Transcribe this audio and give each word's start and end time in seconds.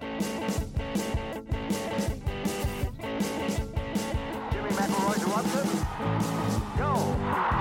Jimmy 0.00 0.16
McIlroy's 4.70 5.22
erupted. 5.22 5.68
Go. 6.78 7.59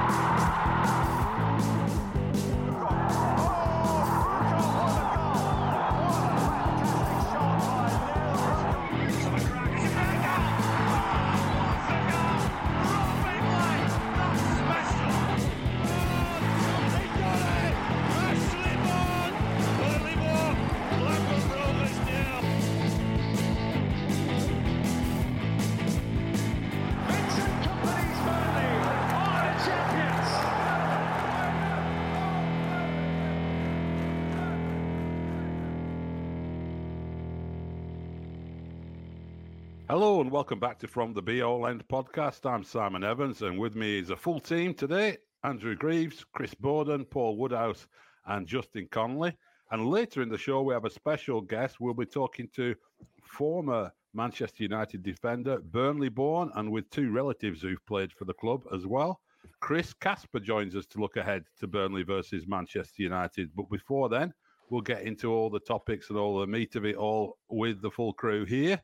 Hello 40.00 40.22
and 40.22 40.32
welcome 40.32 40.62
back 40.62 40.80
to 40.80 40.88
From 40.88 41.14
the 41.14 41.22
Bee 41.22 41.40
Hole 41.40 41.68
End 41.68 41.86
podcast. 41.90 42.50
I'm 42.50 42.64
Simon 42.64 43.04
Evans, 43.04 43.42
and 43.42 43.60
with 43.60 43.76
me 43.76 44.00
is 44.00 44.12
a 44.12 44.16
full 44.16 44.40
team 44.40 44.74
today 44.74 45.18
Andrew 45.44 45.76
Greaves, 45.76 46.24
Chris 46.34 46.54
Bowden, 46.54 47.04
Paul 47.04 47.36
Woodhouse, 47.36 47.86
and 48.26 48.48
Justin 48.48 48.88
Connolly. 48.92 49.38
And 49.72 49.90
later 49.90 50.22
in 50.22 50.30
the 50.30 50.38
show, 50.38 50.62
we 50.62 50.74
have 50.74 50.86
a 50.86 50.90
special 50.90 51.42
guest. 51.42 51.82
We'll 51.82 51.94
be 51.94 52.06
talking 52.06 52.48
to 52.56 52.76
former 53.24 53.92
Manchester 54.14 54.64
United 54.64 55.04
defender, 55.04 55.60
Burnley 55.60 56.08
born, 56.08 56.50
and 56.56 56.72
with 56.72 56.90
two 56.92 57.12
relatives 57.12 57.62
who've 57.62 57.86
played 57.86 58.14
for 58.14 58.24
the 58.24 58.34
club 58.36 58.62
as 58.74 58.88
well. 58.88 59.20
Chris 59.60 59.92
Casper 59.92 60.40
joins 60.40 60.78
us 60.78 60.86
to 60.86 61.00
look 61.00 61.18
ahead 61.18 61.44
to 61.60 61.68
Burnley 61.68 62.04
versus 62.04 62.48
Manchester 62.48 63.04
United. 63.04 63.50
But 63.54 63.70
before 63.70 64.08
then, 64.08 64.34
we'll 64.70 64.80
get 64.80 65.02
into 65.02 65.34
all 65.34 65.50
the 65.50 65.60
topics 65.60 66.10
and 66.10 66.18
all 66.18 66.40
the 66.40 66.48
meat 66.48 66.78
of 66.78 66.86
it 66.86 66.96
all 66.96 67.38
with 67.50 67.82
the 67.82 67.92
full 67.92 68.14
crew 68.14 68.46
here. 68.46 68.82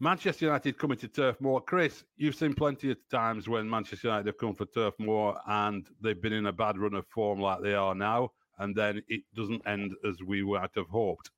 Manchester 0.00 0.44
United 0.44 0.78
coming 0.78 0.98
to 0.98 1.08
Turf 1.08 1.40
Moor. 1.40 1.60
Chris, 1.60 2.04
you've 2.16 2.36
seen 2.36 2.54
plenty 2.54 2.92
of 2.92 2.98
times 3.10 3.48
when 3.48 3.68
Manchester 3.68 4.08
United 4.08 4.26
have 4.26 4.38
come 4.38 4.54
for 4.54 4.66
Turf 4.66 4.94
Moor 4.98 5.36
and 5.46 5.88
they've 6.00 6.20
been 6.20 6.32
in 6.32 6.46
a 6.46 6.52
bad 6.52 6.78
run 6.78 6.94
of 6.94 7.06
form 7.08 7.40
like 7.40 7.62
they 7.62 7.74
are 7.74 7.94
now, 7.94 8.30
and 8.58 8.76
then 8.76 9.02
it 9.08 9.22
doesn't 9.34 9.66
end 9.66 9.94
as 10.08 10.22
we 10.22 10.42
might 10.42 10.70
have 10.76 10.88
hoped. 10.88 11.30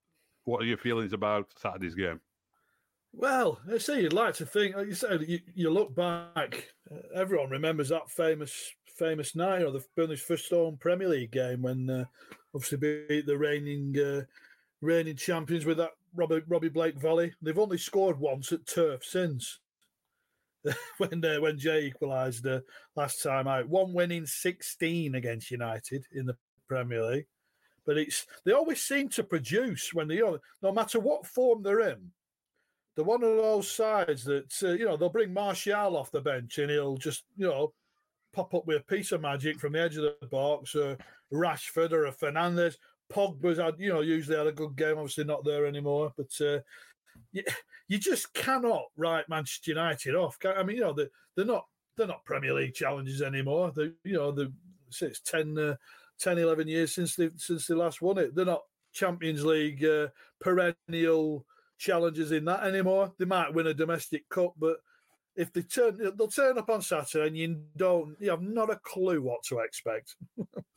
What 0.45 0.63
are 0.63 0.67
your 0.67 0.77
feelings 0.77 1.13
about 1.13 1.47
Saturday's 1.57 1.95
game? 1.95 2.21
Well, 3.13 3.61
I 3.71 3.79
say 3.79 4.03
you'd 4.03 4.13
like 4.13 4.35
to 4.35 4.47
think, 4.47 4.77
like 4.77 4.87
you 4.87 4.95
said, 4.95 5.23
you, 5.27 5.41
you 5.55 5.71
look 5.71 5.95
back, 5.95 6.69
uh, 6.91 6.99
everyone 7.15 7.51
remembers 7.51 7.89
that 7.89 8.11
famous 8.11 8.73
famous 8.97 9.35
night, 9.35 9.63
or 9.63 9.71
the 9.71 9.85
Burnley's 9.97 10.21
first 10.21 10.51
home 10.51 10.77
Premier 10.79 11.09
League 11.09 11.33
game 11.33 11.63
when 11.63 11.89
uh, 11.89 12.05
obviously 12.55 13.07
beat 13.09 13.27
the 13.27 13.39
reigning 13.39 13.99
uh, 13.99 14.23
reigning 14.83 15.17
champions 15.17 15.65
with 15.65 15.79
that 15.79 15.93
Robbie, 16.15 16.43
Robbie 16.49 16.69
Blake 16.69 16.99
volley. 16.99 17.33
They've 17.41 17.59
only 17.59 17.79
scored 17.79 18.19
once 18.19 18.53
at 18.53 18.67
turf 18.67 19.05
since 19.05 19.61
when 20.99 21.25
uh, 21.25 21.41
when 21.41 21.59
Jay 21.59 21.87
equalised 21.87 22.47
uh, 22.47 22.61
last 22.97 23.23
time 23.23 23.47
out. 23.47 23.69
One 23.69 23.93
win 23.93 24.11
in 24.11 24.27
16 24.27 25.15
against 25.15 25.51
United 25.51 26.05
in 26.13 26.27
the 26.27 26.37
Premier 26.69 27.05
League. 27.05 27.27
But 27.87 27.99
it's 27.99 28.27
they 28.45 28.53
always 28.53 28.83
seem 28.83 29.09
to 29.11 29.25
produce 29.25 29.93
when 29.95 30.09
they, 30.09 30.19
know, 30.19 30.39
no 30.63 30.73
matter 30.73 31.01
what 31.01 31.27
form 31.27 31.63
they're 31.63 31.81
in, 31.81 32.11
they're 32.95 33.05
one 33.05 33.23
of 33.23 33.37
those 33.37 33.71
sides 33.71 34.25
that 34.25 34.53
uh, 34.63 34.73
you 34.73 34.85
know 34.85 34.97
they'll 34.97 35.09
bring 35.09 35.33
Martial 35.33 35.97
off 35.97 36.11
the 36.11 36.21
bench 36.21 36.59
and 36.59 36.71
he'll 36.71 36.97
just 36.97 37.25
you 37.37 37.47
know 37.47 37.73
pop 38.33 38.55
up 38.55 38.67
with 38.67 38.83
a 38.83 38.85
piece 38.85 39.13
of 39.13 39.21
magic 39.21 39.59
from 39.59 39.73
the 39.73 39.81
edge 39.81 39.97
of 39.97 40.05
the 40.21 40.27
box, 40.27 40.75
or 40.75 40.97
Rashford 41.33 41.93
or 41.93 42.07
a 42.07 42.13
Fernandez. 42.13 42.79
Pogba's 43.13 43.59
had 43.59 43.75
you 43.79 43.93
know 43.93 44.01
usually 44.01 44.37
had 44.37 44.47
a 44.47 44.53
good 44.53 44.77
game, 44.77 44.97
obviously 44.97 45.25
not 45.25 45.45
there 45.45 45.67
anymore, 45.67 46.13
but 46.17 46.31
uh, 46.41 46.61
you, 47.33 47.43
you 47.89 47.99
just 47.99 48.33
cannot 48.35 48.85
write 48.97 49.29
Manchester 49.29 49.73
United 49.73 50.15
off. 50.15 50.39
I 50.45 50.63
mean, 50.63 50.77
you 50.77 50.83
know 50.83 50.93
they 50.93 51.09
they're 51.37 51.45
not 51.45 51.67
they're 51.97 52.07
not 52.07 52.25
Premier 52.25 52.55
League 52.55 52.75
challenges 52.75 53.23
anymore. 53.23 53.73
They 53.75 53.91
you 54.05 54.15
know 54.15 54.33
the 54.33 54.53
it's 55.01 55.21
10, 55.21 55.57
uh, 55.59 55.77
10, 56.19 56.39
11 56.39 56.69
years 56.69 56.95
since 56.95 57.15
they 57.17 57.31
since 57.37 57.67
they 57.67 57.75
last 57.75 58.03
won 58.03 58.19
it. 58.19 58.35
They're 58.35 58.45
not 58.45 58.63
Champions 58.93 59.45
League 59.45 59.85
uh, 59.85 60.09
perennial 60.41 61.47
challenges 61.79 62.33
in 62.33 62.45
that 62.47 62.65
anymore. 62.65 63.13
They 63.19 63.25
might 63.25 63.55
win 63.55 63.69
a 63.69 63.75
domestic 63.75 64.29
cup, 64.29 64.55
but 64.59 64.79
if 65.37 65.53
they 65.53 65.63
turn, 65.63 65.97
they'll 66.17 66.29
turn 66.29 66.59
up 66.59 66.69
on 66.69 66.83
Saturday, 66.83 67.27
and 67.27 67.37
you 67.37 67.63
don't, 67.77 68.17
you 68.21 68.31
have 68.31 68.43
not 68.43 68.71
a 68.71 68.77
clue 68.85 69.23
what 69.23 69.43
to 69.45 69.59
expect. 69.59 70.17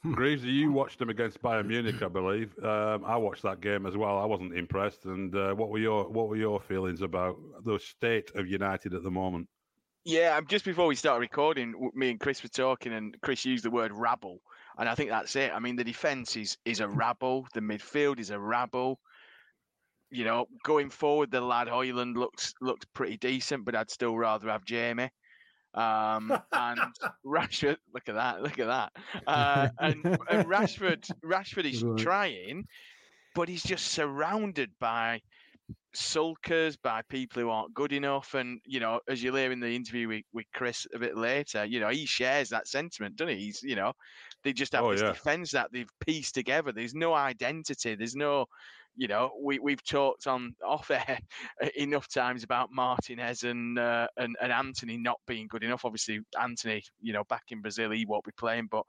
Greavsey, 0.06 0.54
you 0.54 0.72
watched 0.72 1.00
them 1.00 1.10
against 1.10 1.42
Bayern 1.42 1.68
Munich, 1.68 2.02
I 2.02 2.08
believe. 2.08 2.54
Um, 2.64 3.04
I 3.06 3.16
watched 3.18 3.44
that 3.44 3.62
game 3.62 3.86
as 3.86 3.98
well. 3.98 4.18
I 4.18 4.26
wasn't 4.26 4.58
impressed. 4.58 5.06
And 5.06 5.36
uh, 5.36 5.54
what 5.54 5.70
were 5.70 5.80
your 5.80 6.10
what 6.10 6.28
were 6.28 6.36
your 6.36 6.60
feelings 6.60 7.02
about 7.02 7.38
the 7.64 7.80
state 7.80 8.32
of 8.36 8.48
United 8.48 8.94
at 8.94 9.04
the 9.04 9.12
moment? 9.12 9.48
Yeah, 10.06 10.36
um, 10.36 10.46
just 10.48 10.66
before 10.66 10.88
we 10.88 10.96
started 10.96 11.22
recording, 11.22 11.92
me 11.96 12.12
and 12.12 12.20
Chris 12.20 12.44
were 12.44 12.50
talking, 12.50 12.92
and 12.92 13.16
Chris 13.22 13.46
used 13.46 13.64
the 13.64 13.72
word 13.72 13.94
rabble, 13.94 14.42
and 14.78 14.90
I 14.90 14.96
think 14.96 15.10
that's 15.10 15.36
it. 15.38 15.52
I 15.54 15.60
mean, 15.60 15.78
the 15.78 15.84
defense 15.84 16.36
is 16.36 16.58
is 16.66 16.82
a 16.82 16.88
rabble, 16.88 17.48
the 17.54 17.62
midfield 17.62 18.20
is 18.20 18.30
a 18.30 18.38
rabble. 18.38 19.00
You 20.14 20.26
know, 20.26 20.46
going 20.64 20.90
forward, 20.92 21.32
the 21.32 21.42
lad 21.42 21.68
Højlund 21.68 22.16
looks 22.16 22.54
looks 22.62 22.86
pretty 22.94 23.18
decent, 23.18 23.66
but 23.66 23.76
I'd 23.76 23.92
still 23.92 24.16
rather 24.18 24.50
have 24.50 24.66
Jamie. 24.66 25.10
Um, 25.74 26.32
and 26.52 26.80
Rashford, 27.26 27.78
look 27.94 28.08
at 28.08 28.16
that, 28.16 28.42
look 28.44 28.60
at 28.60 28.68
that. 28.68 28.94
Uh, 29.28 29.70
and, 29.80 30.06
and 30.30 30.48
Rashford, 30.48 31.10
Rashford 31.24 31.66
is 31.66 31.84
Right. 31.84 31.98
trying, 31.98 32.66
but 33.36 33.50
he's 33.50 33.64
just 33.64 33.88
surrounded 33.88 34.72
by 34.80 35.22
sulkers 35.96 36.78
by 36.82 37.02
people 37.04 37.42
who 37.42 37.50
aren't 37.50 37.74
good 37.74 37.92
enough. 37.94 38.36
And, 38.36 38.62
you 38.66 38.80
know, 38.80 39.00
as 39.08 39.24
you'll 39.24 39.36
hear 39.36 39.52
in 39.52 39.60
the 39.60 39.76
interview 39.76 40.08
with, 40.08 40.24
with 40.34 40.46
Chris 40.54 40.88
a 40.94 41.00
bit 41.00 41.18
later, 41.18 41.66
you 41.66 41.80
know, 41.80 41.90
he 41.90 42.06
shares 42.06 42.50
that 42.50 42.68
sentiment, 42.68 43.16
doesn't 43.16 43.36
he? 43.38 43.46
He's, 43.46 43.64
you 43.64 43.76
know, 43.76 43.94
they 44.44 44.54
just 44.54 44.74
have 44.74 44.84
Oh, 44.84 44.92
this 44.92 45.02
yeah. 45.02 45.12
defense 45.12 45.52
that 45.52 45.72
they've 45.72 45.90
pieced 46.00 46.36
together. 46.36 46.72
There's 46.72 46.94
no 46.96 47.14
identity. 47.14 47.96
There's 47.96 48.16
no, 48.16 48.46
you 48.96 49.08
know, 49.08 49.32
we, 49.42 49.60
we've 49.60 49.84
talked 49.84 50.28
on 50.28 50.56
off 50.66 50.92
air 50.92 51.20
enough 51.76 52.08
times 52.08 52.44
about 52.44 52.70
Martinez 52.72 53.44
and, 53.44 53.80
uh, 53.80 54.08
and, 54.18 54.36
and 54.42 54.52
Antony 54.52 54.98
not 54.98 55.20
being 55.28 55.48
good 55.48 55.64
enough. 55.64 55.86
Obviously, 55.86 56.20
Antony, 56.40 56.84
you 57.02 57.14
know, 57.14 57.24
back 57.26 57.44
in 57.50 57.62
Brazil, 57.62 57.92
he 57.92 58.06
won't 58.06 58.26
be 58.26 58.32
playing, 58.38 58.68
but 58.70 58.84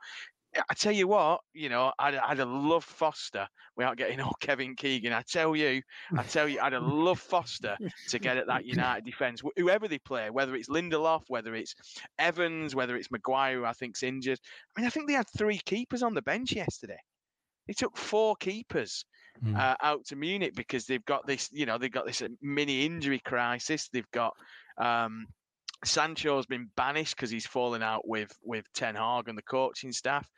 I 0.57 0.75
tell 0.75 0.93
you 0.93 1.09
what, 1.09 1.41
you 1.53 1.69
know, 1.69 1.93
I'd, 1.99 2.15
I'd 2.15 2.39
have 2.39 2.49
loved 2.49 2.87
Foster 2.87 3.47
without 3.77 3.97
getting 3.97 4.21
all 4.21 4.35
Kevin 4.41 4.77
Keegan. 4.77 5.13
I 5.13 5.23
tell 5.23 5.55
you, 5.57 5.83
I 6.17 6.23
tell 6.23 6.49
you, 6.49 6.61
I'd 6.61 6.73
have 6.73 6.83
loved 6.83 7.23
Foster 7.23 7.77
to 8.09 8.19
get 8.19 8.37
at 8.37 8.47
that 8.47 8.65
United 8.65 9.05
defence, 9.05 9.43
whoever 9.57 9.89
they 9.89 9.99
play, 9.99 10.31
whether 10.31 10.55
it's 10.55 10.69
Lindelof, 10.69 11.23
whether 11.29 11.55
it's 11.55 11.75
Evans, 12.19 12.75
whether 12.75 12.97
it's 12.97 13.11
Maguire, 13.11 13.59
who 13.59 13.65
I 13.65 13.73
think's 13.73 14.03
injured. 14.03 14.39
I 14.77 14.81
mean, 14.81 14.87
I 14.87 14.91
think 14.91 15.09
they 15.09 15.15
had 15.15 15.29
three 15.37 15.59
keepers 15.59 16.03
on 16.03 16.15
the 16.15 16.23
bench 16.23 16.53
yesterday. 16.53 16.99
They 17.67 17.73
took 17.75 17.97
four 17.97 18.37
keepers 18.37 19.05
Mm. 19.43 19.59
uh, 19.59 19.75
out 19.83 20.05
to 20.07 20.15
Munich 20.17 20.55
because 20.55 20.87
they've 20.87 21.05
got 21.05 21.27
this, 21.27 21.49
you 21.53 21.67
know, 21.67 21.77
they've 21.77 21.91
got 21.91 22.07
this 22.07 22.23
uh, 22.23 22.29
mini 22.41 22.87
injury 22.87 23.19
crisis. 23.19 23.89
They've 23.89 24.11
got 24.13 24.33
um, 24.79 25.27
Sancho's 25.85 26.47
been 26.47 26.71
banished 26.77 27.17
because 27.17 27.31
he's 27.31 27.47
fallen 27.47 27.83
out 27.83 28.07
with 28.07 28.33
with 28.43 28.65
Ten 28.75 28.95
Hag 28.95 29.29
and 29.29 29.37
the 29.39 29.43
coaching 29.43 29.93
staff. 29.93 30.29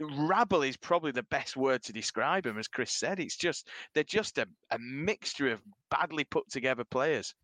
Rabble 0.00 0.62
is 0.62 0.76
probably 0.76 1.12
the 1.12 1.22
best 1.24 1.56
word 1.56 1.82
to 1.84 1.92
describe 1.92 2.46
him, 2.46 2.58
as 2.58 2.66
Chris 2.68 2.92
said. 2.92 3.20
It's 3.20 3.36
just 3.36 3.68
they're 3.94 4.04
just 4.04 4.38
a, 4.38 4.46
a 4.70 4.78
mixture 4.78 5.52
of 5.52 5.60
badly 5.90 6.24
put 6.24 6.48
together 6.50 6.84
players. 6.84 7.34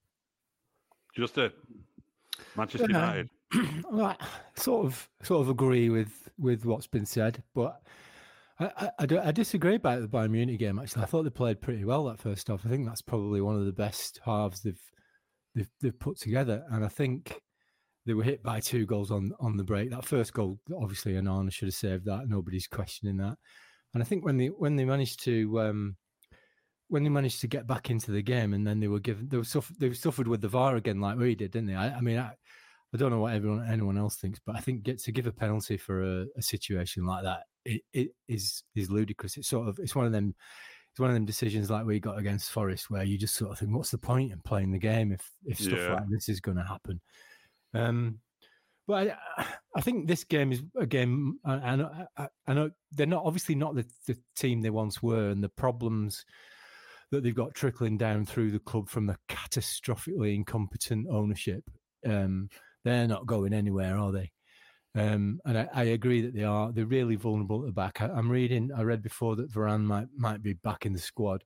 Just 1.15 1.39
a 1.39 1.53
Manchester 2.57 2.89
Yeah. 2.91 2.99
United. 2.99 3.31
well, 3.91 4.17
I 4.21 4.27
sort 4.61 4.87
of 4.87 5.09
sort 5.23 5.43
of 5.43 5.49
agree 5.49 5.89
with 5.89 6.29
with 6.39 6.65
what's 6.65 6.87
been 6.87 7.07
said, 7.07 7.43
but 7.55 7.81
I, 8.61 8.67
I, 8.77 8.91
I, 8.99 9.29
I 9.29 9.33
disagree 9.33 9.77
about 9.77 10.01
the 10.03 10.09
Bayern 10.09 10.31
Munich 10.31 10.59
game. 10.59 10.79
Actually, 10.79 11.03
I 11.03 11.07
thought 11.07 11.23
they 11.23 11.31
played 11.31 11.61
pretty 11.61 11.85
well 11.85 12.05
that 12.05 12.19
first 12.19 12.49
half. 12.49 12.67
I 12.67 12.69
think 12.69 12.87
that's 12.87 13.03
probably 13.03 13.41
one 13.41 13.57
of 13.57 13.65
the 13.67 13.73
best 13.73 14.21
halves 14.25 14.63
they've 14.63 14.81
they've, 15.59 15.71
they've 15.81 15.99
put 15.99 16.19
together, 16.19 16.65
and 16.71 16.85
I 16.85 16.89
think 16.89 17.41
they 18.07 18.15
were 18.15 18.23
hit 18.23 18.43
by 18.43 18.61
two 18.61 18.87
goals 18.87 19.11
on 19.11 19.33
on 19.41 19.57
the 19.57 19.65
break. 19.65 19.91
That 19.91 20.05
first 20.05 20.33
goal, 20.33 20.59
obviously, 20.81 21.15
Onana 21.15 21.53
should 21.53 21.69
have 21.69 21.75
saved 21.75 22.07
that. 22.07 22.29
Nobody's 22.29 22.67
questioning 22.67 23.17
that. 23.19 23.37
And 23.95 24.03
I 24.03 24.07
think 24.07 24.25
when 24.25 24.37
they 24.37 24.47
when 24.47 24.77
they 24.77 24.85
managed 24.85 25.23
to 25.25 25.61
um, 25.61 25.97
when 26.89 27.03
they 27.03 27.11
managed 27.11 27.41
to 27.43 27.49
get 27.49 27.67
back 27.67 27.91
into 27.91 28.11
the 28.11 28.23
game, 28.23 28.55
and 28.55 28.67
then 28.67 28.81
they 28.81 28.89
were 28.89 29.01
given 29.01 29.29
they 29.29 29.37
were 29.37 29.45
suffer, 29.45 29.73
they 29.79 29.93
suffered 29.93 30.29
with 30.29 30.41
the 30.41 30.49
VAR 30.49 30.77
again, 30.77 31.01
like 31.01 31.19
we 31.19 31.35
did, 31.35 31.51
didn't 31.51 31.69
they? 31.69 31.75
I, 31.75 31.97
I 31.97 32.01
mean, 32.01 32.19
I, 32.19 32.33
I 32.95 32.97
don't 32.97 33.11
know 33.11 33.21
what 33.21 33.35
everyone 33.35 33.67
anyone 33.71 33.99
else 33.99 34.17
thinks, 34.17 34.41
but 34.45 34.57
I 34.57 34.61
think 34.61 34.83
get 34.83 35.01
to 35.01 35.13
give 35.13 35.27
a 35.27 35.33
penalty 35.33 35.77
for 35.77 36.03
a, 36.03 36.27
a 36.37 36.43
situation 36.43 37.05
like 37.05 37.25
that 37.25 37.43
it, 37.69 37.83
it 37.93 38.09
is 38.29 38.63
is 38.75 38.91
ludicrous. 38.91 39.37
It's 39.37 39.49
sort 39.49 39.69
of 39.69 39.79
it's 39.79 39.95
one 39.95 40.07
of 40.07 40.13
them 40.13 40.35
it's 40.99 41.01
one 41.01 41.11
of 41.11 41.15
them 41.15 41.27
decisions 41.27 41.71
like 41.71 41.87
we 41.87 42.01
got 42.01 42.19
against 42.19 42.51
Forest 42.51 42.91
where 42.91 43.05
you 43.05 43.17
just 43.17 43.37
sort 43.37 43.53
of 43.53 43.59
think, 43.61 43.71
what's 43.73 43.93
the 43.93 43.99
point 43.99 44.33
in 44.33 44.41
playing 44.41 44.73
the 44.73 44.81
game 44.81 45.13
if 45.13 45.31
if 45.45 45.57
stuff 45.61 45.79
Yeah. 45.79 45.93
like 45.93 46.09
this 46.11 46.29
is 46.29 46.41
going 46.41 46.57
to 46.57 46.65
happen? 46.65 47.01
Um, 47.73 48.19
but 48.89 49.17
I, 49.37 49.47
I 49.77 49.81
think 49.81 50.09
this 50.09 50.25
game 50.25 50.51
is 50.51 50.61
a 50.77 50.87
game. 50.87 51.39
and 51.45 51.65
I, 51.65 51.77
know, 51.77 52.07
I, 52.17 52.29
I 52.49 52.53
know 52.53 52.71
they're 52.91 53.07
not 53.07 53.25
obviously 53.25 53.55
not 53.55 53.77
the, 53.77 53.87
the 54.09 54.19
team 54.35 54.61
they 54.61 54.71
once 54.71 55.01
were, 55.01 55.31
and 55.31 55.45
the 55.45 55.49
problems 55.51 56.25
that 57.13 57.23
they've 57.23 57.33
got 57.33 57.55
trickling 57.55 57.97
down 57.97 58.25
through 58.25 58.51
the 58.51 58.59
club 58.59 58.89
from 58.89 59.07
the 59.07 59.17
catastrophically 59.29 60.35
incompetent 60.35 61.07
ownership. 61.09 61.63
Um, 62.05 62.49
they're 62.85 63.07
not 63.07 63.25
going 63.27 63.53
anywhere, 63.53 63.97
are 63.97 64.11
they? 64.11 64.33
Um, 64.99 65.41
and 65.45 65.59
I, 65.59 65.69
I 65.75 65.83
agree 65.85 66.23
that 66.23 66.35
they 66.35 66.45
are. 66.45 66.73
They're 66.73 66.87
really 66.87 67.15
vulnerable 67.15 67.61
at 67.61 67.67
the 67.67 67.73
back. 67.73 68.01
I, 68.01 68.07
I'm 68.07 68.31
reading. 68.31 68.71
I 68.77 68.83
read 68.83 69.03
before 69.03 69.37
that 69.37 69.53
Varane 69.53 69.85
might 69.85 70.09
might 70.17 70.43
be 70.43 70.55
back 70.55 70.87
in 70.87 70.93
the 70.93 70.99
squad. 70.99 71.45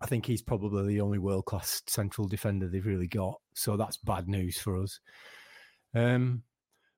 I 0.00 0.06
think 0.06 0.26
he's 0.26 0.42
probably 0.42 0.86
the 0.86 1.00
only 1.00 1.18
world 1.18 1.46
class 1.46 1.82
central 1.86 2.28
defender 2.28 2.68
they've 2.68 2.84
really 2.84 3.06
got. 3.08 3.40
So 3.54 3.76
that's 3.76 3.96
bad 3.96 4.28
news 4.28 4.58
for 4.58 4.80
us. 4.80 5.00
Um, 5.94 6.42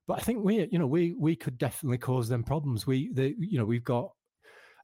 but 0.07 0.19
I 0.19 0.21
think 0.21 0.43
we, 0.43 0.67
you 0.71 0.79
know, 0.79 0.87
we 0.87 1.15
we 1.17 1.35
could 1.35 1.57
definitely 1.57 1.97
cause 1.97 2.29
them 2.29 2.43
problems. 2.43 2.85
We, 2.85 3.11
they, 3.13 3.35
you 3.39 3.57
know, 3.57 3.65
we've 3.65 3.83
got. 3.83 4.11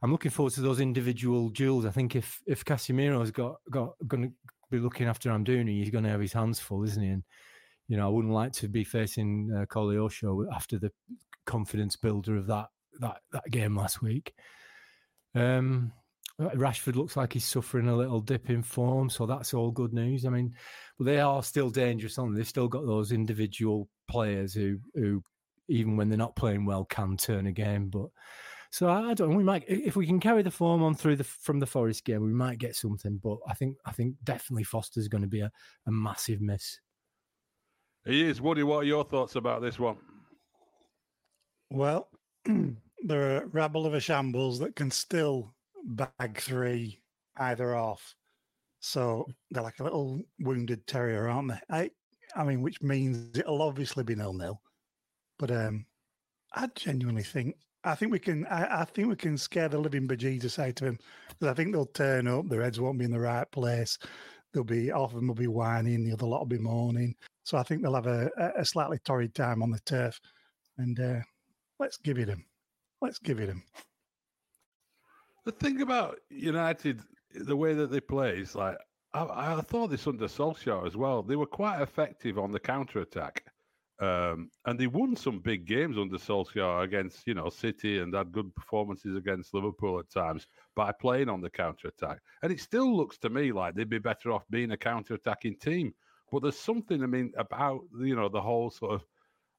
I'm 0.02 0.12
looking 0.12 0.32
forward 0.32 0.54
to 0.54 0.62
those 0.62 0.82
individual 0.82 1.50
duels. 1.50 1.86
I 1.86 1.92
think 1.92 2.16
if 2.16 2.42
if 2.48 2.66
Casemiro's 2.66 3.32
got 3.32 3.56
got 3.70 3.94
going 4.08 4.24
to 4.24 4.32
be 4.72 4.80
looking 4.80 5.08
after 5.08 5.30
Amdouni, 5.30 5.80
he's 5.80 5.92
going 5.92 6.04
to 6.04 6.10
have 6.10 6.20
his 6.20 6.34
hands 6.34 6.60
full, 6.60 6.84
isn't 6.84 7.02
he? 7.02 7.10
And 7.10 7.24
you 7.88 7.98
know, 7.98 8.08
I 8.08 8.10
wouldn't 8.10 8.34
like 8.34 8.54
to 8.54 8.68
be 8.68 8.84
facing 8.84 9.52
uh, 9.56 9.66
Koleosho 9.66 10.46
after 10.54 10.80
the 10.80 10.92
confidence 11.46 11.96
builder 11.96 12.38
of 12.38 12.48
that 12.48 12.68
that 13.00 13.22
that 13.32 13.50
game 13.50 13.76
last 13.76 14.02
week. 14.02 14.34
Um, 15.36 15.92
Rashford 16.40 16.96
looks 16.96 17.16
like 17.16 17.34
he's 17.34 17.46
suffering 17.46 17.88
a 17.88 17.96
little 17.96 18.20
dip 18.20 18.50
in 18.50 18.64
form, 18.64 19.10
so 19.10 19.26
that's 19.26 19.54
all 19.54 19.72
good 19.72 19.94
news. 19.94 20.26
I 20.26 20.30
mean, 20.30 20.56
but 20.98 21.06
they 21.06 21.20
are 21.20 21.44
still 21.44 21.70
dangerous, 21.70 22.18
they? 22.18 22.34
They've 22.34 22.48
still 22.48 22.68
got 22.68 22.86
those 22.86 23.12
individual 23.12 23.88
players 24.08 24.54
who 24.54 24.80
who 24.96 25.24
even 25.68 25.96
when 25.96 26.10
they're 26.10 26.18
not 26.18 26.36
playing 26.36 26.66
well 26.66 26.86
can 26.86 27.18
turn 27.18 27.48
a 27.48 27.52
game. 27.52 27.90
But 27.90 28.08
so 28.72 28.90
I, 28.90 29.14
don't. 29.14 29.36
We 29.36 29.44
might 29.44 29.64
if 29.68 29.96
we 29.96 30.08
can 30.08 30.20
carry 30.20 30.42
the 30.42 30.52
form 30.52 30.82
on 30.82 30.96
through 30.96 31.18
the 31.18 31.24
from 31.24 31.60
the 31.60 31.68
Forest 31.68 32.04
game, 32.06 32.24
we 32.24 32.34
might 32.34 32.58
get 32.58 32.76
something. 32.76 33.20
But 33.22 33.38
I 33.48 33.54
think 33.54 33.78
I 33.86 33.92
think 33.92 34.16
definitely 34.24 34.64
Foster's 34.64 35.08
going 35.08 35.22
to 35.22 35.28
be 35.28 35.42
a, 35.42 35.52
a 35.86 35.92
massive 35.92 36.42
miss. 36.42 36.80
He 38.06 38.24
is. 38.24 38.42
Woody, 38.42 38.64
what 38.64 38.80
are 38.80 38.88
your 38.88 39.04
thoughts 39.04 39.36
about 39.36 39.62
this 39.62 39.80
one? 39.80 39.98
Well, 41.70 42.10
they're 42.46 43.38
a 43.38 43.48
rabble 43.48 43.86
of 43.86 43.94
a 43.94 44.00
shambles 44.00 44.60
that 44.60 44.76
can 44.76 44.92
still 44.92 45.54
bag 45.86 46.40
three 46.40 47.02
either 47.38 47.76
off. 47.76 48.16
So 48.80 49.28
they're 49.52 49.64
like 49.64 49.80
a 49.80 49.84
little 49.84 50.22
wounded 50.40 50.86
terrier, 50.88 51.30
aren't 51.30 51.50
they? 51.50 51.60
I, 51.70 51.92
I 52.36 52.44
mean, 52.44 52.62
which 52.62 52.82
means 52.82 53.38
it'll 53.38 53.62
obviously 53.62 54.04
be 54.04 54.16
nil 54.16 54.34
nil. 54.34 54.62
But 55.40 55.52
um, 55.52 55.86
I 56.54 56.68
genuinely 56.76 57.24
think 57.24 57.56
I 57.84 57.96
think 57.96 58.12
we 58.12 58.20
can. 58.20 58.46
I, 58.48 58.82
I 58.82 58.86
think 58.86 59.10
we 59.10 59.16
can 59.16 59.38
scare 59.38 59.68
the 59.68 59.78
living 59.78 60.08
bejesus 60.08 60.60
out 60.60 60.82
of 60.82 60.88
him 60.88 61.00
because 61.28 61.52
I 61.52 61.54
think 61.54 61.74
they'll 61.74 61.86
turn 61.88 62.28
up. 62.28 62.48
Their 62.48 62.62
heads 62.62 62.80
won't 62.80 63.00
be 63.00 63.06
in 63.06 63.12
the 63.12 63.20
right 63.20 63.50
place. 63.52 63.98
They'll 64.54 64.64
be 64.64 64.88
half 64.88 65.10
of 65.10 65.16
them 65.16 65.28
will 65.28 65.36
be 65.36 65.48
whining. 65.48 66.04
The 66.04 66.14
other 66.14 66.26
lot 66.26 66.40
will 66.40 66.46
be 66.46 66.60
moaning. 66.60 67.16
So 67.44 67.58
I 67.58 67.64
think 67.64 67.82
they'll 67.82 67.96
have 67.96 68.08
a, 68.08 68.30
a- 68.58 68.66
slightly 68.66 69.00
torrid 69.00 69.36
time 69.36 69.62
on 69.62 69.72
the 69.72 69.80
turf. 69.80 70.20
And 70.78 71.00
uh, 71.00 71.20
let's 71.80 71.98
give 71.98 72.18
it 72.18 72.28
them. 72.28 72.46
Let's 73.02 73.20
give 73.20 73.40
it 73.40 73.48
them. 73.48 73.64
The 75.46 75.52
thing 75.52 75.82
about 75.82 76.20
United, 76.30 77.02
the 77.36 77.56
way 77.56 77.74
that 77.74 77.92
they 77.92 78.00
play 78.00 78.38
is 78.38 78.56
like 78.56 78.78
I, 79.14 79.58
I 79.58 79.62
thought 79.62 79.90
this 79.90 80.08
under 80.08 80.26
Solskjaer 80.26 80.88
as 80.88 80.98
well. 80.98 81.22
They 81.22 81.36
were 81.36 81.46
quite 81.46 81.82
effective 81.82 82.40
on 82.40 82.52
the 82.52 82.60
counter 82.60 83.02
attack, 83.02 83.44
um, 84.00 84.50
and 84.66 84.80
they 84.80 84.88
won 84.88 85.16
some 85.16 85.40
big 85.40 85.66
games 85.66 85.98
under 85.98 86.18
Solskjaer 86.18 86.84
against 86.84 87.28
you 87.28 87.34
know 87.34 87.50
City 87.50 88.00
and 88.00 88.14
had 88.14 88.32
good 88.32 88.56
performances 88.56 89.16
against 89.16 89.54
Liverpool 89.54 90.00
at 90.00 90.10
times 90.10 90.48
by 90.76 90.92
playing 90.92 91.30
on 91.30 91.42
the 91.42 91.50
counter 91.50 91.90
attack. 91.90 92.20
And 92.42 92.52
it 92.52 92.60
still 92.60 92.96
looks 92.96 93.18
to 93.20 93.30
me 93.30 93.52
like 93.52 93.76
they'd 93.76 93.90
be 93.90 94.00
better 94.00 94.32
off 94.32 94.46
being 94.50 94.72
a 94.72 94.78
counter 94.78 95.14
attacking 95.14 95.58
team. 95.58 95.94
But 96.34 96.42
there's 96.42 96.58
something 96.58 97.04
I 97.04 97.06
mean 97.06 97.32
about 97.38 97.82
you 98.00 98.16
know 98.16 98.28
the 98.28 98.42
whole 98.42 98.72
sort 98.72 98.96
of. 98.96 99.06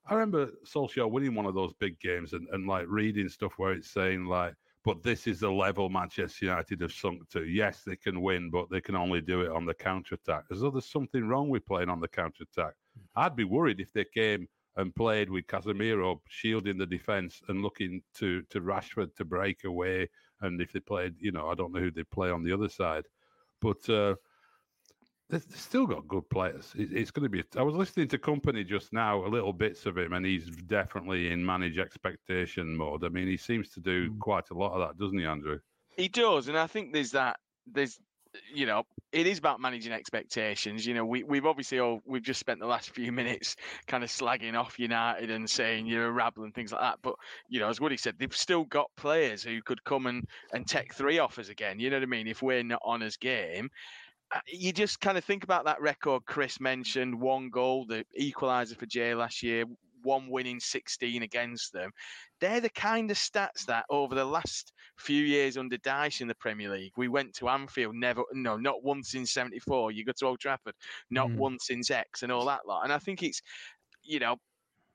I 0.07 0.15
remember 0.15 0.51
Solskjaer 0.67 1.09
winning 1.09 1.37
one 1.37 1.47
of 1.47 1.55
those 1.55 1.73
big 1.75 2.01
games 2.01 2.33
and, 2.33 2.49
and 2.51 2.67
like 2.67 2.87
reading 2.89 3.29
stuff 3.29 3.53
where 3.57 3.73
it's 3.73 3.91
saying 3.91 4.27
like 4.27 4.55
but 4.85 5.03
this 5.03 5.29
is 5.29 5.41
the 5.41 5.51
level 5.51 5.89
Manchester 5.89 6.47
United 6.47 6.81
have 6.83 6.93
sunk 6.93 7.29
to. 7.31 7.45
Yes, 7.45 7.83
they 7.87 7.97
can 7.97 8.21
win, 8.21 8.51
but 8.51 8.69
they 8.71 8.81
can 8.81 8.97
only 8.97 9.21
do 9.23 9.41
it 9.41 9.51
on 9.51 9.65
the 9.65 9.73
counter 9.73 10.17
attack. 10.17 10.45
As 10.51 10.61
though 10.61 10.71
there's 10.71 10.91
something 10.91 11.27
wrong 11.27 11.49
with 11.49 11.65
playing 11.65 11.89
on 11.89 12.01
the 12.01 12.09
counter 12.09 12.43
attack. 12.43 12.75
I'd 13.17 13.37
be 13.37 13.45
worried 13.45 13.81
if 13.81 13.93
they 13.93 14.05
came 14.05 14.47
and 14.77 14.95
played 14.95 15.31
with 15.31 15.47
Casemiro 15.47 16.21
shielding 16.29 16.77
the 16.77 16.87
defence 16.87 17.41
and 17.49 17.63
looking 17.63 18.03
to 18.17 18.43
to 18.51 18.61
Rashford 18.61 19.15
to 19.15 19.25
break 19.25 19.63
away. 19.63 20.11
And 20.41 20.61
if 20.61 20.73
they 20.73 20.81
played, 20.81 21.15
you 21.21 21.31
know, 21.31 21.49
I 21.49 21.55
don't 21.55 21.73
know 21.73 21.81
who 21.81 21.93
they 21.93 22.03
play 22.03 22.31
on 22.31 22.43
the 22.43 22.53
other 22.53 22.69
side, 22.69 23.05
but 23.61 23.89
uh, 23.89 24.17
they've 25.31 25.45
still 25.55 25.87
got 25.87 26.07
good 26.07 26.29
players. 26.31 26.73
It's 26.77 27.11
going 27.11 27.25
to 27.25 27.29
be. 27.29 27.43
I 27.57 27.63
was 27.63 27.75
listening 27.75 28.09
to 28.09 28.19
Kompany 28.19 28.67
just 28.67 28.93
now, 28.93 29.25
a 29.25 29.29
little 29.29 29.53
bits 29.53 29.87
of 29.87 29.97
him, 29.97 30.13
and 30.13 30.25
he's 30.25 30.47
definitely 30.67 31.31
in 31.33 31.45
manage 31.45 31.79
expectation 31.79 32.77
mode. 32.77 33.05
I 33.05 33.09
mean, 33.09 33.27
he 33.27 33.37
seems 33.37 33.71
to 33.71 33.81
do 33.81 34.11
hmm. 34.11 34.19
quite 34.19 34.51
a 34.51 34.55
lot 34.55 34.73
of 34.73 34.81
that, 34.81 35.03
doesn't 35.03 35.19
he, 35.19 35.25
Andrew? 35.25 35.59
He 35.97 36.09
does, 36.09 36.49
and 36.49 36.59
I 36.59 36.67
think 36.67 36.93
there's 36.93 37.13
that. 37.13 37.37
There's, 37.73 37.99
you 38.53 38.67
know, 38.67 38.83
it 39.13 39.27
is 39.29 39.39
about 39.39 39.61
managing 39.61 39.93
expectations. 39.93 40.85
You 40.85 40.95
know, 40.95 41.05
we 41.05 41.23
we've 41.23 41.47
obviously 41.47 41.79
all 41.79 42.01
we've 42.05 42.23
just 42.23 42.41
spent 42.41 42.61
the 42.61 42.67
last 42.67 42.91
few 42.95 43.13
minutes 43.13 43.57
kind 43.87 44.05
of 44.05 44.11
slagging 44.11 44.59
off 44.59 44.79
United 44.79 45.31
and 45.31 45.49
saying 45.49 45.87
you're 45.87 46.07
a 46.07 46.13
rabble 46.13 46.45
and 46.45 46.55
things 46.55 46.73
like 46.73 46.81
that. 46.81 46.99
But 47.01 47.15
you 47.49 47.61
know, 47.61 47.69
as 47.69 47.81
Woody 47.81 47.97
said, 47.97 48.17
they've 48.19 48.37
still 48.37 48.65
got 48.65 48.91
players 48.97 49.43
who 49.43 49.63
could 49.63 49.83
come 49.85 50.07
and 50.07 50.27
and 50.53 50.67
take 50.67 50.93
three 50.93 51.19
offers 51.19 51.49
again. 51.49 51.79
You 51.79 51.91
know 51.91 51.97
what 51.97 52.03
I 52.03 52.07
mean? 52.07 52.27
If 52.27 52.43
we're 52.43 52.63
not 52.63 52.83
on 52.85 53.01
his 53.01 53.17
game. 53.17 53.71
Uh, 54.33 54.41
You 54.47 54.73
just 54.73 55.01
kind 55.01 55.19
of 55.19 55.25
think 55.25 55.45
about 55.45 55.65
that 55.67 55.81
record 55.81 56.25
Chris 56.27 56.61
mentioned 56.61 57.21
one 57.21 57.51
goal, 57.51 57.87
the 57.87 58.05
equaliser 58.19 58.77
for 58.77 58.87
Jay 58.87 59.15
last 59.15 59.43
year, 59.43 59.65
one 60.03 60.29
winning 60.29 60.61
16 60.61 61.23
against 61.23 61.73
them. 61.73 61.91
They're 62.41 62.61
the 62.61 62.71
kind 62.71 63.11
of 63.11 63.17
stats 63.17 63.65
that 63.67 63.87
over 63.89 64.15
the 64.15 64.25
last 64.25 64.73
few 64.99 65.25
years 65.25 65.57
under 65.57 65.79
Dyche 65.79 66.21
in 66.21 66.29
the 66.29 66.35
Premier 66.35 66.71
League, 66.71 66.93
we 66.97 67.09
went 67.09 67.35
to 67.37 67.49
Anfield, 67.49 67.95
never, 67.95 68.23
no, 68.33 68.57
not 68.57 68.83
once 68.83 69.15
in 69.15 69.25
74. 69.25 69.93
You 69.93 70.05
go 70.05 70.13
to 70.19 70.27
Old 70.27 70.41
Trafford, 70.41 70.75
not 71.11 71.29
Mm. 71.31 71.37
once 71.37 71.67
since 71.67 71.91
X 71.91 72.23
and 72.23 72.31
all 72.31 72.45
that 72.47 72.67
lot. 72.67 72.85
And 72.85 72.93
I 72.93 72.99
think 72.99 73.23
it's, 73.23 73.41
you 74.03 74.19
know, 74.19 74.37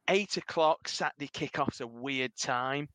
eight 0.10 0.38
o'clock 0.38 0.88
Saturday 0.88 1.28
kickoff's 1.28 1.82
a 1.82 1.88
weird 1.88 2.36
time. 2.36 2.88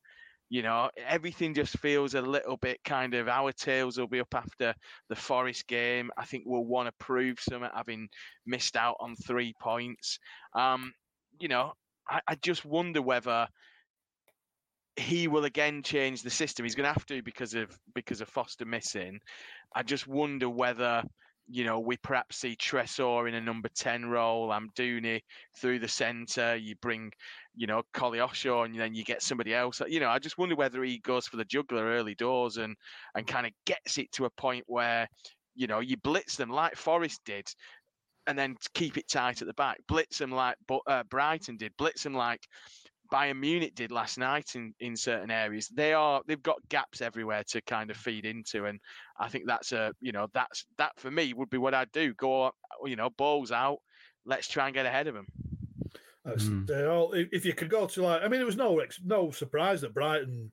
You 0.51 0.63
know, 0.63 0.91
everything 1.07 1.55
just 1.55 1.79
feels 1.79 2.15
a 2.15 2.21
little 2.21 2.57
bit 2.59 2.79
kind 2.85 3.15
of 3.15 3.29
our 3.29 3.51
tails 3.53 3.99
will 3.99 4.07
be 4.07 4.21
up 4.21 4.35
after 4.35 4.75
the 5.09 5.17
Forest 5.17 5.67
game. 5.67 6.11
I 6.17 6.25
think 6.27 6.45
we'll 6.47 6.65
want 6.65 6.89
to 6.89 7.05
prove 7.05 7.39
something, 7.41 7.71
having 7.75 8.09
missed 8.47 8.77
out 8.77 8.97
on 9.01 9.17
three 9.17 9.55
points. 9.61 10.19
Um, 10.55 10.93
you 11.41 11.49
know, 11.49 11.73
I, 12.09 12.21
I 12.29 12.35
just 12.37 12.65
wonder 12.65 13.03
whether 13.03 13.49
he 14.97 15.27
will 15.29 15.45
again 15.45 15.83
change 15.83 16.23
the 16.23 16.31
system. 16.31 16.65
He's 16.65 16.75
going 16.75 16.87
to 16.87 16.93
have 16.93 17.07
to 17.07 17.23
because 17.23 17.55
of 17.55 17.77
because 17.95 18.21
of 18.21 18.29
Foster 18.29 18.65
missing. 18.65 19.19
I 19.75 19.83
just 19.83 20.07
wonder 20.07 20.49
whether 20.49 21.03
you 21.49 21.65
know 21.65 21.79
we 21.79 21.97
perhaps 21.99 22.37
see 22.37 22.57
Tresor 22.57 23.29
in 23.29 23.35
a 23.35 23.41
number 23.41 23.69
ten 23.75 24.07
role, 24.07 24.49
Amdouni 24.49 25.21
through 25.57 25.79
the 25.79 25.89
centre. 25.89 26.57
You 26.57 26.75
bring 26.77 27.13
you 27.55 27.67
know 27.67 27.83
Koleosho, 27.95 28.65
and 28.65 28.79
then 28.79 28.95
you 28.95 29.05
get 29.05 29.23
somebody 29.23 29.55
else. 29.55 29.81
You 29.87 30.01
know, 30.01 30.09
I 30.09 30.19
just 30.19 30.39
wonder 30.39 30.57
whether 30.57 30.83
he 30.83 30.99
goes 30.99 31.27
for 31.27 31.37
the 31.37 31.45
juggler 31.45 31.85
early 31.85 32.15
doors 32.15 32.57
and 32.57 32.77
and 33.15 33.27
kind 33.27 33.47
of 33.47 33.53
gets 33.67 33.99
it 33.99 34.11
to 34.13 34.25
a 34.25 34.31
point 34.31 34.65
where 34.67 35.09
you 35.55 35.67
know 35.67 35.81
you 35.81 35.97
blitz 35.99 36.37
them 36.37 36.51
like 36.51 36.77
Forest 36.77 37.21
did. 37.25 37.49
And 38.27 38.39
then 38.39 38.57
keep 38.73 38.97
it 38.97 39.07
tight 39.07 39.43
at 39.43 39.47
the 39.47 39.53
back. 39.53 39.77
Blitz 39.87 40.17
them 40.17 40.33
like 40.33 40.57
uh, 40.87 41.03
Brighton 41.11 41.59
did. 41.59 41.73
Blitz 41.77 42.05
them 42.05 42.15
like 42.15 42.41
Bayern 43.14 43.38
Munich 43.38 43.76
did 43.76 43.92
last 43.92 44.18
night 44.18 44.56
in, 44.56 44.75
in 44.80 44.97
certain 44.97 45.30
areas. 45.30 45.68
They 45.68 45.92
are 45.92 46.21
they've 46.26 46.42
got 46.42 46.68
gaps 46.68 47.00
everywhere 47.00 47.44
to 47.50 47.61
kind 47.62 47.90
of 47.92 47.97
feed 47.97 48.25
into, 48.25 48.64
and 48.64 48.80
I 49.21 49.28
think 49.28 49.44
that's 49.47 49.71
a 49.71 49.92
you 50.00 50.11
know 50.11 50.26
that's 50.35 50.66
that 50.78 50.92
for 50.99 51.12
me 51.12 51.33
would 51.33 51.49
be 51.49 51.59
what 51.59 51.75
I'd 51.75 51.92
do. 51.92 52.12
Go 52.14 52.50
you 52.85 52.97
know 52.97 53.11
balls 53.11 53.52
out. 53.52 53.78
Let's 54.26 54.49
try 54.49 54.66
and 54.66 54.75
get 54.75 54.87
ahead 54.87 55.06
of 55.06 55.14
them. 55.14 55.26
That's, 56.25 56.44
Mm. 56.44 56.66
they're 56.66 56.90
all, 56.90 57.12
if 57.12 57.28
if 57.33 57.44
you 57.44 57.52
could 57.54 57.71
go 57.71 57.87
to 57.87 58.02
like, 58.02 58.23
I 58.23 58.28
mean, 58.28 58.40
it 58.40 58.47
was 58.47 58.56
no 58.56 58.83
no 59.04 59.30
surprise 59.30 59.83
that 59.83 59.94
Brighton, 59.94 60.50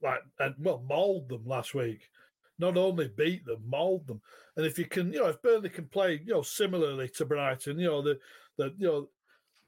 like, 0.00 0.20
and 0.38 0.54
well, 0.60 0.82
mauled 0.88 1.28
them 1.28 1.44
last 1.44 1.74
week. 1.74 2.08
Not 2.58 2.76
only 2.78 3.08
beat 3.08 3.44
them, 3.44 3.64
mauled 3.66 4.06
them. 4.06 4.22
And 4.56 4.64
if 4.64 4.78
you 4.78 4.86
can, 4.86 5.12
you 5.12 5.18
know, 5.20 5.28
if 5.28 5.42
Burnley 5.42 5.70
can 5.70 5.88
play, 5.88 6.22
you 6.24 6.32
know, 6.32 6.42
similarly 6.42 7.08
to 7.16 7.24
Brighton, 7.26 7.78
you 7.78 7.88
know, 7.88 8.00
the 8.00 8.18
the 8.56 8.74
you 8.78 8.86
know. 8.86 9.08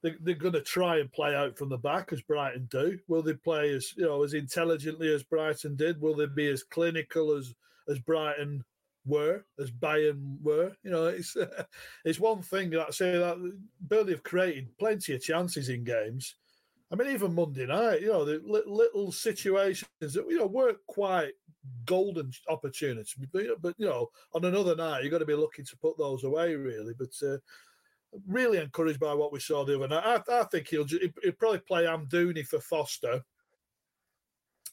They, 0.04 0.14
they're 0.20 0.34
going 0.34 0.52
to 0.52 0.60
try 0.60 0.98
and 0.98 1.10
play 1.10 1.34
out 1.34 1.58
from 1.58 1.70
the 1.70 1.78
back 1.78 2.12
as 2.12 2.20
Brighton 2.20 2.68
do. 2.70 2.98
Will 3.08 3.22
they 3.22 3.32
play 3.34 3.74
as 3.74 3.92
you 3.96 4.04
know 4.04 4.22
as 4.22 4.34
intelligently 4.34 5.12
as 5.12 5.24
Brighton 5.24 5.74
did? 5.74 6.00
Will 6.00 6.14
they 6.14 6.26
be 6.26 6.46
as 6.46 6.62
clinical 6.62 7.32
as 7.32 7.52
as 7.88 7.98
Brighton 7.98 8.64
were, 9.06 9.44
as 9.58 9.70
Bayern 9.70 10.40
were. 10.42 10.72
You 10.82 10.90
know, 10.90 11.06
it's 11.06 11.36
it's 12.04 12.20
one 12.20 12.42
thing 12.42 12.70
that 12.70 12.86
I 12.88 12.90
say 12.90 13.12
that 13.12 13.36
Burnley 13.80 14.12
have 14.12 14.22
created 14.22 14.76
plenty 14.78 15.14
of 15.14 15.22
chances 15.22 15.68
in 15.68 15.84
games. 15.84 16.36
I 16.92 16.96
mean, 16.96 17.08
even 17.08 17.34
Monday 17.34 17.66
night, 17.66 18.02
you 18.02 18.08
know, 18.08 18.24
the 18.24 18.40
li- 18.44 18.62
little 18.66 19.10
situations 19.10 19.88
that 20.00 20.14
you 20.28 20.38
know 20.38 20.46
weren't 20.46 20.78
quite 20.86 21.32
golden 21.86 22.30
opportunities, 22.48 23.14
but, 23.32 23.42
but 23.60 23.74
you 23.78 23.86
know, 23.86 24.10
on 24.34 24.44
another 24.44 24.76
night 24.76 25.02
you've 25.02 25.12
got 25.12 25.18
to 25.18 25.26
be 25.26 25.34
looking 25.34 25.64
to 25.64 25.76
put 25.78 25.96
those 25.98 26.24
away, 26.24 26.54
really. 26.54 26.94
But 26.96 27.10
uh, 27.26 27.38
really 28.26 28.58
encouraged 28.58 29.00
by 29.00 29.14
what 29.14 29.32
we 29.32 29.40
saw 29.40 29.64
the 29.64 29.76
other 29.76 29.88
night. 29.88 30.22
I, 30.28 30.40
I 30.40 30.44
think 30.44 30.68
he'll, 30.68 30.86
he'll 30.86 31.32
probably 31.38 31.60
play 31.60 31.84
Amdouni 31.84 32.46
for 32.46 32.60
Foster, 32.60 33.22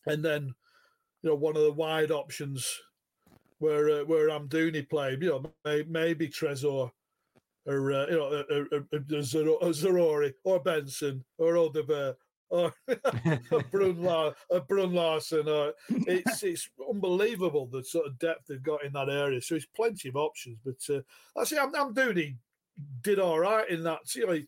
and 0.06 0.24
then 0.24 0.54
you 1.22 1.30
know 1.30 1.36
one 1.36 1.56
of 1.56 1.64
the 1.64 1.72
wide 1.72 2.12
options 2.12 2.80
where 3.60 4.02
uh, 4.02 4.06
where 4.06 4.30
Amdouni 4.30 4.90
played. 4.90 5.22
You 5.22 5.30
know, 5.30 5.54
may, 5.66 5.84
maybe 5.88 6.28
Tresor 6.28 6.92
or 7.66 7.94
uh, 7.94 8.06
you 8.08 8.18
know 8.18 8.28
uh, 8.28 8.44
uh, 8.54 8.80
uh, 8.94 8.98
uh 8.98 9.72
Zaroury 9.72 10.34
or 10.44 10.60
Benson 10.60 11.24
or 11.38 11.54
Odobert 11.54 12.16
or 12.52 12.74
Bruun, 13.72 14.04
La- 14.04 14.34
Bruun 14.52 14.94
Larsen. 14.94 15.48
Or, 15.48 15.74
it's 15.90 16.44
it's 16.44 16.70
unbelievable 16.90 17.66
the 17.68 17.84
sort 17.84 18.08
of 18.08 18.20
depth 18.20 18.48
they've 18.48 18.62
got 18.62 18.84
in 18.84 18.92
that 18.94 19.10
area. 19.10 19.42
So 19.42 19.56
it's 19.56 19.66
plenty 19.66 20.10
of 20.10 20.18
options. 20.18 20.58
But 20.64 20.76
uh, 20.94 21.02
actually, 21.40 21.60
I'm, 21.60 21.74
Amdouni 21.74 22.36
did 23.02 23.20
all 23.20 23.40
right 23.40 23.70
in 23.70 23.84
that. 23.84 24.00
You 24.16 24.28
know, 24.28 24.40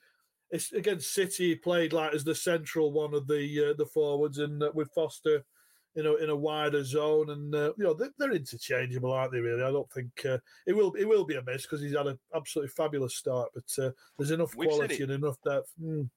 it's 0.52 0.72
against 0.72 1.14
City, 1.14 1.50
he 1.50 1.56
played 1.56 1.94
like 1.94 2.14
as 2.14 2.24
the 2.24 2.36
central 2.36 2.92
one 2.92 3.14
of 3.14 3.28
the 3.28 3.72
uh, 3.72 3.74
the 3.78 3.86
forwards, 3.86 4.38
and 4.38 4.62
uh, 4.62 4.72
with 4.74 4.92
Foster, 4.94 5.44
you 5.96 6.04
know, 6.04 6.16
in 6.16 6.30
a 6.30 6.36
wider 6.36 6.84
zone, 6.84 7.32
and 7.32 7.54
uh, 7.56 7.74
you 7.78 7.84
know 7.84 7.94
they're, 7.94 8.12
they're, 8.18 8.34
interchangeable, 8.34 9.12
aren't 9.12 9.32
they? 9.32 9.40
Really, 9.40 9.64
I 9.64 9.72
don't 9.72 9.92
think 9.92 10.12
uh, 10.26 10.38
it 10.68 10.74
will 10.74 10.94
it 10.94 11.06
will 11.06 11.26
be 11.26 11.36
a 11.36 11.44
miss 11.44 11.64
because 11.64 11.82
he's 11.82 11.96
had 11.96 12.08
an 12.08 12.20
absolutely 12.36 12.70
fabulous 12.70 13.16
start, 13.16 13.50
but 13.54 13.84
uh, 13.84 13.92
there's 14.18 14.32
enough 14.32 14.56
quality 14.56 15.02
and 15.02 15.12
enough 15.12 15.38
depth. 15.44 15.72
Mm. 15.82 16.10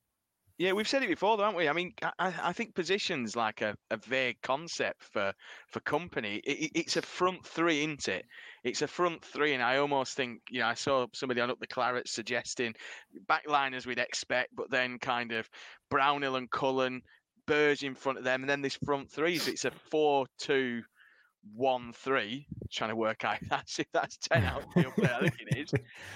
Yeah, 0.59 0.73
we've 0.73 0.89
said 0.89 1.03
it 1.03 1.09
before, 1.09 1.37
though, 1.37 1.43
haven't 1.45 1.59
we? 1.59 1.69
I 1.69 1.75
mean, 1.75 1.93
I, 2.19 2.33
I 2.43 2.53
think 2.55 2.75
positions 2.75 3.37
like 3.37 3.61
a, 3.61 3.77
a 3.91 3.99
vague 3.99 4.41
concept 4.43 5.05
for 5.05 5.35
for 5.69 5.81
Kompany. 5.81 6.41
It, 6.45 6.71
it's 6.75 6.97
a 6.97 7.03
front 7.03 7.45
three, 7.47 7.81
isn't 7.81 8.09
it? 8.09 8.25
It's 8.65 8.81
a 8.81 8.89
front 8.89 9.23
three, 9.23 9.53
and 9.53 9.63
I 9.63 9.77
almost 9.77 10.17
think 10.17 10.41
you 10.51 10.61
know 10.61 10.67
I 10.67 10.75
saw 10.75 11.07
somebody 11.13 11.43
on 11.43 11.51
up 11.51 11.61
the 11.61 11.67
claret 11.67 12.09
suggesting 12.09 12.75
backliners 13.29 13.85
we'd 13.85 13.99
expect, 13.99 14.57
but 14.57 14.71
then 14.71 14.99
kind 14.99 15.33
of 15.33 15.47
Brownhill 15.91 16.37
and 16.37 16.51
Cullen, 16.51 17.03
Berge 17.47 17.85
in 17.85 17.95
front 17.95 18.17
of 18.17 18.25
them, 18.25 18.43
and 18.43 18.49
then 18.49 18.63
this 18.63 18.79
front 18.83 19.11
three. 19.11 19.37
So 19.37 19.51
it's 19.51 19.67
a 19.67 19.73
four-two 19.91 20.83
one 21.55 21.93
three, 21.93 22.47
trying 22.73 22.91
to 22.91 22.97
work 22.97 23.25
out 23.25 23.39
that's 23.51 23.79
if 23.79 23.87
that's 23.93 24.17
ten 24.17 24.45
out 24.45 24.63
of 24.63 24.69
the 24.75 24.89
up 24.89 24.97
there, 24.97 25.15
I 25.15 25.21
think 25.29 25.35
it 25.51 25.59
is. 25.59 25.75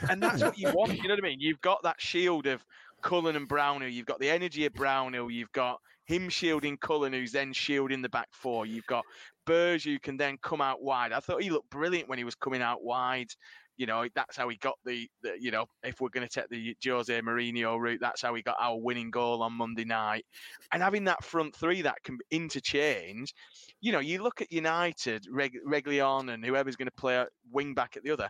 And 0.08 0.22
that's 0.22 0.42
what 0.42 0.58
you 0.58 0.72
want, 0.72 0.96
you 0.96 1.08
know 1.08 1.14
what 1.14 1.24
I 1.24 1.28
mean? 1.28 1.40
You've 1.40 1.60
got 1.60 1.82
that 1.82 2.00
shield 2.00 2.46
of 2.46 2.64
Cullen 3.02 3.36
and 3.36 3.48
Brownhill. 3.48 3.88
You've 3.88 4.06
got 4.06 4.20
the 4.20 4.30
energy 4.30 4.66
of 4.66 4.74
Brownhill. 4.74 5.30
You've 5.30 5.52
got 5.52 5.78
him 6.06 6.28
shielding 6.28 6.76
Cullen, 6.78 7.12
who's 7.12 7.32
then 7.32 7.52
shielding 7.52 8.02
the 8.02 8.08
back 8.08 8.28
four. 8.32 8.66
You've 8.66 8.86
got 8.86 9.04
Berge, 9.46 9.84
who 9.84 9.98
can 9.98 10.16
then 10.16 10.38
come 10.42 10.60
out 10.60 10.82
wide. 10.82 11.12
I 11.12 11.20
thought 11.20 11.42
he 11.42 11.50
looked 11.50 11.70
brilliant 11.70 12.08
when 12.08 12.18
he 12.18 12.24
was 12.24 12.34
coming 12.34 12.62
out 12.62 12.82
wide. 12.82 13.28
You 13.76 13.86
know, 13.86 14.06
that's 14.14 14.36
how 14.36 14.48
he 14.50 14.56
got 14.58 14.74
the, 14.84 15.08
the 15.22 15.36
you 15.40 15.50
know, 15.50 15.64
if 15.82 16.00
we're 16.00 16.10
going 16.10 16.28
to 16.28 16.32
take 16.32 16.50
the 16.50 16.76
Jose 16.84 17.18
Mourinho 17.22 17.78
route, 17.78 18.00
that's 18.00 18.20
how 18.20 18.34
we 18.34 18.42
got 18.42 18.56
our 18.60 18.78
winning 18.78 19.10
goal 19.10 19.42
on 19.42 19.54
Monday 19.54 19.86
night. 19.86 20.26
And 20.70 20.82
having 20.82 21.04
that 21.04 21.24
front 21.24 21.56
three 21.56 21.80
that 21.82 22.02
can 22.04 22.18
interchange, 22.30 23.32
you 23.80 23.92
know, 23.92 24.00
you 24.00 24.22
look 24.22 24.42
at 24.42 24.52
United, 24.52 25.26
Reg- 25.30 25.64
Reguilón 25.66 26.30
and 26.30 26.44
whoever's 26.44 26.76
going 26.76 26.88
to 26.88 27.00
play 27.00 27.24
wing 27.50 27.72
back 27.72 27.96
at 27.96 28.02
the 28.02 28.10
other, 28.10 28.28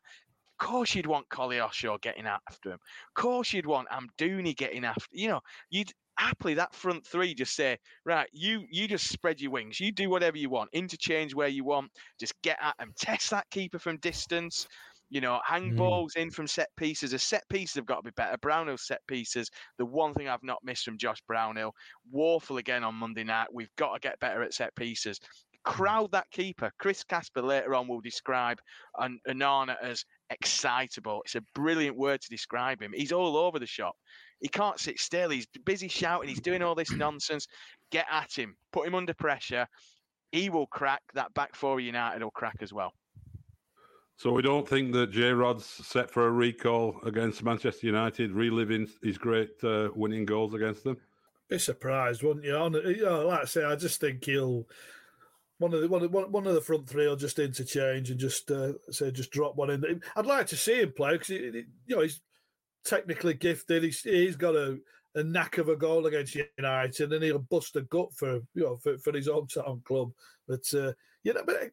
course 0.61 0.95
you'd 0.95 1.07
want 1.07 1.29
Koleosho 1.29 2.01
getting 2.01 2.27
after 2.27 2.71
him. 2.71 2.79
Of 2.79 3.15
course 3.21 3.53
you'd 3.53 3.67
want 3.67 3.89
Amdouni 3.89 4.57
getting 4.57 4.85
after. 4.85 5.09
You 5.13 5.29
know, 5.29 5.41
you'd 5.71 5.93
happily 6.19 6.55
that 6.55 6.75
front 6.75 7.05
three 7.07 7.35
just 7.35 7.57
say, 7.57 7.79
right, 8.05 8.29
you 8.33 8.65
you 8.71 8.87
just 8.87 9.09
spread 9.09 9.41
your 9.41 9.51
wings. 9.51 9.81
You 9.81 9.91
do 9.91 10.11
whatever 10.11 10.39
you 10.39 10.51
want. 10.51 10.71
Interchange 10.73 11.35
where 11.35 11.49
you 11.49 11.65
want. 11.65 11.91
Just 12.21 12.35
get 12.43 12.59
at 12.63 12.77
them. 12.79 12.93
Test 12.99 13.31
that 13.31 13.51
keeper 13.51 13.79
from 13.79 13.97
distance. 13.97 14.69
You 15.13 15.21
know, 15.21 15.41
hang 15.45 15.73
mm. 15.73 15.77
balls 15.77 16.15
in 16.15 16.31
from 16.31 16.47
set 16.47 16.69
pieces. 16.77 17.11
The 17.11 17.19
set 17.19 17.43
pieces 17.49 17.75
have 17.75 17.87
got 17.87 17.97
to 17.97 18.03
be 18.03 18.13
better. 18.17 18.37
Brownhill 18.39 18.79
set 18.79 19.01
pieces. 19.09 19.51
The 19.79 19.85
one 19.85 20.15
thing 20.15 20.29
I've 20.29 20.45
not 20.45 20.59
missed 20.63 20.85
from 20.85 20.99
Josh 20.99 21.19
Brownhill. 21.27 21.73
Woeful 22.13 22.59
again 22.59 22.85
on 22.85 22.95
Monday 22.95 23.25
night. 23.25 23.49
We've 23.53 23.75
got 23.77 23.95
to 23.95 24.01
get 24.01 24.21
better 24.21 24.43
at 24.43 24.55
set 24.55 24.75
pieces 24.77 25.19
crowd 25.65 26.13
that 26.13 26.31
keeper. 26.31 26.71
Chris 26.79 27.05
Casper 27.05 27.43
later 27.43 27.75
on 27.75 27.89
will 27.89 28.01
describe 28.01 28.59
an 28.99 29.21
Onana 29.29 29.77
as 29.83 30.05
excitable. 30.31 31.23
It's 31.25 31.35
a 31.35 31.43
brilliant 31.55 31.97
word 31.97 32.21
to 32.21 32.29
describe 32.31 32.83
him. 32.83 32.93
He's 32.95 33.13
all 33.13 33.37
over 33.37 33.59
the 33.59 33.67
shop. 33.67 33.95
He 34.41 34.49
can't 34.49 34.81
sit 34.81 34.99
still. 34.99 35.31
He's 35.31 35.47
busy 35.65 35.89
shouting. 35.89 36.29
He's 36.29 36.41
doing 36.41 36.63
all 36.63 36.75
this 36.75 36.93
nonsense. 36.93 37.47
Get 37.91 38.07
at 38.11 38.33
him. 38.33 38.57
Put 38.73 38.87
him 38.87 38.95
under 38.95 39.15
pressure. 39.15 39.67
He 40.33 40.49
will 40.49 40.67
crack. 40.67 41.03
That 41.15 41.35
back 41.35 41.55
four 41.55 41.81
United 41.81 42.23
will 42.23 42.31
crack 42.31 42.57
as 42.61 42.73
well. 42.73 42.93
So 44.17 44.33
we 44.33 44.43
don't 44.43 44.69
think 44.69 44.93
that 44.93 45.11
J 45.13 45.33
Rod's 45.33 45.65
set 45.65 46.11
for 46.11 46.27
a 46.27 46.31
recall 46.31 47.01
against 47.07 47.43
Manchester 47.43 47.87
United, 47.87 48.33
reliving 48.33 48.87
his 49.03 49.17
great 49.17 49.53
uh, 49.65 49.89
winning 49.95 50.27
goals 50.27 50.53
against 50.53 50.85
them. 50.85 50.99
Be 51.49 51.59
surprised, 51.59 52.23
wouldn't 52.23 52.45
you? 52.45 52.53
you 52.91 53.05
know, 53.05 53.29
like 53.29 53.41
I 53.41 53.45
say, 53.47 53.65
I 53.65 53.77
just 53.77 53.99
think 53.99 54.25
he'll 54.25 54.69
one 55.61 55.75
of 55.75 55.83
the 55.83 55.89
one, 55.89 56.33
one 56.33 56.47
of 56.47 56.55
the 56.55 56.61
front 56.61 56.89
three 56.89 57.07
will 57.07 57.17
just 57.17 57.39
interchange 57.39 58.11
and 58.11 58.19
just 58.19 58.51
uh, 58.51 58.73
say 58.91 59.11
just 59.11 59.31
drop 59.31 59.57
one 59.57 59.69
in. 59.69 60.03
I'd 60.17 60.25
like 60.25 60.47
to 60.49 60.57
see 60.57 60.81
him 60.81 60.93
play 60.97 61.13
because 61.13 61.29
you 61.29 61.67
know 61.87 62.01
he's 62.01 62.23
technically 62.83 63.35
gifted. 63.35 63.83
He's 63.83 64.01
he's 64.01 64.37
got 64.37 64.57
a, 64.57 64.79
a 65.15 65.23
knack 65.23 65.59
of 65.59 65.69
a 65.69 65.77
goal 65.77 66.07
against 66.07 66.35
United, 66.57 67.13
and 67.13 67.23
he'll 67.23 67.41
bust 67.41 67.77
a 67.77 67.83
gut 67.83 68.09
for 68.15 68.37
you 68.55 68.63
know 68.65 68.79
for, 68.79 68.97
for 68.97 69.13
his 69.13 69.29
hometown 69.29 69.85
club. 69.85 70.13
But 70.49 70.65
uh, 70.73 70.93
you 71.25 71.35
know, 71.35 71.43
but 71.45 71.71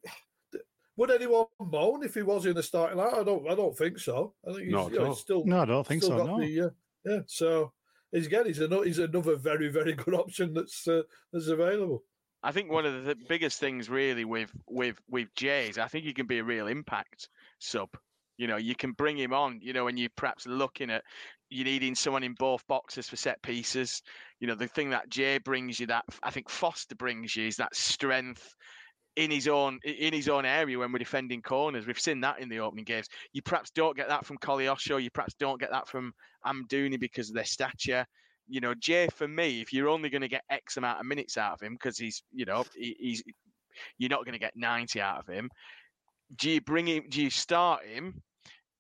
would 0.98 1.12
anyone 1.12 1.46
moan 1.58 2.04
if 2.04 2.14
he 2.14 2.24
was 2.24 2.46
in 2.46 2.56
the 2.56 2.64
starting 2.64 2.98
line? 2.98 3.14
I 3.16 3.24
don't. 3.24 3.50
I 3.50 3.56
don't 3.56 3.78
think 3.78 4.00
so. 4.00 4.34
I 4.46 4.52
think 4.52 4.64
he's, 4.66 4.74
Not 4.74 4.92
you 4.92 5.00
know, 5.00 5.06
he's 5.12 5.20
still. 5.20 5.46
No, 5.46 5.62
I 5.62 5.66
don't 5.66 5.88
think 5.88 6.04
so. 6.04 6.26
No. 6.26 6.42
The, 6.42 6.62
uh, 6.62 6.70
yeah. 7.06 7.20
So 7.28 7.72
he's 8.12 8.28
again, 8.28 8.48
he's 8.48 8.60
another. 8.60 8.84
He's 8.84 9.00
another 9.00 9.38
very 9.38 9.70
very 9.70 9.94
good 9.94 10.14
option 10.14 10.54
that's 10.54 10.86
uh, 10.90 11.04
that's 11.32 11.48
available. 11.48 12.04
I 12.48 12.54
think 12.54 12.72
one 12.72 12.86
of 12.86 13.04
the 13.04 13.14
biggest 13.28 13.60
things 13.60 13.90
really 13.90 14.24
with 14.24 14.50
with 14.70 14.96
with 15.10 15.28
Jays, 15.36 15.78
I 15.78 15.90
think 15.90 16.06
he 16.06 16.14
can 16.14 16.28
be 16.28 16.40
a 16.40 16.46
real 16.46 16.68
impact 16.68 17.28
sub. 17.60 17.90
You 18.38 18.48
know, 18.48 18.56
you 18.56 18.74
can 18.74 18.94
bring 18.94 19.18
him 19.18 19.34
on. 19.34 19.60
You 19.62 19.74
know, 19.74 19.84
when 19.84 19.98
you're 19.98 20.10
perhaps 20.16 20.48
looking 20.48 20.90
at 20.90 21.04
you 21.50 21.66
needing 21.66 21.94
someone 21.94 22.24
in 22.24 22.36
both 22.36 22.66
boxes 22.66 23.10
for 23.10 23.18
set 23.18 23.42
pieces. 23.42 24.02
You 24.40 24.48
know, 24.48 24.56
the 24.56 24.70
thing 24.70 24.92
that 24.92 25.10
Jay 25.10 25.40
brings 25.40 25.78
you 25.78 25.88
that 25.88 26.06
I 26.24 26.32
think 26.32 26.50
Foster 26.50 26.96
brings 26.96 27.36
you 27.36 27.48
is 27.48 27.58
that 27.58 27.76
strength 27.76 28.56
in 29.18 29.30
his 29.30 29.50
own 29.50 29.80
in 29.84 30.14
his 30.14 30.30
own 30.30 30.46
area 30.46 30.80
when 30.80 30.94
we're 30.94 31.00
defending 31.00 31.42
corners. 31.42 31.86
We've 31.86 32.00
seen 32.00 32.22
that 32.22 32.40
in 32.40 32.48
the 32.48 32.60
opening 32.60 32.86
games. 32.86 33.10
You 33.34 33.42
perhaps 33.42 33.72
don't 33.72 33.98
get 33.98 34.08
that 34.08 34.26
from 34.26 34.38
Koleosho. 34.38 35.04
You 35.04 35.12
perhaps 35.12 35.34
don't 35.38 35.60
get 35.60 35.72
that 35.72 35.90
from 35.90 36.14
Amdouni 36.46 36.98
because 36.98 37.28
of 37.28 37.36
their 37.36 37.44
stature 37.44 38.06
you 38.48 38.62
know, 38.62 38.74
Jay 38.74 39.08
for 39.14 39.28
me, 39.28 39.62
if 39.62 39.74
you're 39.74 39.90
only 39.90 40.10
going 40.10 40.22
to 40.22 40.28
get 40.28 40.44
X 40.50 40.78
amount 40.78 41.00
of 41.00 41.06
minutes 41.06 41.38
out 41.38 41.54
of 41.54 41.62
him 41.62 41.74
because 41.74 41.98
he's, 41.98 42.24
you 42.32 42.46
know, 42.46 42.64
he, 42.76 42.96
he's, 43.00 43.24
you're 43.98 44.10
not 44.10 44.26
going 44.26 44.34
to 44.34 44.40
get 44.40 44.56
90 44.56 45.02
out 45.02 45.20
of 45.20 45.28
him. 45.28 45.50
Do 46.36 46.50
you 46.50 46.62
bring 46.62 46.88
him? 46.88 47.04
Do 47.10 47.22
you 47.22 47.30
start 47.30 47.86
him? 47.86 48.22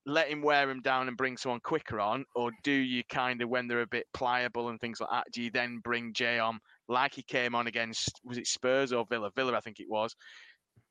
Let 0.06 0.30
him 0.30 0.42
wear 0.42 0.70
him 0.70 0.82
down 0.82 1.08
and 1.08 1.18
bring 1.18 1.38
someone 1.38 1.60
quicker 1.62 2.00
on, 2.00 2.26
or 2.34 2.52
do 2.64 2.72
you 2.72 3.04
kind 3.10 3.42
of 3.42 3.50
when 3.50 3.68
they're 3.68 3.82
a 3.82 3.88
bit 3.88 4.06
pliable 4.14 4.70
and 4.70 4.80
things 4.80 5.02
like 5.02 5.10
that? 5.12 5.28
Do 5.34 5.42
you 5.42 5.52
then 5.52 5.80
bring 5.84 6.14
Jay 6.14 6.40
on 6.40 6.60
like 6.88 7.14
he 7.14 7.24
came 7.24 7.56
on 7.56 7.68
against 7.68 8.22
was 8.24 8.38
it 8.38 8.48
Spurs 8.48 8.94
or 8.94 9.06
Villa? 9.10 9.32
Villa, 9.36 9.54
I 9.56 9.60
think 9.60 9.80
it 9.80 9.90
was 9.90 10.16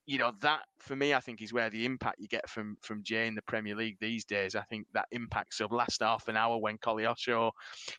you 0.06 0.18
know 0.18 0.32
that 0.40 0.60
for 0.78 0.94
me, 0.94 1.14
I 1.14 1.20
think 1.20 1.42
is 1.42 1.52
where 1.52 1.68
the 1.68 1.84
impact 1.84 2.20
you 2.20 2.28
get 2.28 2.48
from 2.48 2.76
from 2.80 3.02
Jay 3.02 3.26
in 3.26 3.34
the 3.34 3.42
Premier 3.42 3.74
League 3.74 3.96
these 4.00 4.24
days. 4.24 4.54
I 4.54 4.62
think 4.62 4.86
that 4.94 5.06
impacts 5.10 5.60
of 5.60 5.72
last 5.72 6.00
half 6.00 6.28
an 6.28 6.36
hour 6.36 6.58
when 6.58 6.78
Koleosho 6.78 7.50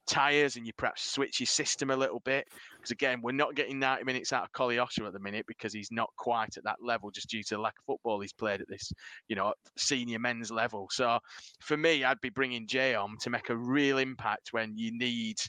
tires 0.08 0.56
and 0.56 0.66
you 0.66 0.72
perhaps 0.78 1.12
switch 1.12 1.42
your 1.42 1.48
system 1.48 1.90
a 1.90 1.96
little 1.96 2.22
bit. 2.22 2.48
Because 2.76 2.92
again, 2.92 3.20
we're 3.22 3.34
not 3.34 3.56
getting 3.56 3.78
90 3.78 4.06
minutes 4.06 4.32
out 4.32 4.44
of 4.44 4.52
Koleosho 4.54 5.06
at 5.06 5.12
the 5.12 5.20
minute 5.20 5.46
because 5.48 5.74
he's 5.74 5.92
not 5.92 6.10
quite 6.18 6.56
at 6.56 6.64
that 6.64 6.78
level 6.82 7.12
just 7.12 7.30
due 7.30 7.44
to 7.44 7.56
the 7.56 7.62
lack 7.62 7.76
of 7.78 7.86
football 7.86 8.22
he's 8.22 8.34
played 8.34 8.62
at 8.62 8.70
this, 8.70 8.92
you 9.28 9.36
know, 9.36 9.54
senior 9.78 10.20
men's 10.20 10.50
level. 10.50 10.88
So 10.90 11.20
for 11.60 11.76
me, 11.76 12.06
I'd 12.06 12.22
be 12.22 12.30
bringing 12.30 12.68
Jay 12.68 12.96
on 12.96 13.18
to 13.20 13.30
make 13.30 13.50
a 13.50 13.58
real 13.58 13.98
impact 13.98 14.54
when 14.54 14.78
you 14.78 14.98
need 14.98 15.42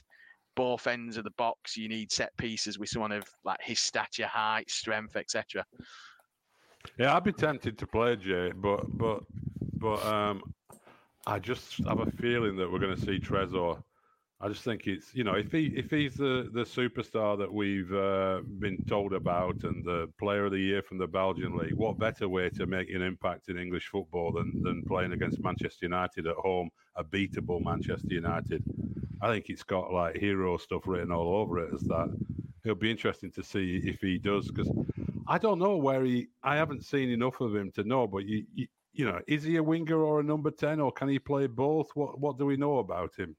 both 0.55 0.87
ends 0.87 1.15
of 1.15 1.23
the 1.23 1.31
box. 1.37 1.77
You 1.77 1.87
need 1.87 2.11
set 2.11 2.35
pieces 2.35 2.77
with 2.77 2.89
someone 2.89 3.13
of 3.13 3.23
like 3.45 3.59
his 3.61 3.79
stature, 3.79 4.27
height, 4.27 4.69
strength, 4.69 5.15
etc. 5.15 5.63
Yeah, 6.97 7.15
I'd 7.15 7.23
be 7.23 7.31
tempted 7.31 7.77
to 7.77 7.87
play 7.87 8.15
Jay, 8.15 8.51
but 8.55 8.85
but 8.97 9.23
but 9.73 10.05
um, 10.05 10.41
I 11.25 11.39
just 11.39 11.77
have 11.87 11.99
a 11.99 12.11
feeling 12.11 12.55
that 12.57 12.71
we're 12.71 12.79
going 12.79 12.95
to 12.95 13.01
see 13.01 13.19
Tresor. 13.19 13.81
I 14.41 14.47
just 14.47 14.63
think 14.63 14.87
it's 14.87 15.13
you 15.13 15.25
know 15.25 15.33
if 15.33 15.51
he 15.51 15.67
if 15.75 15.89
he's 15.91 16.15
the 16.15 16.49
the 16.53 16.63
superstar 16.63 17.37
that 17.37 17.53
we've 17.53 17.93
uh, 17.93 18.39
been 18.59 18.77
told 18.85 19.13
about 19.13 19.63
and 19.63 19.83
the 19.83 20.09
player 20.17 20.45
of 20.45 20.51
the 20.51 20.59
year 20.59 20.81
from 20.81 20.97
the 20.97 21.07
Belgian 21.07 21.57
league, 21.57 21.73
what 21.73 21.99
better 21.99 22.29
way 22.29 22.49
to 22.51 22.65
make 22.65 22.89
an 22.89 23.01
impact 23.01 23.49
in 23.49 23.57
English 23.57 23.87
football 23.87 24.31
than 24.31 24.61
than 24.63 24.83
playing 24.83 25.11
against 25.11 25.43
Manchester 25.43 25.85
United 25.85 26.25
at 26.25 26.35
home, 26.37 26.69
a 26.95 27.03
beatable 27.03 27.63
Manchester 27.63 28.13
United? 28.13 28.63
I 29.21 29.27
think 29.27 29.49
it's 29.49 29.63
got 29.63 29.91
like 29.91 30.17
hero 30.17 30.57
stuff 30.57 30.83
written 30.85 31.11
all 31.11 31.35
over 31.35 31.59
it 31.59 31.73
as 31.73 31.81
that. 31.81 32.07
It'll 32.63 32.75
be 32.75 32.91
interesting 32.91 33.31
to 33.31 33.43
see 33.43 33.81
if 33.83 33.99
he 33.99 34.17
does 34.17 34.47
because 34.47 34.69
I 35.29 35.37
don't 35.37 35.59
know 35.59 35.77
where 35.77 36.03
he. 36.03 36.27
I 36.43 36.55
haven't 36.55 36.83
seen 36.85 37.09
enough 37.09 37.39
of 37.39 37.55
him 37.55 37.71
to 37.75 37.83
know, 37.83 38.07
but 38.07 38.25
you, 38.25 38.45
you 38.53 38.67
you 38.91 39.05
know, 39.05 39.19
is 39.27 39.43
he 39.43 39.57
a 39.57 39.63
winger 39.63 40.03
or 40.03 40.19
a 40.19 40.23
number 40.23 40.51
ten, 40.51 40.79
or 40.81 40.91
can 40.91 41.07
he 41.07 41.19
play 41.19 41.47
both? 41.47 41.91
What 41.93 42.19
what 42.19 42.37
do 42.37 42.45
we 42.45 42.57
know 42.57 42.79
about 42.79 43.11
him? 43.15 43.35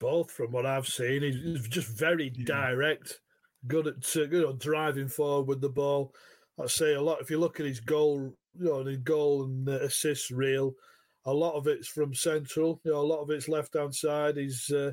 both 0.00 0.30
from 0.30 0.52
what 0.52 0.66
I've 0.66 0.88
seen. 0.88 1.22
He's 1.22 1.68
just 1.68 1.88
very 1.88 2.32
yeah. 2.34 2.44
direct, 2.46 3.20
good 3.66 3.86
at 3.86 4.02
good 4.14 4.48
at 4.48 4.58
driving 4.58 5.08
forward 5.08 5.46
with 5.46 5.60
the 5.60 5.68
ball. 5.68 6.14
I 6.60 6.66
say 6.66 6.94
a 6.94 7.02
lot. 7.02 7.20
If 7.20 7.30
you 7.30 7.38
look 7.38 7.60
at 7.60 7.66
his 7.66 7.80
goal, 7.80 8.34
you 8.58 8.64
know, 8.64 8.84
his 8.84 8.98
goal 8.98 9.44
and 9.44 9.68
assists 9.68 10.30
reel, 10.30 10.74
a 11.26 11.32
lot 11.32 11.54
of 11.54 11.66
it's 11.66 11.88
from 11.88 12.14
central. 12.14 12.80
You 12.84 12.92
know, 12.92 13.00
a 13.00 13.02
lot 13.02 13.22
of 13.22 13.30
it's 13.30 13.48
left 13.48 13.74
hand 13.74 13.94
side. 13.94 14.36
He's, 14.36 14.70
uh, 14.70 14.92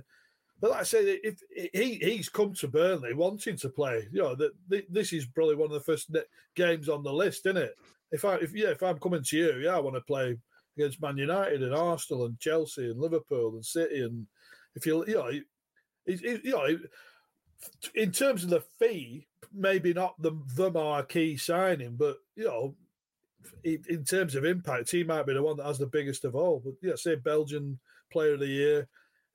but 0.61 0.71
like 0.71 0.81
I 0.81 0.83
say, 0.83 1.19
if 1.23 1.41
he 1.73 1.95
he's 1.95 2.29
come 2.29 2.53
to 2.53 2.67
Burnley 2.67 3.13
wanting 3.13 3.57
to 3.57 3.69
play, 3.69 4.07
you 4.11 4.21
know, 4.21 4.35
that 4.35 4.51
this 4.89 5.11
is 5.11 5.25
probably 5.25 5.55
one 5.55 5.65
of 5.65 5.73
the 5.73 5.79
first 5.79 6.15
games 6.55 6.87
on 6.87 7.03
the 7.03 7.11
list, 7.11 7.47
isn't 7.47 7.57
it? 7.57 7.75
If 8.11 8.23
I 8.25 8.35
if 8.35 8.53
yeah, 8.53 8.69
if 8.69 8.83
I'm 8.83 8.99
coming 8.99 9.23
to 9.23 9.37
you, 9.37 9.57
yeah, 9.57 9.75
I 9.75 9.79
want 9.79 9.95
to 9.95 10.01
play 10.01 10.37
against 10.77 11.01
Man 11.01 11.17
United 11.17 11.63
and 11.63 11.73
Arsenal 11.73 12.25
and 12.25 12.39
Chelsea 12.39 12.89
and 12.89 12.99
Liverpool 12.99 13.55
and 13.55 13.65
City 13.65 14.03
and 14.03 14.27
if 14.75 14.85
you 14.85 15.03
you 15.07 15.15
know, 15.15 15.29
you 16.05 16.51
know, 16.51 16.79
in 17.95 18.11
terms 18.11 18.43
of 18.43 18.49
the 18.49 18.61
fee, 18.79 19.27
maybe 19.53 19.93
not 19.93 20.21
the 20.21 20.31
the 20.55 20.71
marquee 20.71 21.37
signing, 21.37 21.95
but 21.97 22.17
you 22.35 22.45
know, 22.45 22.75
in 23.63 24.05
terms 24.05 24.35
of 24.35 24.45
impact, 24.45 24.91
he 24.91 25.03
might 25.03 25.25
be 25.25 25.33
the 25.33 25.41
one 25.41 25.57
that 25.57 25.65
has 25.65 25.79
the 25.79 25.87
biggest 25.87 26.23
of 26.25 26.35
all. 26.35 26.61
But 26.63 26.73
yeah, 26.81 26.95
say 26.95 27.15
Belgian 27.15 27.79
Player 28.11 28.33
of 28.33 28.39
the 28.39 28.47
Year. 28.47 28.87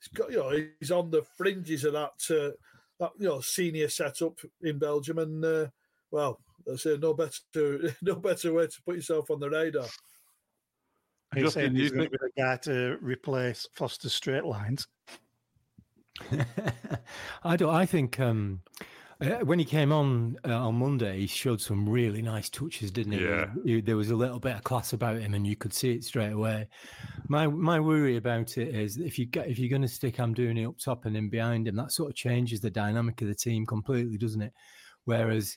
He's 0.06 0.18
got 0.18 0.30
you 0.30 0.38
know 0.38 0.66
he's 0.80 0.90
on 0.90 1.10
the 1.10 1.22
fringes 1.22 1.84
of 1.84 1.94
that 1.94 2.30
uh, 2.30 2.56
that 2.98 3.12
you 3.18 3.26
know 3.26 3.40
senior 3.40 3.88
setup 3.88 4.38
in 4.62 4.78
Belgium, 4.78 5.18
and 5.18 5.44
uh, 5.44 5.66
well, 6.10 6.40
I 6.70 6.76
say 6.76 6.96
no 6.96 7.14
better 7.14 7.94
no 8.02 8.16
better 8.16 8.52
way 8.52 8.66
to 8.66 8.82
put 8.82 8.96
yourself 8.96 9.30
on 9.30 9.40
the 9.40 9.50
radar. 9.50 9.86
Are 11.34 11.50
saying 11.50 11.75
he's 11.75 11.90
going 11.90 12.04
to 12.04 12.10
be 12.10 12.18
the 12.20 12.42
guy 12.42 12.56
to 12.58 12.98
replace 13.00 13.66
Foster 13.72 14.08
Straight 14.08 14.44
Lines? 14.44 14.86
I 17.44 17.56
don't. 17.56 17.75
I 17.75 17.84
think 17.84 18.18
um, 18.20 18.60
uh, 19.20 19.38
when 19.44 19.58
he 19.58 19.64
came 19.64 19.92
on 19.92 20.37
uh, 20.46 20.54
on 20.54 20.75
Monday, 20.75 21.20
he 21.20 21.26
showed 21.26 21.61
some 21.61 21.88
really 21.88 22.20
nice 22.20 22.50
touches, 22.50 22.90
didn't 22.90 23.12
he? 23.12 23.25
Yeah. 23.25 23.46
He, 23.64 23.80
there 23.80 23.96
was 23.96 24.11
a 24.11 24.16
little 24.16 24.38
bit 24.38 24.56
of 24.56 24.64
class 24.64 24.92
about 24.92 25.18
him, 25.18 25.32
and 25.32 25.46
you 25.46 25.56
could 25.56 25.73
see 25.73 25.92
it 25.92 26.04
straight 26.04 26.32
away. 26.32 26.68
My 27.28 27.46
my 27.46 27.80
worry 27.80 28.16
about 28.16 28.58
it 28.58 28.75
is 28.75 28.99
if 28.99 29.18
you 29.18 29.25
get 29.25 29.49
if 29.49 29.58
you're 29.58 29.70
going 29.70 29.82
to 29.82 29.88
stick 29.88 30.20
I'm 30.20 30.35
doing 30.35 30.58
it 30.58 30.66
up 30.66 30.78
top 30.78 31.06
and 31.06 31.16
then 31.16 31.30
behind 31.30 31.66
him, 31.66 31.76
that 31.76 31.92
sort 31.92 32.11
of 32.11 32.16
changes 32.16 32.61
the 32.61 32.70
dynamic 32.70 33.23
of 33.23 33.28
the 33.28 33.35
team 33.35 33.64
completely, 33.64 34.18
doesn't 34.18 34.42
it? 34.42 34.52
Whereas 35.06 35.56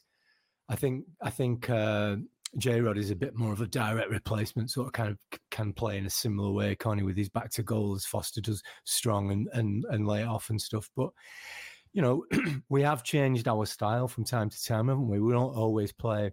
I 0.70 0.76
think 0.78 1.04
I 1.22 1.30
think 1.30 1.70
uh, 1.70 2.16
J 2.58 2.80
Rod 2.80 2.98
is 2.98 3.12
a 3.12 3.16
bit 3.16 3.36
more 3.36 3.52
of 3.52 3.62
a 3.62 3.68
direct 3.68 4.10
replacement, 4.10 4.72
sort 4.72 4.88
of 4.88 4.94
kind 4.94 5.10
of 5.10 5.18
can 5.52 5.74
play 5.74 5.98
in 5.98 6.06
a 6.06 6.10
similar 6.10 6.52
way, 6.52 6.76
Connie, 6.76 7.04
with 7.04 7.18
his 7.18 7.30
back 7.30 7.52
to 7.52 7.64
goal 7.64 7.94
as 7.94 8.06
Foster 8.06 8.40
does, 8.40 8.64
strong 8.86 9.32
and 9.32 9.50
and 9.52 9.86
and 9.90 10.08
lay 10.08 10.24
off 10.24 10.50
and 10.50 10.62
stuff. 10.62 10.90
But 10.96 11.10
you 11.94 12.02
know, 12.02 12.26
we 12.70 12.84
have 12.84 13.04
changed 13.04 13.48
our 13.48 13.66
style 13.66 14.08
from 14.08 14.26
time 14.26 14.50
to 14.50 14.64
time, 14.64 14.88
haven't 14.88 15.08
we? 15.08 15.20
We 15.20 15.34
don't 15.34 15.56
always 15.56 15.92
play 15.92 16.32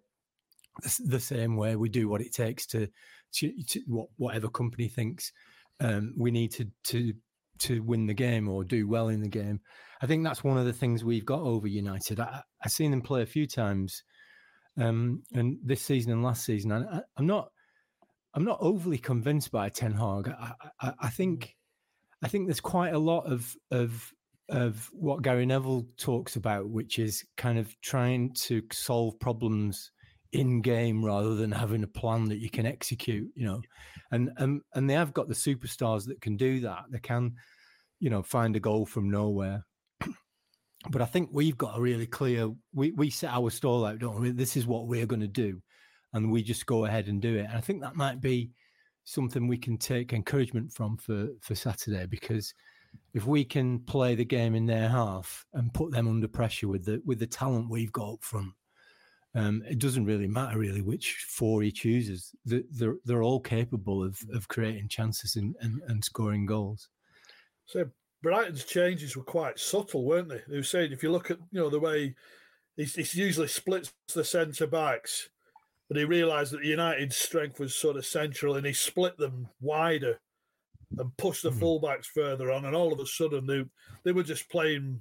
the 1.04 1.20
same 1.20 1.56
way. 1.56 1.76
We 1.76 1.88
do 1.88 2.08
what 2.08 2.20
it 2.20 2.32
takes 2.32 2.66
to, 2.68 2.88
to, 3.34 3.52
to 3.68 3.80
what 3.86 4.08
whatever 4.16 4.48
Kompany 4.48 4.90
thinks 4.90 5.32
um, 5.80 6.14
we 6.16 6.30
need 6.30 6.52
to 6.52 6.68
to 6.84 7.14
to 7.58 7.82
win 7.82 8.06
the 8.06 8.14
game 8.14 8.48
or 8.48 8.64
do 8.64 8.86
well 8.86 9.08
in 9.08 9.22
the 9.22 9.28
game. 9.28 9.60
I 10.02 10.06
think 10.06 10.24
that's 10.24 10.44
one 10.44 10.58
of 10.58 10.66
the 10.66 10.74
things 10.74 11.02
we've 11.02 11.24
got 11.24 11.40
over 11.40 11.66
United. 11.66 12.20
I, 12.20 12.42
I've 12.62 12.70
seen 12.70 12.90
them 12.90 13.00
play 13.00 13.22
a 13.22 13.26
few 13.26 13.46
times 13.46 14.02
um, 14.78 15.22
and 15.32 15.58
this 15.62 15.82
season 15.82 16.12
and 16.12 16.22
last 16.22 16.44
season, 16.44 16.72
I, 16.72 17.00
am 17.18 17.26
not, 17.26 17.50
I'm 18.34 18.44
not 18.44 18.58
overly 18.60 18.98
convinced 18.98 19.50
by 19.50 19.68
Ten 19.68 19.92
Hag. 19.92 20.28
I, 20.28 20.52
I, 20.80 20.92
I, 21.00 21.08
think, 21.08 21.56
I 22.22 22.28
think 22.28 22.46
there's 22.46 22.60
quite 22.60 22.92
a 22.92 22.98
lot 22.98 23.22
of 23.22 23.56
of 23.70 24.12
of 24.48 24.88
what 24.92 25.22
Gary 25.22 25.46
Neville 25.46 25.86
talks 25.96 26.36
about, 26.36 26.68
which 26.68 26.98
is 26.98 27.24
kind 27.36 27.58
of 27.58 27.74
trying 27.80 28.32
to 28.34 28.62
solve 28.72 29.18
problems 29.18 29.90
in 30.32 30.60
game 30.60 31.04
rather 31.04 31.34
than 31.34 31.50
having 31.50 31.82
a 31.82 31.88
plan 31.88 32.28
that 32.28 32.38
you 32.38 32.50
can 32.50 32.66
execute. 32.66 33.28
You 33.34 33.46
know, 33.46 33.62
and 34.10 34.30
and 34.36 34.60
and 34.74 34.88
they 34.88 34.94
have 34.94 35.14
got 35.14 35.28
the 35.28 35.34
superstars 35.34 36.06
that 36.06 36.20
can 36.20 36.36
do 36.36 36.60
that. 36.60 36.84
They 36.90 37.00
can, 37.00 37.34
you 38.00 38.10
know, 38.10 38.22
find 38.22 38.56
a 38.56 38.60
goal 38.60 38.86
from 38.86 39.10
nowhere 39.10 39.64
but 40.90 41.02
I 41.02 41.06
think 41.06 41.30
we've 41.32 41.56
got 41.56 41.76
a 41.76 41.80
really 41.80 42.06
clear. 42.06 42.50
We 42.74 42.92
we 42.92 43.10
set 43.10 43.30
our 43.30 43.50
stall 43.50 43.84
out, 43.84 43.98
don't 43.98 44.20
we? 44.20 44.30
This 44.30 44.56
is 44.56 44.66
what 44.66 44.86
we're 44.86 45.06
going 45.06 45.20
to 45.20 45.26
do, 45.28 45.60
and 46.12 46.30
we 46.30 46.42
just 46.42 46.66
go 46.66 46.84
ahead 46.84 47.08
and 47.08 47.20
do 47.20 47.36
it. 47.36 47.46
And 47.46 47.56
I 47.56 47.60
think 47.60 47.82
that 47.82 47.96
might 47.96 48.20
be 48.20 48.50
something 49.04 49.46
we 49.46 49.58
can 49.58 49.78
take 49.78 50.12
encouragement 50.12 50.72
from 50.72 50.96
for 50.96 51.28
for 51.40 51.54
Saturday 51.54 52.06
because 52.06 52.52
if 53.16 53.24
we 53.24 53.46
can 53.46 53.78
play 53.78 54.14
the 54.14 54.26
game 54.26 54.54
in 54.54 54.66
their 54.66 54.90
half 54.90 55.46
and 55.54 55.72
put 55.72 55.90
them 55.90 56.06
under 56.06 56.28
pressure 56.28 56.68
with 56.68 56.84
the 56.84 57.00
with 57.06 57.18
the 57.18 57.26
talent 57.26 57.70
we've 57.70 57.90
got 57.90 58.12
up 58.12 58.22
front, 58.22 58.52
um, 59.34 59.62
it 59.66 59.78
doesn't 59.78 60.04
really 60.04 60.26
matter 60.26 60.58
really 60.58 60.82
which 60.82 61.24
four 61.26 61.62
he 61.62 61.72
chooses. 61.72 62.34
They're 62.44 62.96
they're 63.06 63.22
all 63.22 63.40
capable 63.40 64.04
of 64.04 64.20
of 64.34 64.48
creating 64.48 64.88
chances 64.88 65.36
and 65.36 65.56
and, 65.62 65.80
and 65.88 66.04
scoring 66.04 66.44
goals. 66.44 66.90
So 67.64 67.88
Brighton's 68.22 68.64
changes 68.64 69.16
were 69.16 69.24
quite 69.24 69.58
subtle, 69.58 70.04
weren't 70.04 70.28
they? 70.28 70.42
They 70.46 70.58
were 70.58 70.62
saying 70.62 70.92
if 70.92 71.02
you 71.02 71.10
look 71.10 71.30
at 71.30 71.38
you 71.50 71.60
know 71.60 71.70
the 71.70 71.80
way 71.80 72.14
he, 72.76 72.84
he 72.84 73.18
usually 73.18 73.48
splits 73.48 73.94
the 74.14 74.24
centre 74.24 74.66
backs, 74.66 75.30
but 75.88 75.96
he 75.96 76.04
realised 76.04 76.52
that 76.52 76.60
the 76.60 76.68
United 76.68 77.14
strength 77.14 77.60
was 77.60 77.74
sort 77.74 77.96
of 77.96 78.04
central, 78.04 78.56
and 78.56 78.66
he 78.66 78.74
split 78.74 79.16
them 79.16 79.48
wider 79.58 80.20
and 80.98 81.16
push 81.16 81.42
the 81.42 81.50
mm. 81.50 81.58
fullbacks 81.58 82.06
further 82.06 82.50
on, 82.50 82.64
and 82.64 82.76
all 82.76 82.92
of 82.92 83.00
a 83.00 83.06
sudden 83.06 83.46
they 83.46 83.64
they 84.04 84.12
were 84.12 84.22
just 84.22 84.48
playing. 84.48 85.00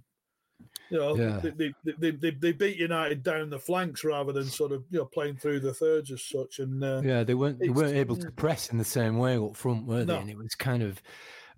You 0.89 0.99
know, 0.99 1.15
yeah. 1.17 1.41
they, 1.43 1.73
they, 1.83 2.11
they, 2.11 2.31
they, 2.31 2.51
beat 2.51 2.77
United 2.77 3.23
down 3.23 3.49
the 3.49 3.59
flanks 3.59 4.03
rather 4.03 4.31
than 4.31 4.45
sort 4.45 4.71
of 4.71 4.83
you 4.91 4.99
know 4.99 5.05
playing 5.05 5.37
through 5.37 5.59
the 5.59 5.73
thirds 5.73 6.11
as 6.11 6.23
such. 6.23 6.59
And 6.59 6.81
uh, 6.81 7.01
yeah, 7.03 7.23
they 7.23 7.33
weren't 7.33 7.59
they 7.59 7.69
weren't 7.69 7.97
able 7.97 8.15
to 8.17 8.31
press 8.31 8.69
in 8.69 8.77
the 8.77 8.85
same 8.85 9.17
way 9.17 9.35
up 9.35 9.55
front, 9.55 9.85
were 9.85 10.05
they? 10.05 10.13
No. 10.13 10.19
And 10.19 10.29
it 10.29 10.37
was 10.37 10.53
kind 10.55 10.83
of 10.83 11.01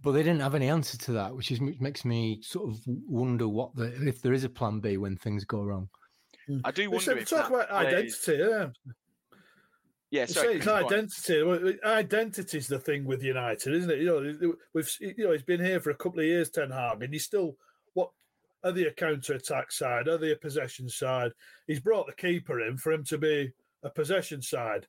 but 0.01 0.11
they 0.11 0.23
didn't 0.23 0.41
have 0.41 0.55
any 0.55 0.69
answer 0.69 0.97
to 0.97 1.11
that, 1.13 1.35
which 1.35 1.51
is 1.51 1.59
which 1.59 1.79
makes 1.79 2.05
me 2.05 2.39
sort 2.41 2.69
of 2.69 2.79
wonder 2.85 3.47
what 3.47 3.75
the 3.75 3.85
if 4.07 4.21
there 4.21 4.33
is 4.33 4.43
a 4.43 4.49
plan 4.49 4.79
B 4.79 4.97
when 4.97 5.17
things 5.17 5.43
go 5.43 5.61
wrong. 5.61 5.89
Hmm. 6.47 6.59
I 6.63 6.71
do 6.71 6.89
wonder. 6.89 7.25
So, 7.25 7.37
talk 7.37 7.49
about 7.49 7.71
identity, 7.71 8.37
yeah. 8.37 8.67
Yeah, 10.09 10.25
sorry. 10.25 10.55
It's 10.55 10.67
identity. 10.67 11.77
Identity 11.83 12.57
is 12.57 12.67
the 12.67 12.79
thing 12.79 13.05
with 13.05 13.23
United, 13.23 13.73
isn't 13.73 13.91
it? 13.91 13.99
You 13.99 14.05
know, 14.05 14.53
we've 14.73 14.89
you 14.99 15.25
know 15.25 15.31
he's 15.33 15.43
been 15.43 15.63
here 15.63 15.81
for 15.81 15.89
a 15.89 15.95
couple 15.95 16.19
of 16.19 16.25
years, 16.25 16.49
Ten 16.49 16.71
Hag, 16.71 17.03
and 17.03 17.11
he's 17.11 17.25
still 17.25 17.57
what 17.93 18.11
are 18.63 18.71
they 18.71 18.85
a 18.85 18.93
counter 18.93 19.33
attack 19.33 19.71
side? 19.71 20.07
Are 20.07 20.17
they 20.17 20.31
a 20.31 20.37
possession 20.37 20.87
side? 20.87 21.31
He's 21.67 21.81
brought 21.81 22.07
the 22.07 22.13
keeper 22.13 22.61
in 22.61 22.77
for 22.77 22.93
him 22.93 23.03
to 23.05 23.17
be 23.17 23.51
a 23.83 23.89
possession 23.89 24.41
side. 24.41 24.87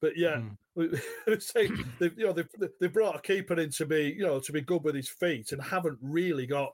But 0.00 0.16
yeah, 0.16 0.36
mm. 0.36 0.56
we, 1.26 1.40
say 1.40 1.68
they, 2.00 2.10
you 2.16 2.26
know 2.26 2.32
they 2.32 2.44
they 2.80 2.88
brought 2.88 3.16
a 3.16 3.22
keeper 3.22 3.58
in 3.60 3.70
to 3.70 3.86
be 3.86 4.14
you 4.16 4.26
know 4.26 4.40
to 4.40 4.52
be 4.52 4.62
good 4.62 4.82
with 4.82 4.96
his 4.96 5.08
feet 5.08 5.52
and 5.52 5.62
haven't 5.62 5.98
really 6.02 6.46
got 6.46 6.72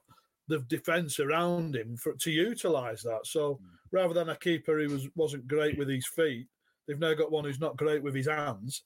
the 0.48 0.60
defence 0.60 1.20
around 1.20 1.76
him 1.76 1.96
for, 1.96 2.14
to 2.14 2.30
utilise 2.30 3.02
that. 3.02 3.26
So 3.26 3.54
mm. 3.54 3.58
rather 3.92 4.14
than 4.14 4.30
a 4.30 4.36
keeper 4.36 4.80
who 4.80 4.88
was 4.88 5.08
wasn't 5.14 5.46
great 5.46 5.76
with 5.76 5.90
his 5.90 6.06
feet, 6.06 6.46
they've 6.86 6.98
now 6.98 7.14
got 7.14 7.32
one 7.32 7.44
who's 7.44 7.60
not 7.60 7.76
great 7.76 8.02
with 8.02 8.14
his 8.14 8.28
hands. 8.28 8.84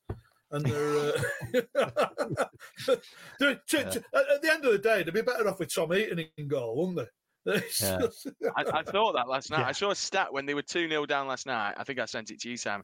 And 0.52 0.64
they're 0.64 1.12
uh, 1.54 2.44
to, 2.86 3.00
to, 3.40 3.60
to, 3.66 4.04
at 4.14 4.42
the 4.42 4.50
end 4.52 4.64
of 4.64 4.72
the 4.72 4.78
day, 4.78 5.02
they'd 5.02 5.12
be 5.12 5.22
better 5.22 5.48
off 5.48 5.58
with 5.58 5.74
Tom 5.74 5.90
Heaton 5.92 6.24
in 6.36 6.48
goal, 6.48 6.76
wouldn't 6.76 6.98
they? 6.98 7.10
Yeah. 7.80 8.00
I, 8.56 8.64
I, 8.78 8.82
thought 8.82 9.14
that 9.14 9.28
last 9.28 9.50
night. 9.50 9.60
Yeah. 9.60 9.68
I 9.68 9.72
saw 9.72 9.90
a 9.90 9.94
stat 9.94 10.32
when 10.32 10.46
they 10.46 10.54
were 10.54 10.62
2 10.62 10.88
0 10.88 11.06
down 11.06 11.28
last 11.28 11.46
night. 11.46 11.74
I 11.76 11.84
think 11.84 12.00
I 12.00 12.04
sent 12.04 12.32
it 12.32 12.40
to 12.40 12.50
you, 12.50 12.56
Sam 12.56 12.82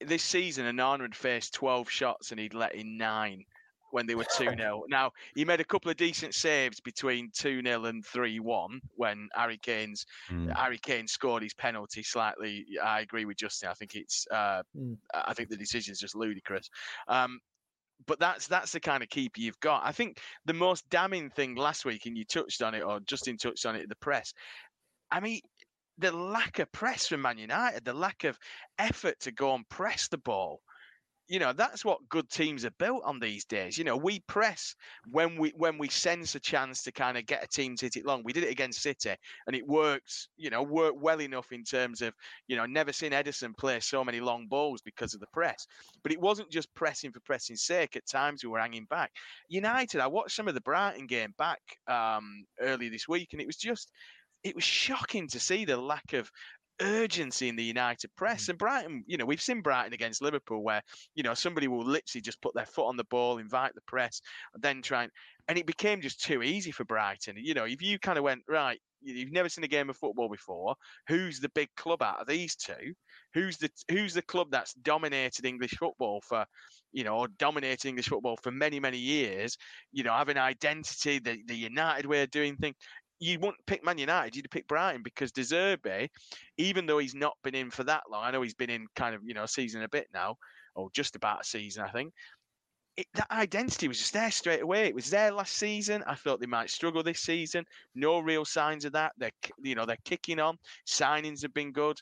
this 0.00 0.22
season, 0.22 0.64
Onana 0.64 1.02
had 1.02 1.14
faced 1.14 1.54
12 1.54 1.90
shots 1.90 2.30
and 2.30 2.40
he'd 2.40 2.54
let 2.54 2.74
in 2.74 2.96
nine 2.96 3.44
when 3.90 4.06
they 4.06 4.14
were 4.14 4.26
2 4.36 4.44
0. 4.56 4.84
Now, 4.88 5.12
he 5.34 5.44
made 5.44 5.60
a 5.60 5.64
couple 5.64 5.90
of 5.90 5.96
decent 5.96 6.34
saves 6.34 6.80
between 6.80 7.30
2 7.34 7.62
0 7.62 7.84
and 7.84 8.04
3 8.04 8.40
1 8.40 8.80
when 8.96 9.28
Harry 9.34 9.58
Kane's 9.58 10.06
mm. 10.30 10.54
Harry 10.56 10.78
Kane 10.78 11.06
scored 11.06 11.42
his 11.42 11.54
penalty 11.54 12.02
slightly. 12.02 12.66
I 12.82 13.00
agree 13.00 13.24
with 13.24 13.36
Justin. 13.36 13.68
I 13.68 13.74
think 13.74 13.94
it's, 13.94 14.26
uh, 14.30 14.62
mm. 14.76 14.96
I 15.14 15.34
think 15.34 15.48
the 15.48 15.56
decision 15.56 15.92
is 15.92 16.00
just 16.00 16.14
ludicrous. 16.14 16.68
Um, 17.08 17.40
but 18.06 18.18
that's 18.18 18.46
that's 18.46 18.72
the 18.72 18.80
kind 18.80 19.02
of 19.02 19.08
keeper 19.08 19.40
you've 19.40 19.60
got. 19.60 19.82
I 19.84 19.92
think 19.92 20.20
the 20.46 20.54
most 20.54 20.88
damning 20.90 21.30
thing 21.30 21.54
last 21.54 21.84
week, 21.84 22.06
and 22.06 22.16
you 22.16 22.24
touched 22.24 22.62
on 22.62 22.74
it, 22.74 22.82
or 22.82 23.00
Justin 23.00 23.36
touched 23.36 23.66
on 23.66 23.76
it, 23.76 23.82
in 23.82 23.88
the 23.88 23.96
press. 23.96 24.32
I 25.10 25.20
mean, 25.20 25.40
the 25.98 26.12
lack 26.12 26.58
of 26.58 26.72
press 26.72 27.06
from 27.06 27.22
Man 27.22 27.38
United, 27.38 27.84
the 27.84 27.92
lack 27.92 28.24
of 28.24 28.38
effort 28.78 29.20
to 29.20 29.32
go 29.32 29.54
and 29.54 29.68
press 29.68 30.08
the 30.08 30.18
ball 30.18 30.60
you 31.30 31.38
know 31.38 31.52
that's 31.52 31.84
what 31.84 32.00
good 32.08 32.28
teams 32.28 32.64
are 32.64 32.72
built 32.72 33.02
on 33.04 33.20
these 33.20 33.44
days 33.44 33.78
you 33.78 33.84
know 33.84 33.96
we 33.96 34.18
press 34.26 34.74
when 35.10 35.38
we 35.38 35.52
when 35.56 35.78
we 35.78 35.88
sense 35.88 36.34
a 36.34 36.40
chance 36.40 36.82
to 36.82 36.90
kind 36.92 37.16
of 37.16 37.24
get 37.24 37.44
a 37.44 37.46
team 37.46 37.76
to 37.76 37.86
hit 37.86 37.96
it 37.96 38.04
long. 38.04 38.22
We 38.24 38.32
did 38.32 38.42
it 38.42 38.50
against 38.50 38.82
city 38.82 39.14
and 39.46 39.54
it 39.54 39.66
worked 39.66 40.28
you 40.36 40.50
know 40.50 40.62
worked 40.62 40.98
well 40.98 41.20
enough 41.20 41.52
in 41.52 41.62
terms 41.62 42.02
of 42.02 42.12
you 42.48 42.56
know 42.56 42.66
never 42.66 42.92
seen 42.92 43.12
Ederson 43.12 43.56
play 43.56 43.78
so 43.78 44.04
many 44.04 44.20
long 44.20 44.48
balls 44.48 44.82
because 44.82 45.14
of 45.14 45.20
the 45.20 45.26
press. 45.32 45.66
But 46.02 46.12
it 46.12 46.20
wasn't 46.20 46.50
just 46.50 46.74
pressing 46.74 47.12
for 47.12 47.20
pressing's 47.20 47.62
sake. 47.62 47.94
At 47.94 48.08
times 48.08 48.42
we 48.42 48.50
were 48.50 48.58
hanging 48.58 48.86
back. 48.90 49.12
United 49.48 50.00
i 50.00 50.06
watched 50.06 50.34
some 50.34 50.48
of 50.48 50.54
the 50.54 50.60
brighton 50.60 51.06
game 51.06 51.32
back 51.38 51.60
um 51.86 52.44
earlier 52.60 52.90
this 52.90 53.06
week 53.08 53.28
and 53.32 53.40
it 53.40 53.46
was 53.46 53.56
just 53.56 53.92
it 54.42 54.54
was 54.54 54.64
shocking 54.64 55.28
to 55.28 55.38
see 55.38 55.64
the 55.64 55.76
lack 55.76 56.12
of 56.12 56.30
urgency 56.80 57.48
in 57.48 57.56
the 57.56 57.64
United 57.64 58.10
press. 58.16 58.44
Mm. 58.44 58.48
And 58.50 58.58
Brighton, 58.58 59.04
you 59.06 59.16
know, 59.16 59.26
we've 59.26 59.40
seen 59.40 59.60
Brighton 59.60 59.92
against 59.92 60.22
Liverpool 60.22 60.62
where, 60.62 60.82
you 61.14 61.22
know, 61.22 61.34
somebody 61.34 61.68
will 61.68 61.84
literally 61.84 62.22
just 62.22 62.42
put 62.42 62.54
their 62.54 62.66
foot 62.66 62.86
on 62.86 62.96
the 62.96 63.04
ball, 63.04 63.38
invite 63.38 63.74
the 63.74 63.80
press, 63.86 64.20
and 64.54 64.62
then 64.62 64.82
try 64.82 65.04
and, 65.04 65.12
and 65.48 65.58
it 65.58 65.66
became 65.66 66.00
just 66.00 66.20
too 66.22 66.42
easy 66.42 66.70
for 66.70 66.84
Brighton. 66.84 67.36
You 67.38 67.54
know, 67.54 67.64
if 67.64 67.82
you 67.82 67.98
kind 67.98 68.18
of 68.18 68.24
went, 68.24 68.42
right, 68.48 68.78
you've 69.02 69.32
never 69.32 69.48
seen 69.48 69.64
a 69.64 69.68
game 69.68 69.90
of 69.90 69.96
football 69.96 70.28
before, 70.28 70.74
who's 71.08 71.40
the 71.40 71.48
big 71.50 71.68
club 71.76 72.02
out 72.02 72.20
of 72.20 72.26
these 72.26 72.54
two? 72.54 72.94
Who's 73.32 73.56
the 73.58 73.70
who's 73.90 74.12
the 74.12 74.22
club 74.22 74.48
that's 74.50 74.74
dominated 74.74 75.44
English 75.44 75.74
football 75.78 76.20
for, 76.28 76.44
you 76.92 77.04
know, 77.04 77.16
or 77.16 77.28
dominated 77.38 77.88
English 77.88 78.08
football 78.08 78.36
for 78.42 78.50
many, 78.50 78.80
many 78.80 78.98
years, 78.98 79.56
you 79.92 80.02
know, 80.02 80.12
have 80.12 80.28
an 80.28 80.38
identity, 80.38 81.18
the, 81.20 81.38
the 81.46 81.54
United 81.54 82.06
way 82.06 82.22
of 82.22 82.30
doing 82.30 82.56
things 82.56 82.74
you 83.20 83.38
wouldn't 83.38 83.64
pick 83.66 83.84
Man 83.84 83.98
United, 83.98 84.34
you'd 84.34 84.50
pick 84.50 84.66
Brighton 84.66 85.02
because 85.02 85.30
De 85.30 85.42
Zerbi, 85.42 86.08
even 86.56 86.86
though 86.86 86.98
he's 86.98 87.14
not 87.14 87.36
been 87.44 87.54
in 87.54 87.70
for 87.70 87.84
that 87.84 88.04
long, 88.10 88.24
I 88.24 88.30
know 88.30 88.42
he's 88.42 88.54
been 88.54 88.70
in 88.70 88.86
kind 88.96 89.14
of, 89.14 89.20
you 89.24 89.34
know, 89.34 89.44
a 89.44 89.48
season 89.48 89.82
a 89.82 89.88
bit 89.88 90.08
now, 90.12 90.36
or 90.74 90.88
just 90.92 91.16
about 91.16 91.42
a 91.42 91.44
season, 91.44 91.84
I 91.84 91.90
think. 91.90 92.12
It, 92.96 93.06
that 93.14 93.30
identity 93.30 93.88
was 93.88 93.98
just 93.98 94.12
there 94.12 94.30
straight 94.30 94.62
away. 94.62 94.86
It 94.86 94.94
was 94.94 95.10
there 95.10 95.30
last 95.30 95.54
season. 95.54 96.02
I 96.06 96.14
thought 96.14 96.40
they 96.40 96.46
might 96.46 96.70
struggle 96.70 97.02
this 97.02 97.20
season. 97.20 97.64
No 97.94 98.18
real 98.18 98.44
signs 98.44 98.84
of 98.84 98.92
that. 98.92 99.12
They're, 99.16 99.30
you 99.62 99.74
know, 99.74 99.86
they're 99.86 99.96
kicking 100.04 100.40
on. 100.40 100.56
Signings 100.88 101.42
have 101.42 101.54
been 101.54 101.72
good. 101.72 101.98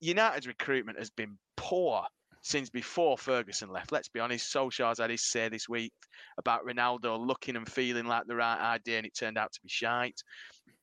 United's 0.00 0.46
recruitment 0.46 0.98
has 0.98 1.10
been 1.10 1.36
poor 1.56 2.04
since 2.42 2.70
before 2.70 3.18
Ferguson 3.18 3.70
left. 3.70 3.92
Let's 3.92 4.08
be 4.08 4.20
honest. 4.20 4.52
Solskjaer's 4.52 4.98
had 4.98 5.10
his 5.10 5.22
say 5.22 5.48
this 5.48 5.68
week 5.68 5.92
about 6.38 6.64
Ronaldo 6.66 7.18
looking 7.24 7.56
and 7.56 7.68
feeling 7.70 8.06
like 8.06 8.26
the 8.26 8.36
right 8.36 8.58
idea, 8.58 8.98
and 8.98 9.06
it 9.06 9.14
turned 9.14 9.38
out 9.38 9.52
to 9.52 9.60
be 9.62 9.68
shite. 9.68 10.22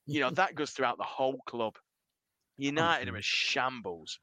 You 0.05 0.21
know 0.21 0.29
that 0.31 0.55
goes 0.55 0.71
throughout 0.71 0.97
the 0.97 1.03
whole 1.03 1.41
club. 1.45 1.75
United 2.57 3.09
are 3.09 3.17
a 3.17 3.21
shambles. 3.21 4.19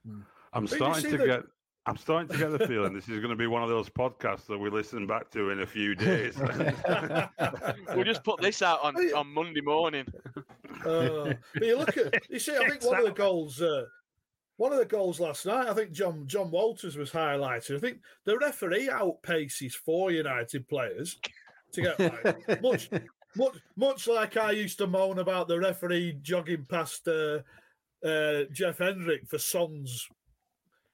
I'm 0.53 0.67
starting 0.67 1.11
to 1.11 1.19
that- 1.19 1.27
get. 1.27 1.43
I'm 1.87 1.99
starting 1.99 2.29
to 2.29 2.39
get 2.39 2.59
the 2.59 2.67
feeling 2.67 2.95
this 2.95 3.11
is 3.11 3.19
going 3.21 3.29
to 3.29 3.37
be 3.37 3.47
one 3.47 3.63
of 3.63 3.69
those 3.69 3.91
podcasts 3.91 4.47
that 4.47 4.57
we 4.57 4.71
listen 4.71 5.07
back 5.07 5.31
to 5.33 5.51
in 5.51 5.61
a 5.61 5.67
few 5.67 5.95
days. 5.95 6.35
We'll 7.95 8.05
just 8.05 8.25
put 8.25 8.41
this 8.41 8.63
out 8.63 8.83
on, 8.83 8.97
on 9.15 9.27
Monday 9.33 9.61
morning. 9.61 10.07
Uh, 10.83 11.35
but 11.53 11.63
you 11.63 11.77
look 11.77 11.95
at, 11.99 12.23
you 12.31 12.39
see, 12.39 12.57
I 12.57 12.69
think 12.71 12.83
one 12.85 13.01
of 13.01 13.05
the 13.05 13.11
goals, 13.13 13.61
uh, 13.61 13.85
one 14.57 14.73
of 14.73 14.79
the 14.79 14.85
goals 14.85 15.21
last 15.21 15.47
night, 15.47 15.69
I 15.69 15.75
think 15.75 15.93
John 15.93 16.25
John 16.27 16.51
Walters 16.51 16.97
was 16.97 17.11
highlighted. 17.11 17.77
I 17.77 17.81
think 17.81 17.99
the 18.25 18.39
referee 18.39 18.89
outpaces 18.89 19.73
four 19.73 20.13
United 20.13 20.69
players 20.69 21.19
to 21.73 21.83
get 21.83 21.99
like, 21.99 22.63
much, 22.63 22.89
much, 23.37 23.57
much 23.77 24.07
like 24.07 24.37
I 24.37 24.53
used 24.53 24.79
to 24.79 24.87
moan 24.87 25.19
about 25.19 25.49
the 25.49 25.59
referee 25.59 26.19
jogging 26.23 26.67
past 26.69 27.09
uh, 27.09 27.41
uh, 28.05 28.45
Jeff 28.53 28.79
Hendrick 28.79 29.27
for 29.27 29.39
Son's 29.39 30.09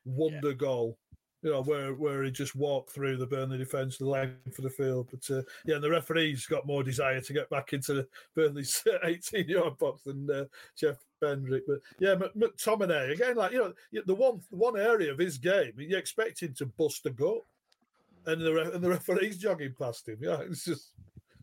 wonder 0.05 0.55
goal. 0.55 0.97
You 1.43 1.51
know, 1.51 1.63
where 1.63 1.95
where 1.95 2.23
he 2.23 2.31
just 2.31 2.55
walked 2.55 2.91
through 2.91 3.17
the 3.17 3.27
Burnley 3.27 3.57
defence 3.57 3.97
the 3.97 4.07
length 4.07 4.59
of 4.59 4.65
the 4.65 4.71
field. 4.71 5.09
But 5.11 5.35
uh, 5.35 5.43
yeah, 5.65 5.79
the 5.79 5.91
referee's 5.91 6.45
got 6.45 6.67
more 6.67 6.83
desire 6.83 7.21
to 7.21 7.33
get 7.33 7.49
back 7.49 7.73
into 7.73 7.95
the 7.95 8.09
Burnley's 8.35 8.83
18 9.05 9.49
yard 9.49 9.79
box 9.79 10.03
than 10.03 10.29
uh, 10.31 10.45
Jeff 10.77 10.97
Hendrick. 11.21 11.65
But 11.67 11.81
yeah, 11.99 12.15
Mc- 12.15 12.35
McTominay 12.35 13.13
again, 13.13 13.37
like 13.37 13.53
you 13.53 13.59
know, 13.93 14.03
the 14.07 14.15
one 14.15 14.41
one 14.51 14.79
area 14.79 15.13
of 15.13 15.19
his 15.19 15.39
game 15.39 15.73
you 15.77 15.97
expect 15.97 16.43
him 16.43 16.55
to 16.55 16.67
bust 16.67 17.07
a 17.07 17.11
gut, 17.11 17.43
and 18.27 18.41
the 18.41 18.53
re- 18.53 18.71
and 18.73 18.83
the 18.83 18.91
referee's 18.91 19.39
jogging 19.39 19.75
past 19.79 20.09
him. 20.09 20.19
Yeah, 20.21 20.41
it's 20.41 20.65
just 20.65 20.91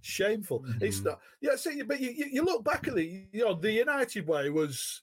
shameful. 0.01 0.61
Mm-hmm. 0.61 0.85
It's 0.85 1.01
not. 1.01 1.19
Yeah, 1.41 1.55
see, 1.55 1.81
but 1.83 1.99
you, 1.99 2.11
you 2.11 2.25
you 2.31 2.43
look 2.43 2.63
back 2.63 2.87
at 2.87 2.95
the 2.95 3.25
you 3.31 3.45
know 3.45 3.53
the 3.53 3.71
United 3.71 4.27
way 4.27 4.49
was 4.49 5.01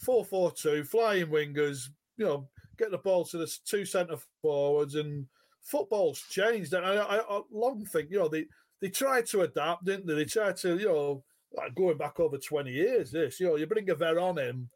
four 0.00 0.24
four 0.24 0.52
two 0.52 0.84
flying 0.84 1.26
wingers. 1.26 1.88
You 2.16 2.26
know, 2.26 2.48
get 2.78 2.90
the 2.90 2.98
ball 2.98 3.24
to 3.26 3.38
the 3.38 3.52
two 3.64 3.84
centre 3.84 4.18
forwards, 4.42 4.94
and 4.94 5.26
football's 5.60 6.22
changed. 6.30 6.72
And 6.74 6.84
I, 6.84 6.96
I, 6.96 7.16
I 7.18 7.40
long 7.50 7.84
think 7.84 8.10
you 8.10 8.18
know 8.18 8.28
they 8.28 8.46
they 8.80 8.88
tried 8.88 9.26
to 9.26 9.42
adapt, 9.42 9.84
didn't 9.84 10.06
they? 10.06 10.14
They 10.14 10.24
tried 10.24 10.56
to 10.58 10.78
you 10.78 10.86
know 10.86 11.24
like 11.56 11.74
going 11.74 11.98
back 11.98 12.20
over 12.20 12.38
twenty 12.38 12.72
years. 12.72 13.10
This 13.10 13.40
you 13.40 13.46
know 13.46 13.56
you 13.56 13.66
bring 13.66 13.90
a 13.90 13.94
Veron 13.94 14.38
in, 14.48 14.68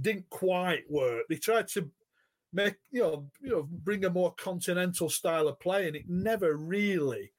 didn't 0.00 0.28
quite 0.30 0.88
work. 0.90 1.24
They 1.28 1.36
tried 1.36 1.68
to 1.68 1.90
make 2.52 2.76
you 2.90 3.02
know 3.02 3.26
you 3.40 3.50
know 3.50 3.68
bring 3.70 4.04
a 4.04 4.10
more 4.10 4.34
continental 4.34 5.08
style 5.08 5.48
of 5.48 5.60
play, 5.60 5.86
and 5.86 5.96
it 5.96 6.08
never 6.08 6.56
really 6.56 7.32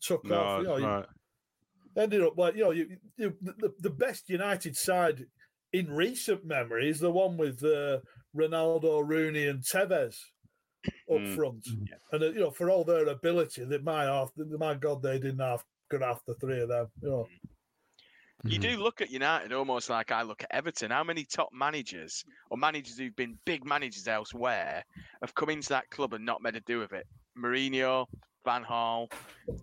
took 0.00 0.24
no, 0.24 0.40
off. 0.40 0.58
You 0.62 0.66
know, 0.68 0.74
it's 0.74 0.82
you- 0.82 0.88
right. 0.88 1.06
ended 1.96 2.22
up 2.22 2.36
like 2.38 2.54
you 2.56 2.64
know 2.64 2.70
you, 2.70 2.96
you 3.16 3.36
the, 3.42 3.72
the 3.80 3.90
best 3.90 4.28
United 4.28 4.76
side 4.76 5.26
in 5.72 5.90
recent 5.90 6.44
memory 6.44 6.88
is 6.90 7.00
the 7.00 7.10
one 7.10 7.36
with 7.36 7.64
uh, 7.64 7.98
Ronaldo, 8.36 9.06
Rooney, 9.06 9.46
and 9.46 9.62
Tevez 9.62 10.18
up 11.10 11.18
Mm. 11.18 11.34
front, 11.36 11.66
and 12.12 12.22
uh, 12.22 12.26
you 12.26 12.40
know 12.40 12.50
for 12.50 12.68
all 12.68 12.84
their 12.84 13.06
ability, 13.06 13.64
that 13.64 13.84
my 13.84 14.04
half, 14.04 14.32
my 14.36 14.74
God, 14.74 15.00
they 15.02 15.18
didn't 15.18 15.38
have 15.38 15.64
good 15.88 16.02
half 16.02 16.24
the 16.26 16.34
three 16.34 16.60
of 16.60 16.68
them. 16.68 16.88
You 17.00 17.08
know, 17.08 17.26
You 18.44 18.58
Mhm. 18.58 18.62
do 18.62 18.76
look 18.82 19.00
at 19.00 19.10
United 19.10 19.52
almost 19.52 19.88
like 19.88 20.10
I 20.10 20.22
look 20.22 20.42
at 20.42 20.52
Everton. 20.52 20.90
How 20.90 21.04
many 21.04 21.24
top 21.24 21.50
managers 21.52 22.24
or 22.50 22.56
managers 22.58 22.98
who've 22.98 23.14
been 23.14 23.38
big 23.44 23.64
managers 23.64 24.08
elsewhere 24.08 24.84
have 25.20 25.34
come 25.34 25.50
into 25.50 25.70
that 25.70 25.90
club 25.90 26.12
and 26.12 26.24
not 26.24 26.42
made 26.42 26.56
a 26.56 26.60
do 26.60 26.82
of 26.82 26.92
it? 26.92 27.06
Mourinho, 27.38 28.06
Van 28.44 28.64
Gaal, 28.64 29.08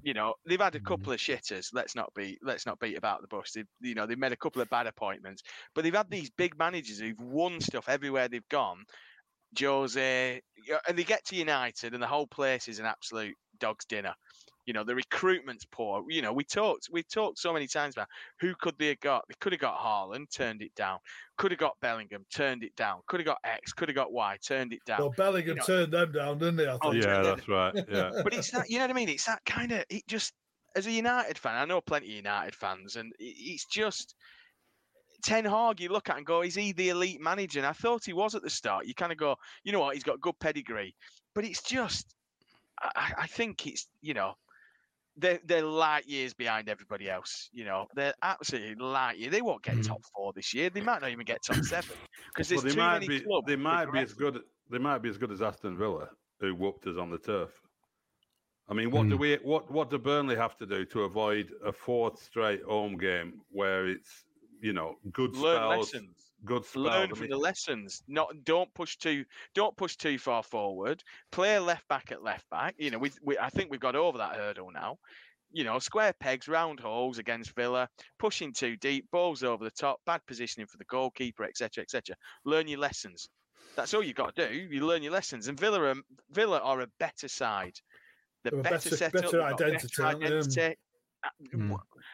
you 0.01 0.13
know, 0.13 0.35
they've 0.45 0.61
had 0.61 0.75
a 0.75 0.79
couple 0.79 1.11
of 1.11 1.19
shitters. 1.19 1.73
Let's 1.73 1.95
not 1.95 2.13
be 2.13 2.37
let's 2.41 2.65
not 2.65 2.79
beat 2.79 2.97
about 2.97 3.21
the 3.21 3.27
bush. 3.27 3.51
They've, 3.51 3.67
you 3.81 3.95
know, 3.95 4.05
they've 4.07 4.17
made 4.17 4.31
a 4.31 4.37
couple 4.37 4.61
of 4.61 4.69
bad 4.69 4.87
appointments, 4.87 5.43
but 5.75 5.83
they've 5.83 5.93
had 5.93 6.09
these 6.09 6.29
big 6.31 6.57
managers 6.57 6.99
who've 6.99 7.19
won 7.19 7.59
stuff 7.59 7.89
everywhere 7.89 8.27
they've 8.29 8.47
gone. 8.49 8.85
Jose, 9.59 10.41
and 10.87 10.97
they 10.97 11.03
get 11.03 11.25
to 11.25 11.35
United, 11.35 11.93
and 11.93 12.01
the 12.03 12.07
whole 12.07 12.27
place 12.27 12.67
is 12.67 12.79
an 12.79 12.85
absolute 12.85 13.35
dog's 13.59 13.85
dinner. 13.85 14.13
You 14.69 14.73
know, 14.73 14.83
the 14.83 14.93
recruitment's 14.93 15.65
poor. 15.65 16.03
You 16.09 16.21
know, 16.21 16.31
we 16.31 16.43
talked 16.43 16.89
we 16.91 17.01
talked 17.01 17.39
so 17.39 17.51
many 17.51 17.65
times 17.65 17.95
about 17.95 18.07
who 18.39 18.53
could 18.61 18.75
they 18.77 18.89
have 18.89 18.99
got? 18.99 19.23
They 19.27 19.33
could 19.39 19.51
have 19.51 19.59
got 19.59 19.79
Haaland, 19.79 20.29
turned 20.31 20.61
it 20.61 20.75
down. 20.75 20.99
Could 21.39 21.49
have 21.49 21.59
got 21.59 21.73
Bellingham, 21.81 22.23
turned 22.31 22.63
it 22.63 22.75
down. 22.75 22.99
Could 23.07 23.19
have 23.19 23.25
got 23.25 23.39
X, 23.43 23.73
could 23.73 23.89
have 23.89 23.95
got 23.95 24.11
Y, 24.11 24.37
turned 24.45 24.71
it 24.71 24.85
down. 24.85 24.99
well, 24.99 25.13
Bellingham 25.17 25.57
know- 25.57 25.63
turned 25.65 25.91
them 25.91 26.11
down, 26.11 26.37
didn't 26.37 26.57
they? 26.57 26.67
I 26.67 26.77
Oh, 26.83 26.91
think. 26.91 27.03
Yeah, 27.03 27.15
yeah. 27.15 27.21
that's 27.23 27.47
right. 27.47 27.73
Yeah. 27.91 28.11
But 28.23 28.35
it's 28.35 28.51
that, 28.51 28.69
you 28.69 28.77
know 28.77 28.83
what 28.83 28.91
I 28.91 28.93
mean? 28.93 29.09
It's 29.09 29.25
that 29.25 29.43
kind 29.43 29.71
of, 29.71 29.83
it 29.89 30.05
just, 30.07 30.33
as 30.75 30.85
a 30.85 30.91
United 30.91 31.39
fan, 31.39 31.55
I 31.55 31.65
know 31.65 31.81
plenty 31.81 32.05
of 32.09 32.13
United 32.17 32.53
fans, 32.53 32.95
and 32.95 33.11
it's 33.17 33.65
just, 33.65 34.13
Ten 35.23 35.45
Hag, 35.45 35.79
you 35.81 35.89
look 35.89 36.11
at 36.11 36.17
and 36.17 36.27
go, 36.27 36.43
is 36.43 36.53
he 36.53 36.73
the 36.73 36.89
elite 36.89 37.21
manager? 37.21 37.57
And 37.57 37.65
I 37.65 37.73
thought 37.73 38.05
he 38.05 38.13
was 38.13 38.35
at 38.35 38.43
the 38.43 38.51
start. 38.51 38.85
You 38.85 38.93
kind 38.93 39.11
of 39.11 39.17
go, 39.17 39.35
you 39.63 39.71
know 39.71 39.79
what, 39.79 39.95
he's 39.95 40.03
got 40.03 40.21
good 40.21 40.37
pedigree. 40.39 40.95
But 41.33 41.43
it's 41.45 41.63
just, 41.63 42.13
I, 42.79 42.91
I- 42.95 43.13
I 43.23 43.27
think 43.27 43.65
it's, 43.65 43.87
you 44.03 44.13
know, 44.13 44.35
they're, 45.19 45.39
they're 45.43 45.63
light 45.65 46.07
years 46.07 46.33
behind 46.33 46.69
everybody 46.69 47.09
else. 47.09 47.49
You 47.53 47.65
know, 47.65 47.87
they're 47.95 48.13
absolutely 48.21 48.75
light 48.75 49.17
years. 49.17 49.31
They 49.31 49.41
won't 49.41 49.63
get 49.63 49.77
Mhm. 49.77 49.83
top 49.83 50.01
four 50.15 50.33
this 50.33 50.53
year. 50.53 50.69
They 50.69 50.81
might 50.81 51.01
not 51.01 51.11
even 51.11 51.25
get 51.25 51.43
top 51.43 51.63
seven 51.63 51.97
because 52.33 52.49
Well, 52.53 52.61
there's 52.61 52.63
they 52.63 52.73
too 52.73 52.77
might 52.77 52.99
many 52.99 53.07
be. 53.07 53.25
They 53.45 53.55
might 53.55 53.91
be 53.91 54.01
as 54.01 54.13
good. 54.13 54.43
They 54.69 54.79
might 54.79 54.99
be 54.99 55.09
as 55.09 55.17
good 55.17 55.31
as 55.31 55.41
Aston 55.41 55.77
Villa, 55.77 56.09
who 56.39 56.55
whooped 56.55 56.87
us 56.87 56.97
on 56.97 57.09
the 57.11 57.19
turf. 57.19 57.61
I 58.67 58.73
mean, 58.73 58.91
what 58.91 59.09
do 59.09 59.17
Mm. 59.17 59.19
we? 59.19 59.35
What 59.37 59.69
what 59.71 59.89
do 59.89 59.97
Burnley 59.99 60.35
have 60.35 60.57
to 60.57 60.65
do 60.65 60.85
to 60.85 61.03
avoid 61.03 61.51
a 61.63 61.71
fourth 61.71 62.19
straight 62.19 62.63
home 62.63 62.97
game 62.97 63.41
where 63.49 63.87
it's 63.87 64.25
you 64.61 64.73
know 64.73 64.99
good 65.11 65.35
Learn 65.35 65.45
spells, 65.51 65.67
lessons. 65.67 66.28
Good 66.45 66.65
spells? 66.65 66.85
learn 66.85 67.15
from 67.15 67.29
the 67.29 67.37
lessons. 67.37 68.01
Not 68.07 68.29
don't 68.43 68.73
push 68.73 68.97
too 68.97 69.25
don't 69.55 69.75
push 69.75 69.95
too 69.95 70.17
far 70.17 70.43
forward. 70.43 71.03
Play 71.31 71.57
left 71.59 71.87
back 71.87 72.11
at 72.11 72.23
left 72.23 72.49
back. 72.49 72.75
You 72.77 72.91
know, 72.91 72.99
we, 72.99 73.11
we 73.23 73.37
I 73.37 73.49
think 73.49 73.69
we've 73.71 73.79
got 73.79 73.95
over 73.95 74.17
that 74.17 74.35
hurdle 74.35 74.71
now. 74.71 74.97
You 75.51 75.63
know, 75.63 75.79
square 75.79 76.13
pegs, 76.19 76.47
round 76.47 76.79
holes 76.79 77.17
against 77.17 77.55
Villa, 77.55 77.89
pushing 78.19 78.53
too 78.53 78.77
deep, 78.77 79.09
balls 79.11 79.43
over 79.43 79.63
the 79.63 79.71
top, 79.71 79.99
bad 80.05 80.21
positioning 80.27 80.67
for 80.67 80.77
the 80.77 80.85
goalkeeper, 80.85 81.43
etc., 81.43 81.81
etc. 81.81 82.15
Learn 82.45 82.67
your 82.67 82.79
lessons. 82.79 83.27
That's 83.75 83.93
all 83.95 84.03
you 84.03 84.13
got 84.13 84.35
to 84.35 84.47
do. 84.49 84.53
You 84.55 84.85
learn 84.85 85.01
your 85.01 85.11
lessons. 85.11 85.47
And 85.47 85.59
Villa 85.59 85.81
are, 85.81 85.95
Villa 86.31 86.59
are 86.59 86.81
a 86.81 86.87
better 86.99 87.27
side 87.27 87.73
the 88.43 88.51
better, 88.51 88.75
better- 88.75 88.95
setup, 88.95 89.13
better 89.13 89.31
they've 89.31 89.39
got 89.41 89.61
identity. 89.61 90.03
Um, 90.03 90.15
identity. 90.15 90.75
Uh, 91.23 91.29
Hmm. 91.51 91.73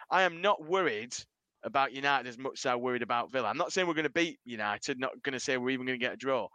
I 0.09 0.23
am 0.23 0.41
not 0.41 0.63
worried 0.63 1.13
about 1.65 1.91
United 1.91 2.27
as 2.29 2.37
much 2.37 2.53
as 2.59 2.65
I'm 2.67 2.79
worried 2.81 3.01
about 3.01 3.31
Villa. 3.31 3.49
I'm 3.49 3.57
not 3.57 3.73
saying 3.73 3.87
we're 3.87 3.93
going 3.95 4.03
to 4.05 4.09
beat 4.09 4.39
United, 4.45 4.99
not 4.99 5.21
going 5.23 5.33
to 5.33 5.39
say 5.39 5.57
we're 5.57 5.71
even 5.71 5.85
going 5.85 5.99
to 5.99 6.05
get 6.05 6.13
a 6.13 6.17
draw, 6.17 6.47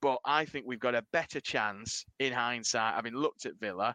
but 0.00 0.18
I 0.24 0.44
think 0.46 0.64
we've 0.66 0.80
got 0.80 0.94
a 0.94 1.04
better 1.12 1.40
chance 1.40 2.04
in 2.18 2.32
hindsight, 2.32 2.94
having 2.94 3.14
looked 3.14 3.44
at 3.44 3.58
Villa. 3.60 3.94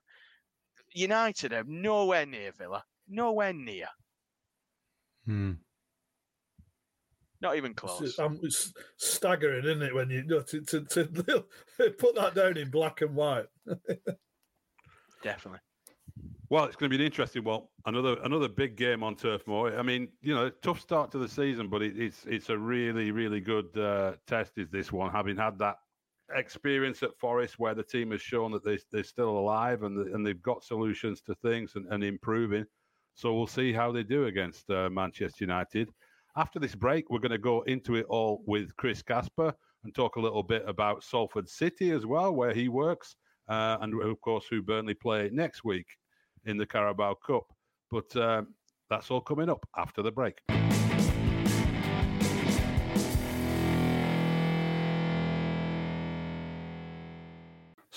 United 0.94 1.54
are 1.54 1.64
nowhere 1.66 2.26
near 2.26 2.52
Villa, 2.52 2.84
nowhere 3.08 3.54
near, 3.54 3.88
Hmm. 5.26 5.54
not 7.42 7.56
even 7.58 7.72
It's, 7.72 7.80
close. 7.80 8.20
um, 8.20 8.40
it's 8.44 8.74
staggering, 8.98 9.66
isn't 9.66 9.82
it, 9.84 9.94
when 9.96 10.10
you, 10.10 10.18
you 10.20 10.24
know, 10.26 10.42
to, 10.42 10.62
to, 10.62 10.82
to 10.82 11.06
put 11.98 12.16
that 12.16 12.34
down 12.36 12.58
in 12.58 12.70
black 12.72 13.02
and 13.02 13.16
white. 13.16 13.48
Definitely. 15.24 15.60
Well, 16.50 16.64
it's 16.64 16.78
going 16.78 16.90
to 16.90 16.98
be 16.98 17.04
an 17.04 17.06
interesting 17.06 17.44
one. 17.44 17.64
Another 17.86 18.16
another 18.24 18.48
big 18.48 18.78
game 18.78 19.04
on 19.04 19.16
Turf 19.16 19.46
Moor. 19.48 19.78
I 19.78 19.82
mean, 19.82 20.08
you 20.22 20.34
know, 20.34 20.50
tough 20.50 20.80
start 20.80 21.12
to 21.12 21.18
the 21.18 21.28
season, 21.28 21.68
but 21.68 21.82
it, 21.82 22.00
it's 22.00 22.26
it's 22.26 22.50
a 22.50 22.58
really 22.58 23.12
really 23.12 23.42
good 23.42 23.78
uh, 23.78 24.14
test. 24.28 24.54
Is 24.58 24.70
this 24.70 24.90
one 24.90 25.12
having 25.12 25.36
had 25.36 25.60
that 25.60 25.76
experience 26.34 27.04
at 27.04 27.18
Forest 27.18 27.60
where 27.60 27.76
the 27.76 27.84
team 27.84 28.12
has 28.12 28.22
shown 28.22 28.54
that 28.54 28.64
they 28.64 28.78
they're 28.94 29.04
still 29.04 29.38
alive 29.38 29.84
and 29.84 29.98
the, 29.98 30.14
and 30.14 30.26
they've 30.26 30.42
got 30.42 30.64
solutions 30.64 31.20
to 31.22 31.36
things 31.36 31.76
and, 31.76 31.86
and 31.92 32.02
improving. 32.02 32.66
So 33.14 33.34
we'll 33.34 33.48
see 33.48 33.74
how 33.74 33.92
they 33.92 34.04
do 34.04 34.28
against 34.28 34.70
uh, 34.70 34.90
Manchester 34.90 35.44
United. 35.44 35.90
After 36.38 36.60
this 36.60 36.76
break, 36.76 37.10
we're 37.10 37.20
going 37.20 37.32
to 37.32 37.38
go 37.40 37.62
into 37.64 37.96
it 37.96 38.06
all 38.08 38.44
with 38.46 38.74
Chris 38.78 39.02
Casper 39.02 39.54
and 39.84 39.94
talk 39.94 40.16
a 40.16 40.22
little 40.22 40.44
bit 40.44 40.64
about 40.66 41.04
Salford 41.04 41.50
City 41.50 41.92
as 41.92 42.06
well, 42.06 42.34
where 42.34 42.54
he 42.54 42.70
works, 42.70 43.18
uh, 43.50 43.78
and 43.82 44.02
of 44.02 44.22
course 44.22 44.46
who 44.50 44.62
Burnley 44.62 44.94
play 44.94 45.30
next 45.34 45.66
week 45.66 45.88
in 46.46 46.58
the 46.58 46.66
Carabao 46.66 47.16
Cup. 47.16 47.46
But 47.90 48.16
um, 48.16 48.54
that's 48.90 49.12
all 49.12 49.22
coming 49.22 49.50
up 49.50 49.66
after 49.76 50.02
the 50.02 50.12
break. 50.12 50.42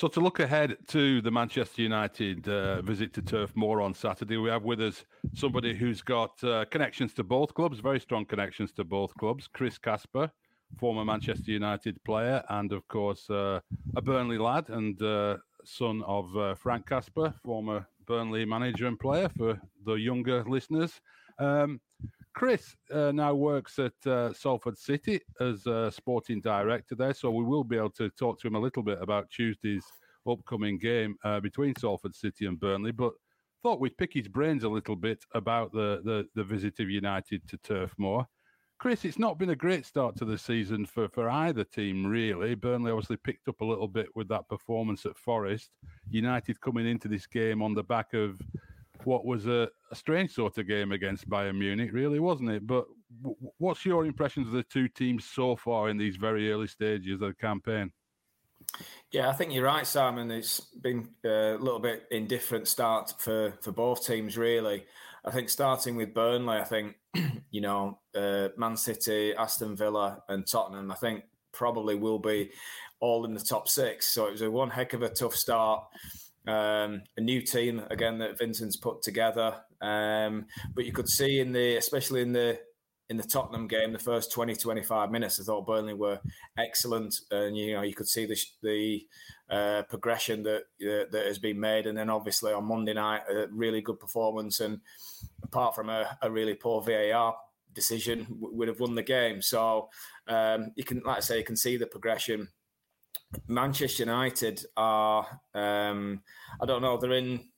So 0.01 0.09
to 0.09 0.21
look 0.21 0.41
ahead 0.41 0.79
to 0.89 1.21
the 1.21 1.31
Manchester 1.31 1.83
United 1.83 2.49
uh, 2.49 2.81
visit 2.81 3.13
to 3.13 3.21
Turf 3.21 3.55
Moor 3.55 3.83
on 3.83 3.93
Saturday, 3.93 4.39
we 4.39 4.49
have 4.49 4.63
with 4.63 4.81
us 4.81 5.05
somebody 5.35 5.75
who's 5.75 6.01
got 6.01 6.43
uh, 6.43 6.65
connections 6.71 7.13
to 7.13 7.23
both 7.23 7.53
clubs, 7.53 7.81
very 7.81 8.01
strong 8.01 8.25
connections 8.25 8.73
to 8.73 8.85
both 8.85 9.13
clubs. 9.17 9.47
Chris 9.47 9.77
Casper, 9.77 10.31
former 10.79 11.05
Manchester 11.05 11.51
United 11.51 12.03
player, 12.03 12.43
and 12.49 12.73
of 12.73 12.89
course 12.89 13.29
uh, 13.29 13.61
a 13.95 14.01
Burnley 14.01 14.39
lad 14.39 14.71
and 14.71 15.03
uh, 15.03 15.37
son 15.67 16.03
of 16.07 16.35
uh, 16.35 16.55
Frank 16.55 16.89
Casper, 16.89 17.35
former 17.45 17.87
Burnley 18.07 18.45
manager 18.45 18.87
and 18.87 18.99
player 18.99 19.29
for 19.29 19.61
the 19.85 19.95
younger 19.95 20.45
listeners. 20.45 21.01
Um, 21.39 21.81
Chris 22.35 22.77
uh, 22.93 23.13
now 23.13 23.35
works 23.35 23.79
at 23.79 23.93
uh, 24.07 24.33
Salford 24.33 24.79
City 24.79 25.21
as 25.41 25.67
a 25.67 25.91
sporting 25.91 26.41
director 26.41 26.95
there, 26.95 27.15
so 27.15 27.31
we 27.31 27.45
will 27.45 27.65
be 27.65 27.77
able 27.77 27.91
to 27.91 28.09
talk 28.11 28.41
to 28.41 28.47
him 28.47 28.55
a 28.55 28.61
little 28.61 28.83
bit 28.83 28.99
about 29.01 29.31
Tuesday's 29.31 29.85
upcoming 30.29 30.79
game 30.79 31.17
uh, 31.25 31.41
between 31.41 31.75
Salford 31.77 32.15
City 32.15 32.47
and 32.47 32.59
Burnley. 32.61 32.93
But 32.93 33.13
thought 33.63 33.81
we'd 33.81 33.99
pick 33.99 34.15
his 34.15 34.29
brains 34.29 34.65
a 34.65 34.69
little 34.69 34.97
bit 34.97 35.25
about 35.35 35.73
the 35.73 36.01
the, 36.05 36.27
the 36.35 36.45
visit 36.45 36.81
of 36.81 36.89
United 36.89 37.47
to 37.49 37.57
Turf 37.59 37.95
Moor. 37.99 38.27
Chris, 38.81 39.05
it's 39.05 39.19
not 39.19 39.37
been 39.37 39.51
a 39.51 39.57
great 39.57 39.85
start 39.85 40.17
to 40.17 40.25
the 40.25 40.39
season 40.39 40.87
for, 40.87 41.07
for 41.11 41.29
either 41.29 41.65
team, 41.65 42.07
really. 42.07 42.55
Burnley 42.55 42.91
obviously 42.91 43.19
picked 43.19 43.47
up 43.47 43.61
a 43.61 43.65
little 43.65 43.87
bit 43.87 44.07
with 44.15 44.27
that 44.29 44.49
performance 44.49 45.05
at 45.05 45.19
Forest. 45.19 45.69
United 46.09 46.59
coming 46.63 46.87
into 46.87 47.07
this 47.07 47.27
game 47.27 47.61
on 47.61 47.75
the 47.75 47.83
back 47.83 48.15
of 48.15 48.41
what 49.05 49.27
was 49.27 49.47
a, 49.47 49.69
a 49.93 49.95
strange 49.95 50.33
sort 50.33 50.57
of 50.57 50.67
game 50.67 50.93
against 50.93 51.29
Bayern 51.29 51.59
Munich, 51.59 51.91
really, 51.93 52.21
wasn't 52.21 52.49
it? 52.49 52.67
But 52.67 52.87
w- 53.23 53.37
what's 53.59 53.85
your 53.85 54.07
impressions 54.07 54.47
of 54.47 54.55
the 54.55 54.63
two 54.63 54.89
teams 54.89 55.27
so 55.27 55.57
far 55.57 55.91
in 55.91 55.99
these 55.99 56.17
very 56.17 56.51
early 56.51 56.67
stages 56.67 57.13
of 57.13 57.21
the 57.21 57.35
campaign? 57.35 57.93
Yeah, 59.13 59.29
I 59.29 59.35
think 59.35 59.53
you're 59.53 59.65
right, 59.65 59.87
Simon. 59.87 60.31
It's 60.31 60.59
been 60.61 61.07
uh, 61.23 61.29
a 61.29 61.59
little 61.59 61.81
bit 61.81 62.05
indifferent 62.11 62.67
start 62.67 63.13
for, 63.19 63.53
for 63.61 63.73
both 63.73 64.07
teams, 64.07 64.39
really. 64.39 64.87
I 65.25 65.31
think 65.31 65.49
starting 65.49 65.97
with 65.97 66.15
Burnley, 66.15 66.59
I 66.59 66.65
think, 66.65 66.97
you 67.51 67.61
know, 67.61 67.99
uh, 68.15 68.49
Man 68.57 68.77
City, 68.77 69.35
Aston 69.35 69.77
Villa, 69.77 70.23
and 70.29 70.47
Tottenham, 70.47 70.91
I 70.91 70.95
think 70.95 71.25
probably 71.53 71.95
will 71.95 72.19
be 72.19 72.51
all 73.01 73.25
in 73.25 73.35
the 73.35 73.41
top 73.41 73.69
six. 73.69 74.15
So 74.15 74.27
it 74.27 74.33
was 74.33 74.43
a 74.43 74.51
one 74.51 74.71
heck 74.71 74.93
of 74.93 75.03
a 75.03 75.09
tough 75.09 75.35
start. 75.35 75.85
Um, 76.47 77.03
a 77.17 77.21
new 77.21 77.43
team 77.43 77.83
again 77.91 78.19
that 78.19 78.39
Vincent's 78.39 78.77
put 78.77 79.03
together, 79.03 79.57
um, 79.83 80.47
but 80.75 80.87
you 80.87 80.93
could 80.93 81.09
see 81.09 81.39
in 81.39 81.53
the, 81.53 81.77
especially 81.77 82.23
in 82.23 82.33
the 82.33 82.59
in 83.11 83.17
the 83.17 83.25
Tottenham 83.25 83.67
game, 83.67 83.93
the 83.93 83.99
first 83.99 84.31
20, 84.31 84.55
25 84.55 85.11
minutes, 85.11 85.41
I 85.41 85.43
thought 85.43 85.67
Burnley 85.67 85.95
were 85.95 86.21
excellent, 86.57 87.13
and 87.33 87.57
you 87.57 87.75
know 87.75 87.83
you 87.83 87.93
could 87.93 88.09
see 88.09 88.25
the 88.25 88.41
the 88.63 89.07
uh, 89.51 89.83
progression 89.83 90.45
that 90.45 90.63
uh, 90.81 91.11
that 91.11 91.27
has 91.27 91.41
been 91.41 91.59
made, 91.59 91.89
and 91.89 91.99
then 91.99 92.09
obviously 92.09 92.53
on 92.53 92.65
Monday 92.65 92.95
night, 92.95 93.23
a 93.29 93.49
really 93.51 93.81
good 93.81 93.99
performance, 93.99 94.61
and 94.61 94.81
apart 95.43 95.75
from 95.75 95.91
a, 95.91 96.17
a 96.23 96.31
really 96.31 96.55
poor 96.55 96.81
VAR 96.83 97.35
decision, 97.75 98.27
would 98.31 98.69
have 98.69 98.79
won 98.79 98.95
the 98.95 99.03
game. 99.03 99.43
So 99.43 99.89
um, 100.29 100.73
you 100.77 100.85
can, 100.85 101.03
like 101.05 101.19
I 101.19 101.21
say, 101.21 101.39
you 101.39 101.45
can 101.45 101.57
see 101.57 101.77
the 101.77 101.87
progression. 101.87 102.49
Manchester 103.49 104.05
United 104.05 104.65
are, 104.77 105.27
um, 105.55 106.23
I 106.61 106.67
don't 106.67 106.83
know, 106.83 106.97
they're 106.97 107.13
in, 107.13 107.49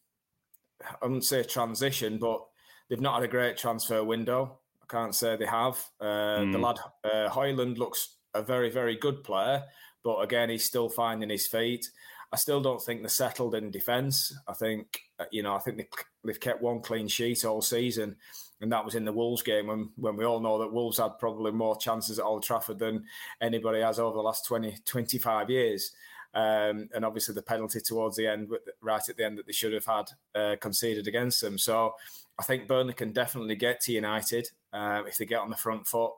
I 0.83 0.95
wouldn't 1.03 1.25
say 1.25 1.43
transition, 1.43 2.19
but 2.19 2.43
they've 2.89 3.01
not 3.01 3.15
had 3.15 3.25
a 3.25 3.29
great 3.29 3.57
transfer 3.57 4.03
window. 4.05 4.61
I 4.83 4.87
can't 4.89 5.15
say 5.15 5.37
they 5.37 5.47
have. 5.47 5.77
Uh, 6.01 6.41
The 6.41 6.59
Mm. 6.59 6.63
lad 6.63 6.79
uh, 7.05 7.29
Højlund 7.31 7.79
looks 7.79 8.17
a 8.35 8.43
very, 8.43 8.71
very 8.71 8.97
good 8.97 9.23
player, 9.25 9.65
but 10.03 10.17
again, 10.21 10.51
he's 10.51 10.65
still 10.65 10.89
finding 10.89 11.31
his 11.31 11.47
feet. 11.47 11.91
I 12.33 12.37
still 12.37 12.61
don't 12.63 12.83
think 12.83 13.03
they're 13.03 13.09
settled 13.11 13.55
in 13.55 13.71
defence. 13.71 14.35
I 14.49 14.55
think, 14.55 15.03
uh, 15.19 15.27
you 15.31 15.43
know, 15.43 15.55
I 15.55 15.59
think 15.59 15.77
they, 15.77 15.89
they've 16.25 16.41
kept 16.41 16.63
one 16.63 16.81
clean 16.81 17.07
sheet 17.09 17.45
all 17.45 17.61
season, 17.61 18.17
and 18.63 18.73
that 18.73 18.85
was 18.85 18.95
in 18.95 19.05
the 19.05 19.13
Wolves 19.13 19.43
game 19.43 19.67
when, 19.67 19.91
when 19.97 20.17
we 20.17 20.25
all 20.25 20.41
know 20.41 20.59
that 20.59 20.73
Wolves 20.73 20.99
had 20.99 21.19
probably 21.19 21.53
more 21.53 21.77
chances 21.77 22.19
at 22.19 22.25
Old 22.25 22.43
Trafford 22.43 22.79
than 22.79 23.05
anybody 23.41 23.81
has 23.83 23.99
over 23.99 24.17
the 24.17 24.23
last 24.23 24.47
20, 24.47 24.79
25 24.87 25.51
years. 25.51 25.93
Um, 26.35 26.89
and 26.95 27.05
obviously 27.05 27.35
the 27.35 27.43
penalty 27.43 27.81
towards 27.81 28.17
the 28.17 28.27
end, 28.27 28.49
right 28.81 29.07
at 29.07 29.17
the 29.19 29.25
end, 29.27 29.37
that 29.37 29.47
they 29.47 29.53
should 29.53 29.75
have 29.75 29.85
had 29.85 30.11
uh, 30.35 30.57
conceded 30.59 31.07
against 31.07 31.43
them. 31.43 31.59
So 31.59 31.95
I 32.39 32.45
think 32.45 32.67
Burnley 32.67 32.95
can 32.95 33.13
definitely 33.13 33.57
get 33.57 33.81
to 33.83 33.93
United 33.93 34.49
uh, 34.73 35.03
if 35.07 35.19
they 35.19 35.27
get 35.27 35.41
on 35.41 35.51
the 35.51 35.57
front 35.57 35.87
foot. 35.87 36.13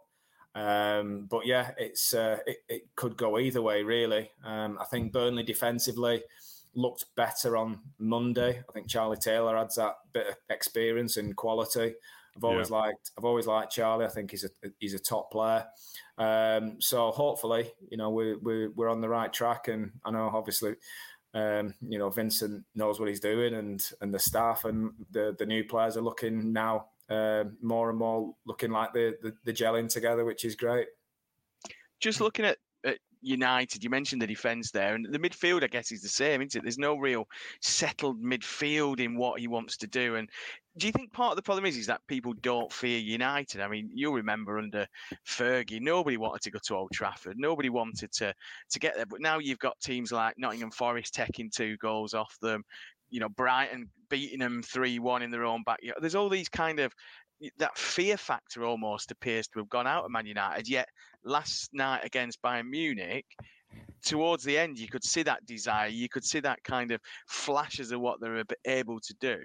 Um, 0.54 1.26
but 1.28 1.46
yeah, 1.46 1.72
it's 1.76 2.14
uh, 2.14 2.38
it, 2.46 2.58
it 2.68 2.82
could 2.94 3.16
go 3.16 3.38
either 3.38 3.62
way, 3.62 3.82
really. 3.82 4.30
Um, 4.44 4.78
I 4.80 4.84
think 4.84 5.12
Burnley 5.12 5.42
defensively 5.42 6.22
looked 6.74 7.06
better 7.16 7.56
on 7.56 7.80
Monday. 7.98 8.62
I 8.68 8.72
think 8.72 8.88
Charlie 8.88 9.16
Taylor 9.16 9.56
adds 9.56 9.76
that 9.76 9.96
bit 10.12 10.28
of 10.28 10.34
experience 10.50 11.16
and 11.16 11.36
quality. 11.36 11.94
I've 12.36 12.44
always 12.44 12.70
liked 12.70 13.12
I've 13.16 13.24
always 13.24 13.46
liked 13.46 13.72
Charlie. 13.72 14.06
I 14.06 14.08
think 14.08 14.30
he's 14.30 14.44
a 14.44 14.48
he's 14.78 14.94
a 14.94 14.98
top 14.98 15.30
player. 15.30 15.66
Um, 16.18 16.80
so 16.80 17.10
hopefully, 17.10 17.72
you 17.90 17.96
know, 17.96 18.10
we 18.10 18.34
we 18.36 18.68
we're 18.68 18.88
on 18.88 19.00
the 19.00 19.08
right 19.08 19.32
track, 19.32 19.68
and 19.68 19.92
I 20.04 20.10
know 20.10 20.30
obviously. 20.32 20.74
Um, 21.32 21.74
you 21.88 21.98
know, 21.98 22.10
Vincent 22.10 22.64
knows 22.76 23.00
what 23.00 23.08
he's 23.08 23.18
doing, 23.18 23.54
and 23.54 23.84
and 24.00 24.14
the 24.14 24.20
staff 24.20 24.64
and 24.64 24.92
the 25.10 25.34
the 25.36 25.46
new 25.46 25.64
players 25.64 25.96
are 25.96 26.00
looking 26.00 26.52
now 26.52 26.86
uh, 27.14 27.44
more 27.62 27.90
and 27.90 27.98
more 27.98 28.34
looking 28.46 28.70
like 28.70 28.92
the 28.92 29.14
the, 29.44 29.52
gelling 29.52 29.88
together, 29.88 30.24
which 30.24 30.44
is 30.44 30.54
great. 30.54 30.88
Just 32.00 32.20
looking 32.20 32.44
at, 32.44 32.58
at 32.84 32.98
United, 33.22 33.82
you 33.82 33.90
mentioned 33.90 34.20
the 34.20 34.26
defence 34.26 34.70
there, 34.70 34.94
and 34.94 35.06
the 35.10 35.18
midfield, 35.18 35.64
I 35.64 35.68
guess, 35.68 35.92
is 35.92 36.02
the 36.02 36.08
same, 36.08 36.42
isn't 36.42 36.58
it? 36.58 36.62
There's 36.62 36.78
no 36.78 36.96
real 36.96 37.26
settled 37.62 38.22
midfield 38.22 39.00
in 39.00 39.16
what 39.16 39.40
he 39.40 39.48
wants 39.48 39.76
to 39.78 39.86
do. 39.86 40.16
And 40.16 40.28
do 40.76 40.86
you 40.86 40.92
think 40.92 41.12
part 41.12 41.30
of 41.30 41.36
the 41.36 41.42
problem 41.42 41.66
is 41.66 41.76
is 41.76 41.86
that 41.86 42.00
people 42.08 42.34
don't 42.42 42.72
fear 42.72 42.98
United? 42.98 43.60
I 43.60 43.68
mean, 43.68 43.90
you'll 43.94 44.14
remember 44.14 44.58
under 44.58 44.86
Fergie, 45.26 45.80
nobody 45.80 46.16
wanted 46.16 46.42
to 46.42 46.50
go 46.50 46.58
to 46.64 46.76
Old 46.76 46.90
Trafford, 46.92 47.36
nobody 47.38 47.70
wanted 47.70 48.12
to 48.12 48.34
to 48.70 48.78
get 48.78 48.96
there. 48.96 49.06
But 49.06 49.20
now 49.20 49.38
you've 49.38 49.58
got 49.58 49.80
teams 49.80 50.12
like 50.12 50.34
Nottingham 50.36 50.72
Forest 50.72 51.14
taking 51.14 51.50
two 51.50 51.76
goals 51.78 52.12
off 52.12 52.36
them. 52.42 52.64
You 53.14 53.20
know, 53.20 53.28
Brighton 53.28 53.88
beating 54.10 54.40
them 54.40 54.60
three 54.60 54.98
one 54.98 55.22
in 55.22 55.30
their 55.30 55.44
own 55.44 55.62
backyard. 55.64 55.98
There's 56.00 56.16
all 56.16 56.28
these 56.28 56.48
kind 56.48 56.80
of 56.80 56.92
that 57.58 57.78
fear 57.78 58.16
factor 58.16 58.64
almost 58.64 59.12
appears 59.12 59.46
to 59.48 59.60
have 59.60 59.68
gone 59.68 59.86
out 59.86 60.04
of 60.04 60.10
Man 60.10 60.26
United. 60.26 60.68
Yet 60.68 60.88
last 61.24 61.70
night 61.72 62.04
against 62.04 62.42
Bayern 62.42 62.68
Munich, 62.68 63.24
towards 64.04 64.42
the 64.42 64.58
end, 64.58 64.80
you 64.80 64.88
could 64.88 65.04
see 65.04 65.22
that 65.22 65.46
desire. 65.46 65.86
You 65.86 66.08
could 66.08 66.24
see 66.24 66.40
that 66.40 66.58
kind 66.64 66.90
of 66.90 67.00
flashes 67.28 67.92
of 67.92 68.00
what 68.00 68.20
they're 68.20 68.42
able 68.64 68.98
to 68.98 69.14
do. 69.20 69.38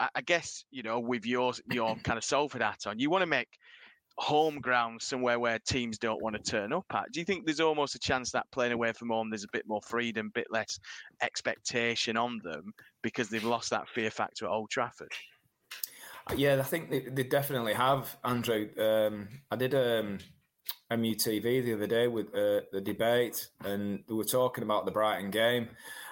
I, 0.00 0.08
I 0.14 0.20
guess 0.22 0.64
you 0.70 0.82
know 0.82 0.98
with 0.98 1.26
your 1.26 1.52
your 1.70 1.94
kind 2.04 2.16
of 2.16 2.24
Salford 2.24 2.62
hat 2.62 2.86
on, 2.86 2.98
you 2.98 3.10
want 3.10 3.20
to 3.20 3.26
make 3.26 3.48
home 4.18 4.58
ground 4.60 5.00
somewhere 5.00 5.38
where 5.38 5.58
teams 5.60 5.96
don't 5.96 6.20
want 6.22 6.36
to 6.36 6.42
turn 6.42 6.72
up 6.72 6.84
at. 6.92 7.10
Do 7.12 7.20
you 7.20 7.24
think 7.24 7.46
there's 7.46 7.60
almost 7.60 7.94
a 7.94 7.98
chance 7.98 8.32
that 8.32 8.46
playing 8.50 8.72
away 8.72 8.92
from 8.92 9.10
home, 9.10 9.30
there's 9.30 9.44
a 9.44 9.52
bit 9.52 9.66
more 9.66 9.80
freedom, 9.82 10.26
a 10.26 10.38
bit 10.38 10.48
less 10.50 10.78
expectation 11.22 12.16
on 12.16 12.40
them 12.42 12.72
because 13.02 13.28
they've 13.28 13.44
lost 13.44 13.70
that 13.70 13.88
fear 13.88 14.10
factor 14.10 14.46
at 14.46 14.50
Old 14.50 14.70
Trafford? 14.70 15.12
Yeah, 16.36 16.58
I 16.58 16.64
think 16.64 16.90
they, 16.90 17.00
they 17.00 17.22
definitely 17.22 17.74
have, 17.74 18.16
Andrew. 18.24 18.68
Um, 18.78 19.28
I 19.50 19.56
did 19.56 19.74
um, 19.74 20.18
MUTV 20.90 21.64
the 21.64 21.74
other 21.74 21.86
day 21.86 22.08
with 22.08 22.26
uh, 22.34 22.62
the 22.72 22.82
debate, 22.82 23.48
and 23.64 24.02
they 24.06 24.14
were 24.14 24.24
talking 24.24 24.64
about 24.64 24.84
the 24.84 24.90
Brighton 24.90 25.30
game. 25.30 25.68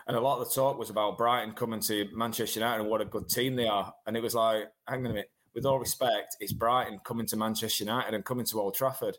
And 0.07 0.17
a 0.17 0.21
lot 0.21 0.41
of 0.41 0.49
the 0.49 0.55
talk 0.55 0.79
was 0.79 0.91
about 0.91 1.19
Brighton 1.19 1.55
coming 1.55 1.81
to 1.81 2.07
Manchester 2.15 2.61
United 2.61 2.83
and 2.83 2.91
what 2.91 3.01
a 3.01 3.05
good 3.05 3.29
team 3.29 3.57
they 3.57 3.67
are. 3.67 3.93
And 4.07 4.17
it 4.17 4.23
was 4.23 4.37
like, 4.37 4.65
hang 4.87 5.01
on 5.01 5.07
a 5.07 5.09
minute, 5.09 5.31
with 5.57 5.65
all 5.65 5.81
respect, 5.81 6.37
it's 6.39 6.53
Brighton 6.53 7.01
coming 7.03 7.27
to 7.27 7.37
Manchester 7.37 7.83
United 7.83 8.15
and 8.15 8.25
coming 8.25 8.45
to 8.45 8.61
Old 8.61 8.75
Trafford. 8.75 9.17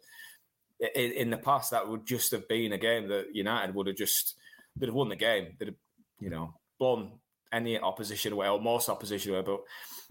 In, 0.79 1.11
in 1.11 1.29
the 1.31 1.37
past, 1.37 1.71
that 1.71 1.89
would 1.89 2.05
just 2.05 2.31
have 2.31 2.47
been 2.47 2.71
a 2.71 2.77
game 2.77 3.07
that 3.07 3.35
United 3.35 3.73
would 3.73 3.87
have 3.87 3.95
just 3.95 4.35
they'd 4.77 4.85
have 4.85 4.95
won 4.95 5.09
the 5.09 5.15
game. 5.15 5.47
They'd 5.57 5.69
have, 5.69 5.75
you 6.19 6.29
know, 6.29 6.53
blown 6.77 7.13
any 7.51 7.79
opposition 7.79 8.33
away 8.33 8.47
or 8.47 8.61
most 8.61 8.87
opposition 8.87 9.33
away. 9.33 9.41
But 9.41 9.61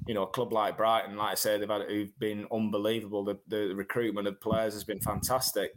you 0.08 0.14
know, 0.14 0.24
a 0.24 0.26
club 0.26 0.52
like 0.52 0.76
Brighton, 0.76 1.16
like 1.16 1.30
I 1.30 1.34
say, 1.36 1.58
they've 1.58 1.68
had 1.68 1.82
who've 1.82 2.18
been 2.18 2.48
unbelievable. 2.52 3.24
The, 3.24 3.38
the 3.46 3.74
recruitment 3.74 4.26
of 4.26 4.40
players 4.40 4.74
has 4.74 4.82
been 4.82 5.00
fantastic. 5.00 5.72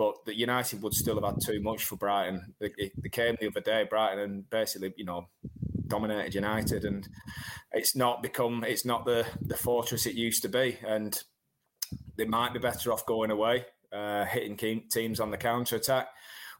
But 0.00 0.24
the 0.24 0.34
United 0.34 0.80
would 0.80 0.94
still 0.94 1.16
have 1.16 1.34
had 1.34 1.42
too 1.42 1.60
much 1.60 1.84
for 1.84 1.96
Brighton. 1.96 2.54
They, 2.58 2.70
came 3.12 3.36
the 3.38 3.48
other 3.48 3.60
day, 3.60 3.84
Brighton, 3.84 4.20
and 4.20 4.48
basically, 4.48 4.94
you 4.96 5.04
know, 5.04 5.28
dominated 5.88 6.34
United, 6.34 6.86
and 6.86 7.06
it's 7.72 7.94
not 7.94 8.22
become 8.22 8.64
it's 8.66 8.86
not 8.86 9.04
the 9.04 9.26
the 9.42 9.58
fortress 9.58 10.06
it 10.06 10.14
used 10.14 10.40
to 10.40 10.48
be, 10.48 10.78
and 10.86 11.22
they 12.16 12.24
might 12.24 12.54
be 12.54 12.58
better 12.58 12.94
off 12.94 13.04
going 13.04 13.30
away, 13.30 13.66
uh, 13.92 14.24
hitting 14.24 14.56
teams 14.88 15.20
on 15.20 15.30
the 15.30 15.36
counter 15.36 15.76
attack 15.76 16.08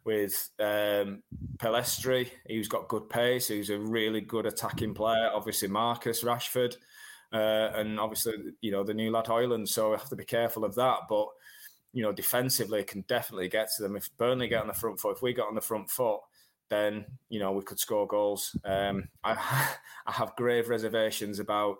with 0.04 0.50
um, 0.58 1.22
Pellistri, 1.56 2.28
who's 2.46 2.68
got 2.68 2.88
good 2.88 3.08
pace, 3.08 3.48
who's 3.48 3.70
a 3.70 3.78
really 3.78 4.20
good 4.20 4.44
attacking 4.44 4.92
player. 4.92 5.30
Obviously, 5.32 5.68
Marcus 5.68 6.22
Rashford, 6.22 6.74
uh, 7.32 7.70
and 7.74 7.98
obviously, 7.98 8.34
you 8.60 8.70
know, 8.70 8.84
the 8.84 8.92
new 8.92 9.10
lad 9.10 9.24
Højlund. 9.24 9.66
So 9.66 9.92
we 9.92 9.96
have 9.96 10.10
to 10.10 10.16
be 10.16 10.26
careful 10.26 10.66
of 10.66 10.74
that. 10.74 10.98
But 11.08 11.28
you 11.92 12.02
know, 12.02 12.12
defensively, 12.12 12.84
can 12.84 13.02
definitely 13.02 13.48
get 13.48 13.68
to 13.76 13.82
them. 13.82 13.96
If 13.96 14.08
Burnley 14.16 14.48
get 14.48 14.62
on 14.62 14.68
the 14.68 14.74
front 14.74 15.00
foot, 15.00 15.16
if 15.16 15.22
we 15.22 15.32
got 15.32 15.48
on 15.48 15.54
the 15.54 15.60
front 15.60 15.90
foot, 15.90 16.20
then 16.68 17.04
you 17.28 17.40
know 17.40 17.52
we 17.52 17.62
could 17.62 17.80
score 17.80 18.06
goals. 18.06 18.56
Um, 18.64 19.08
I, 19.24 19.32
I 20.06 20.12
have 20.12 20.36
grave 20.36 20.68
reservations 20.68 21.38
about 21.38 21.78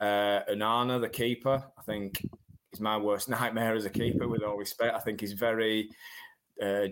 uh, 0.00 0.40
Onana, 0.50 1.00
the 1.00 1.08
keeper. 1.08 1.64
I 1.76 1.82
think 1.82 2.22
he's 2.70 2.80
my 2.80 2.96
worst 2.98 3.28
nightmare 3.30 3.74
as 3.74 3.86
a 3.86 3.90
keeper. 3.90 4.28
With 4.28 4.42
all 4.42 4.56
respect, 4.56 4.94
I 4.94 5.00
think 5.00 5.20
he's 5.20 5.32
very 5.32 5.90
uh, 6.62 6.88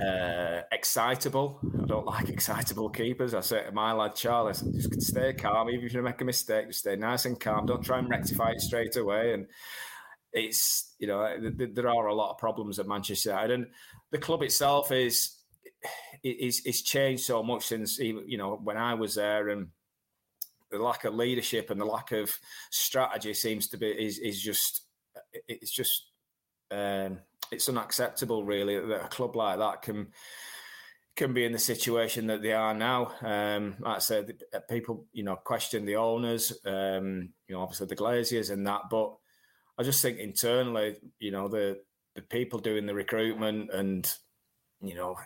uh, 0.00 0.62
excitable. 0.72 1.60
I 1.82 1.86
don't 1.86 2.06
like 2.06 2.28
excitable 2.30 2.88
keepers. 2.88 3.34
I 3.34 3.40
say 3.40 3.64
to 3.64 3.72
my 3.72 3.92
lad 3.92 4.14
Charlie, 4.14 4.52
just 4.52 5.02
stay 5.02 5.32
calm. 5.32 5.68
Even 5.70 5.86
if 5.86 5.92
you 5.92 6.02
make 6.02 6.20
a 6.20 6.24
mistake, 6.24 6.68
just 6.68 6.80
stay 6.80 6.96
nice 6.96 7.24
and 7.24 7.38
calm. 7.38 7.66
Don't 7.66 7.84
try 7.84 7.98
and 7.98 8.08
rectify 8.08 8.52
it 8.52 8.60
straight 8.60 8.96
away. 8.96 9.34
And 9.34 9.46
it's 10.32 10.94
you 10.98 11.06
know 11.06 11.28
there 11.56 11.88
are 11.88 12.06
a 12.06 12.14
lot 12.14 12.30
of 12.30 12.38
problems 12.38 12.78
at 12.78 12.86
Manchester 12.86 13.30
United, 13.30 13.52
and 13.52 13.66
the 14.10 14.18
club 14.18 14.42
itself 14.42 14.92
is 14.92 15.36
is 16.22 16.62
it's 16.64 16.82
changed 16.82 17.22
so 17.22 17.42
much 17.42 17.66
since 17.66 17.98
you 17.98 18.38
know 18.38 18.60
when 18.62 18.76
I 18.76 18.94
was 18.94 19.14
there, 19.14 19.48
and 19.48 19.68
the 20.70 20.78
lack 20.78 21.04
of 21.04 21.14
leadership 21.14 21.70
and 21.70 21.80
the 21.80 21.84
lack 21.84 22.12
of 22.12 22.32
strategy 22.70 23.34
seems 23.34 23.68
to 23.68 23.76
be 23.76 23.88
is 23.88 24.18
is 24.18 24.40
just 24.40 24.82
it's 25.48 25.70
just 25.70 26.06
um, 26.70 27.18
it's 27.50 27.68
unacceptable 27.68 28.44
really 28.44 28.78
that 28.78 29.04
a 29.04 29.08
club 29.08 29.36
like 29.36 29.58
that 29.58 29.82
can 29.82 30.08
can 31.16 31.34
be 31.34 31.44
in 31.44 31.52
the 31.52 31.58
situation 31.58 32.28
that 32.28 32.40
they 32.40 32.52
are 32.52 32.72
now. 32.72 33.12
Um, 33.20 33.76
like 33.80 33.96
I 33.96 33.98
said, 33.98 34.42
people 34.68 35.06
you 35.12 35.24
know 35.24 35.36
question 35.36 35.84
the 35.84 35.96
owners, 35.96 36.52
um, 36.64 37.30
you 37.48 37.54
know 37.54 37.62
obviously 37.62 37.88
the 37.88 37.96
Glazers 37.96 38.50
and 38.50 38.66
that, 38.66 38.82
but 38.90 39.16
I 39.80 39.82
just 39.82 40.02
think 40.02 40.18
internally, 40.18 40.96
you 41.20 41.30
know, 41.30 41.48
the 41.48 41.80
the 42.14 42.20
people 42.20 42.58
doing 42.58 42.84
the 42.84 42.92
recruitment 42.92 43.70
and 43.72 44.06
you 44.82 44.94
know 44.94 45.16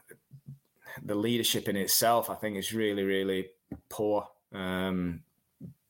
the 1.03 1.17
leadership 1.17 1.69
in 1.69 1.75
itself, 1.75 2.31
I 2.31 2.37
think 2.37 2.57
is 2.57 2.73
really 2.73 3.03
really 3.03 3.49
poor. 3.89 4.29
Um, 4.53 5.25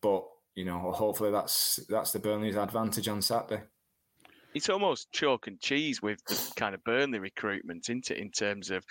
but 0.00 0.24
you 0.54 0.64
know, 0.64 0.78
hopefully 0.92 1.30
that's 1.30 1.78
that's 1.90 2.12
the 2.12 2.20
Burnley's 2.20 2.56
advantage 2.56 3.06
on 3.06 3.20
Saturday. 3.20 3.62
It's 4.54 4.70
almost 4.70 5.12
chalk 5.12 5.46
and 5.46 5.60
cheese 5.60 6.00
with 6.00 6.24
the 6.24 6.52
kind 6.56 6.74
of 6.74 6.82
Burnley 6.84 7.18
recruitment, 7.18 7.90
isn't 7.90 8.12
it? 8.12 8.16
In 8.16 8.30
terms 8.30 8.70
of, 8.70 8.82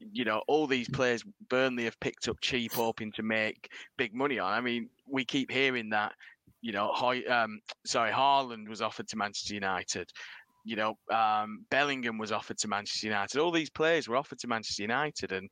you 0.00 0.24
know, 0.24 0.42
all 0.48 0.66
these 0.66 0.88
players 0.88 1.22
Burnley 1.48 1.84
have 1.84 2.00
picked 2.00 2.26
up 2.26 2.40
cheap, 2.40 2.72
hoping 2.72 3.12
to 3.12 3.22
make 3.22 3.70
big 3.96 4.14
money 4.14 4.40
on. 4.40 4.52
I 4.52 4.60
mean, 4.60 4.88
we 5.06 5.24
keep 5.24 5.52
hearing 5.52 5.90
that 5.90 6.12
you 6.62 6.72
know, 6.72 6.90
Hoy, 6.94 7.22
um, 7.28 7.60
sorry, 7.84 8.12
Haaland 8.12 8.68
was 8.68 8.80
offered 8.80 9.08
to 9.08 9.16
Manchester 9.16 9.54
United. 9.54 10.08
You 10.64 10.76
know, 10.76 10.94
um, 11.12 11.66
Bellingham 11.70 12.18
was 12.18 12.30
offered 12.30 12.56
to 12.58 12.68
Manchester 12.68 13.08
United. 13.08 13.40
All 13.40 13.50
these 13.50 13.68
players 13.68 14.08
were 14.08 14.16
offered 14.16 14.38
to 14.38 14.46
Manchester 14.46 14.82
United 14.82 15.32
and 15.32 15.50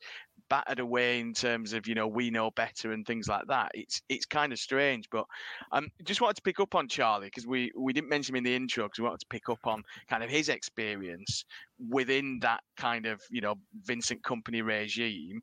battered 0.49 0.81
away 0.81 1.21
in 1.21 1.33
terms 1.33 1.73
of 1.73 1.87
you 1.87 1.95
know 1.95 2.09
we 2.09 2.29
know 2.31 2.51
better 2.51 2.93
and 2.93 3.05
things 3.05 3.29
like 3.29 3.47
that. 3.49 3.73
It's 3.75 4.03
it's 4.09 4.25
kind 4.25 4.53
of 4.53 4.59
strange, 4.61 5.09
but 5.11 5.25
um, 5.73 5.89
just 6.05 6.21
wanted 6.21 6.37
to 6.37 6.43
pick 6.43 6.61
up 6.61 6.77
on 6.77 6.87
Charlie 6.87 7.27
because 7.27 7.47
we 7.47 7.73
we 7.77 7.93
didn't 7.93 8.11
mention 8.11 8.35
him 8.35 8.39
in 8.39 8.45
the 8.45 8.55
intro 8.55 8.85
because 8.85 9.01
we 9.01 9.05
wanted 9.05 9.21
to 9.21 9.27
pick 9.31 9.49
up 9.49 9.67
on 9.67 9.83
kind 10.09 10.23
of 10.23 10.31
his 10.31 10.49
experience 10.49 11.45
within 11.89 12.39
that 12.43 12.61
kind 12.77 13.07
of 13.07 13.21
you 13.31 13.41
know 13.41 13.57
Vincent 13.85 14.23
Kompany 14.23 14.65
regime 14.65 15.41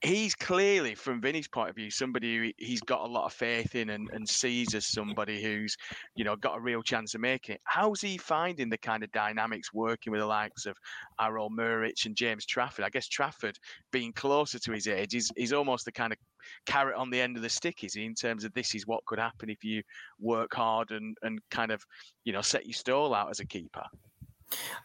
he's 0.00 0.34
clearly, 0.34 0.94
from 0.94 1.20
Vinny's 1.20 1.48
point 1.48 1.70
of 1.70 1.76
view, 1.76 1.90
somebody 1.90 2.36
who 2.36 2.50
he's 2.56 2.80
got 2.82 3.00
a 3.00 3.12
lot 3.12 3.24
of 3.24 3.32
faith 3.32 3.74
in 3.74 3.90
and, 3.90 4.08
and 4.12 4.28
sees 4.28 4.74
as 4.74 4.86
somebody 4.86 5.42
who's, 5.42 5.76
you 6.14 6.24
know, 6.24 6.36
got 6.36 6.56
a 6.56 6.60
real 6.60 6.82
chance 6.82 7.14
of 7.14 7.20
making 7.20 7.56
it. 7.56 7.60
How's 7.64 8.00
he 8.00 8.16
finding 8.16 8.68
the 8.68 8.78
kind 8.78 9.02
of 9.02 9.10
dynamics 9.10 9.72
working 9.72 10.12
with 10.12 10.20
the 10.20 10.26
likes 10.26 10.66
of 10.66 10.76
Errol 11.20 11.50
Muric 11.50 12.06
and 12.06 12.14
James 12.14 12.46
Trafford? 12.46 12.84
I 12.84 12.90
guess 12.90 13.08
Trafford, 13.08 13.58
being 13.90 14.12
closer 14.12 14.58
to 14.60 14.72
his 14.72 14.86
age, 14.86 15.14
is, 15.14 15.30
is 15.36 15.52
almost 15.52 15.84
the 15.84 15.92
kind 15.92 16.12
of 16.12 16.18
carrot 16.66 16.96
on 16.96 17.10
the 17.10 17.20
end 17.20 17.36
of 17.36 17.42
the 17.42 17.48
stick, 17.48 17.82
is 17.82 17.94
he, 17.94 18.04
in 18.04 18.14
terms 18.14 18.44
of 18.44 18.54
this 18.54 18.74
is 18.76 18.86
what 18.86 19.04
could 19.04 19.18
happen 19.18 19.50
if 19.50 19.64
you 19.64 19.82
work 20.20 20.54
hard 20.54 20.92
and, 20.92 21.16
and 21.22 21.40
kind 21.50 21.72
of, 21.72 21.82
you 22.24 22.32
know, 22.32 22.40
set 22.40 22.66
your 22.66 22.74
stall 22.74 23.14
out 23.14 23.30
as 23.30 23.40
a 23.40 23.46
keeper? 23.46 23.84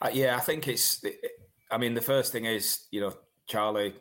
Uh, 0.02 0.10
yeah, 0.12 0.36
I 0.36 0.40
think 0.40 0.68
it's, 0.68 1.04
I 1.70 1.78
mean, 1.78 1.94
the 1.94 2.02
first 2.02 2.32
thing 2.32 2.46
is, 2.46 2.88
you 2.90 3.00
know, 3.00 3.14
Charlie 3.46 3.94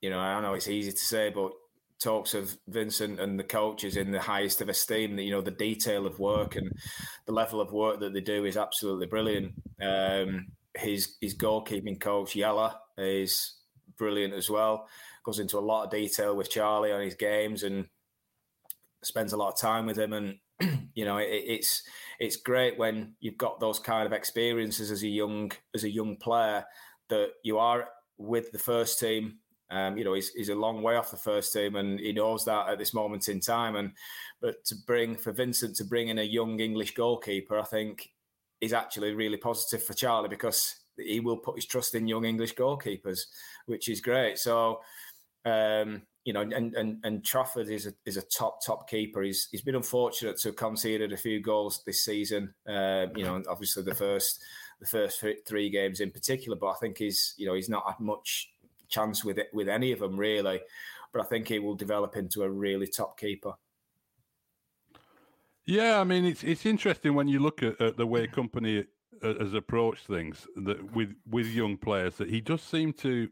you 0.00 0.10
know, 0.10 0.18
I 0.18 0.40
know 0.40 0.54
it's 0.54 0.68
easy 0.68 0.92
to 0.92 0.98
say, 0.98 1.30
but 1.30 1.52
talks 2.00 2.32
of 2.32 2.56
Vincent 2.66 3.20
and 3.20 3.38
the 3.38 3.44
coaches 3.44 3.96
in 3.96 4.10
the 4.10 4.20
highest 4.20 4.60
of 4.60 4.68
esteem. 4.68 5.16
That 5.16 5.22
you 5.22 5.30
know 5.30 5.42
the 5.42 5.50
detail 5.50 6.06
of 6.06 6.18
work 6.18 6.56
and 6.56 6.72
the 7.26 7.32
level 7.32 7.60
of 7.60 7.72
work 7.72 8.00
that 8.00 8.12
they 8.12 8.20
do 8.20 8.44
is 8.44 8.56
absolutely 8.56 9.06
brilliant. 9.06 9.52
Um, 9.80 10.48
his 10.76 11.16
his 11.20 11.36
goalkeeping 11.36 12.00
coach 12.00 12.34
Jelle 12.34 12.80
is 12.96 13.56
brilliant 13.96 14.34
as 14.34 14.48
well. 14.48 14.88
Goes 15.24 15.38
into 15.38 15.58
a 15.58 15.60
lot 15.60 15.84
of 15.84 15.90
detail 15.90 16.34
with 16.34 16.50
Charlie 16.50 16.92
on 16.92 17.02
his 17.02 17.14
games 17.14 17.62
and 17.62 17.86
spends 19.02 19.32
a 19.32 19.36
lot 19.36 19.52
of 19.52 19.58
time 19.58 19.86
with 19.86 19.98
him. 19.98 20.12
And 20.12 20.38
you 20.94 21.04
know, 21.04 21.18
it, 21.18 21.28
it's 21.28 21.82
it's 22.18 22.36
great 22.36 22.78
when 22.78 23.14
you've 23.20 23.38
got 23.38 23.60
those 23.60 23.78
kind 23.78 24.06
of 24.06 24.12
experiences 24.12 24.90
as 24.90 25.02
a 25.02 25.08
young 25.08 25.52
as 25.74 25.84
a 25.84 25.90
young 25.90 26.16
player 26.16 26.64
that 27.08 27.30
you 27.42 27.58
are 27.58 27.88
with 28.16 28.52
the 28.52 28.58
first 28.58 28.98
team 28.98 29.38
um, 29.70 29.96
you 29.96 30.04
know, 30.04 30.14
he's, 30.14 30.30
he's 30.30 30.48
a 30.48 30.54
long 30.54 30.82
way 30.82 30.96
off 30.96 31.10
the 31.10 31.16
first 31.16 31.52
team, 31.52 31.76
and 31.76 32.00
he 32.00 32.12
knows 32.12 32.44
that 32.44 32.68
at 32.68 32.78
this 32.78 32.92
moment 32.92 33.28
in 33.28 33.40
time. 33.40 33.76
And 33.76 33.92
but 34.40 34.64
to 34.66 34.74
bring 34.86 35.16
for 35.16 35.32
Vincent 35.32 35.76
to 35.76 35.84
bring 35.84 36.08
in 36.08 36.18
a 36.18 36.24
young 36.24 36.60
English 36.60 36.94
goalkeeper, 36.94 37.58
I 37.58 37.64
think 37.64 38.10
is 38.60 38.72
actually 38.72 39.14
really 39.14 39.36
positive 39.36 39.82
for 39.82 39.94
Charlie 39.94 40.28
because 40.28 40.76
he 40.98 41.20
will 41.20 41.36
put 41.36 41.56
his 41.56 41.66
trust 41.66 41.94
in 41.94 42.08
young 42.08 42.24
English 42.24 42.54
goalkeepers, 42.54 43.20
which 43.66 43.88
is 43.88 44.00
great. 44.00 44.38
So. 44.38 44.80
Um, 45.46 46.02
you 46.26 46.34
know, 46.34 46.42
and, 46.42 46.74
and 46.74 46.98
and 47.02 47.24
Trafford 47.24 47.70
is 47.70 47.86
a 47.86 47.94
is 48.04 48.18
a 48.18 48.22
top 48.22 48.58
top 48.64 48.90
keeper. 48.90 49.22
He's 49.22 49.48
he's 49.50 49.62
been 49.62 49.74
unfortunate 49.74 50.36
to 50.40 50.48
have 50.48 50.56
conceded 50.56 51.14
a 51.14 51.16
few 51.16 51.40
goals 51.40 51.82
this 51.86 52.04
season. 52.04 52.52
Uh, 52.68 53.06
you 53.16 53.24
know, 53.24 53.42
obviously 53.48 53.82
the 53.84 53.94
first 53.94 54.42
the 54.80 54.86
first 54.86 55.24
three 55.46 55.70
games 55.70 56.00
in 56.00 56.10
particular, 56.10 56.58
but 56.58 56.68
I 56.68 56.74
think 56.74 56.98
he's 56.98 57.34
you 57.38 57.46
know 57.46 57.54
he's 57.54 57.70
not 57.70 57.86
had 57.86 58.00
much 58.00 58.49
chance 58.90 59.24
with 59.24 59.38
it 59.38 59.48
with 59.52 59.68
any 59.68 59.92
of 59.92 60.00
them 60.00 60.16
really. 60.16 60.60
But 61.12 61.22
I 61.22 61.24
think 61.24 61.48
he 61.48 61.58
will 61.58 61.74
develop 61.74 62.16
into 62.16 62.42
a 62.42 62.50
really 62.50 62.86
top 62.86 63.18
keeper. 63.18 63.54
Yeah, 65.66 66.00
I 66.00 66.04
mean 66.04 66.24
it's 66.24 66.42
it's 66.42 66.66
interesting 66.66 67.14
when 67.14 67.28
you 67.28 67.38
look 67.38 67.62
at, 67.62 67.80
at 67.80 67.96
the 67.96 68.06
way 68.06 68.26
Kompany 68.26 68.86
uh, 69.22 69.34
has 69.38 69.54
approached 69.54 70.06
things 70.06 70.46
that 70.56 70.94
with 70.94 71.14
with 71.28 71.46
young 71.46 71.76
players 71.76 72.16
that 72.16 72.28
he 72.28 72.40
does 72.40 72.62
seem 72.62 72.92
to 72.94 73.28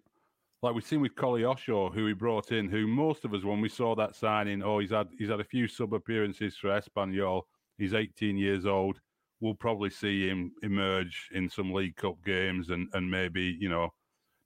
like 0.62 0.74
we've 0.74 0.84
seen 0.84 1.00
with 1.00 1.14
Koleosho, 1.14 1.94
who 1.94 2.06
he 2.06 2.12
brought 2.12 2.50
in, 2.52 2.68
who 2.68 2.86
most 2.86 3.24
of 3.24 3.32
us 3.32 3.44
when 3.44 3.60
we 3.60 3.68
saw 3.68 3.94
that 3.94 4.16
signing, 4.16 4.62
oh 4.62 4.78
he's 4.78 4.90
had 4.90 5.08
he's 5.18 5.30
had 5.30 5.40
a 5.40 5.44
few 5.44 5.68
sub 5.68 5.94
appearances 5.94 6.56
for 6.56 6.68
Espanyol. 6.68 7.42
He's 7.78 7.94
18 7.94 8.36
years 8.36 8.66
old. 8.66 9.00
We'll 9.40 9.54
probably 9.54 9.90
see 9.90 10.28
him 10.28 10.52
emerge 10.62 11.28
in 11.32 11.48
some 11.48 11.72
League 11.72 11.96
Cup 11.96 12.16
games 12.24 12.70
and 12.70 12.88
and 12.92 13.10
maybe 13.10 13.56
you 13.60 13.68
know 13.68 13.92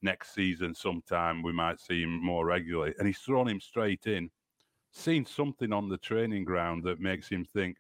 next 0.02 0.34
season 0.34 0.74
sometime 0.74 1.42
we 1.42 1.52
might 1.52 1.80
see 1.80 2.02
him 2.02 2.22
more 2.22 2.44
regularly. 2.46 2.94
And 2.98 3.06
he's 3.06 3.18
thrown 3.18 3.48
him 3.48 3.60
straight 3.60 4.06
in 4.06 4.30
seen 4.92 5.24
something 5.24 5.72
on 5.72 5.88
the 5.88 5.98
training 5.98 6.44
ground 6.44 6.84
that 6.84 7.00
makes 7.00 7.28
him 7.28 7.44
think 7.44 7.78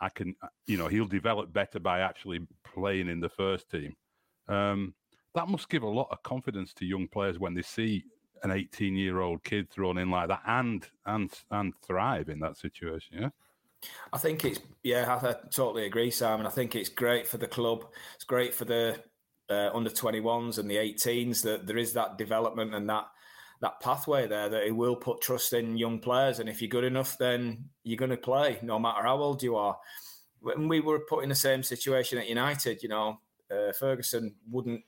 I 0.00 0.08
can, 0.08 0.34
uh, 0.42 0.48
you 0.66 0.76
know, 0.76 0.88
he'll 0.88 1.06
develop 1.06 1.52
better 1.52 1.80
by 1.80 2.00
actually 2.00 2.40
playing 2.64 3.08
in 3.08 3.20
the 3.20 3.28
first 3.28 3.70
team. 3.70 3.96
Um, 4.48 4.94
that 5.34 5.48
must 5.48 5.68
give 5.68 5.82
a 5.82 5.88
lot 5.88 6.08
of 6.10 6.22
confidence 6.22 6.72
to 6.74 6.84
young 6.84 7.08
players 7.08 7.38
when 7.38 7.54
they 7.54 7.62
see 7.62 8.04
an 8.42 8.50
18 8.50 8.94
year 8.94 9.20
old 9.20 9.42
kid 9.42 9.68
thrown 9.70 9.98
in 9.98 10.10
like 10.10 10.28
that 10.28 10.42
and 10.46 10.86
and 11.06 11.32
and 11.50 11.74
thrive 11.84 12.28
in 12.28 12.38
that 12.40 12.56
situation. 12.56 13.18
Yeah. 13.20 13.30
I 14.12 14.18
think 14.18 14.44
it's 14.44 14.60
yeah, 14.82 15.18
I, 15.22 15.28
I 15.28 15.34
totally 15.50 15.86
agree, 15.86 16.10
Simon. 16.10 16.46
I 16.46 16.50
think 16.50 16.74
it's 16.74 16.88
great 16.88 17.26
for 17.26 17.38
the 17.38 17.46
club. 17.46 17.84
It's 18.14 18.24
great 18.24 18.54
for 18.54 18.64
the 18.64 18.98
uh, 19.50 19.70
under 19.74 19.90
21s 19.90 20.58
and 20.58 20.70
the 20.70 20.76
18s 20.76 21.42
that 21.42 21.66
there 21.66 21.78
is 21.78 21.94
that 21.94 22.18
development 22.18 22.74
and 22.74 22.88
that 22.88 23.06
that 23.60 23.80
pathway 23.80 24.26
there 24.26 24.48
that 24.48 24.66
it 24.66 24.76
will 24.76 24.96
put 24.96 25.20
trust 25.20 25.52
in 25.52 25.76
young 25.76 25.98
players. 25.98 26.38
And 26.38 26.48
if 26.48 26.62
you're 26.62 26.68
good 26.68 26.84
enough, 26.84 27.18
then 27.18 27.70
you're 27.82 27.96
going 27.96 28.10
to 28.10 28.16
play 28.16 28.58
no 28.62 28.78
matter 28.78 29.02
how 29.02 29.16
old 29.16 29.42
you 29.42 29.56
are. 29.56 29.76
When 30.40 30.68
we 30.68 30.80
were 30.80 31.00
put 31.00 31.24
in 31.24 31.28
the 31.28 31.34
same 31.34 31.62
situation 31.62 32.18
at 32.18 32.28
United, 32.28 32.82
you 32.82 32.88
know, 32.88 33.18
uh, 33.50 33.72
Ferguson 33.72 34.34
wouldn't, 34.48 34.82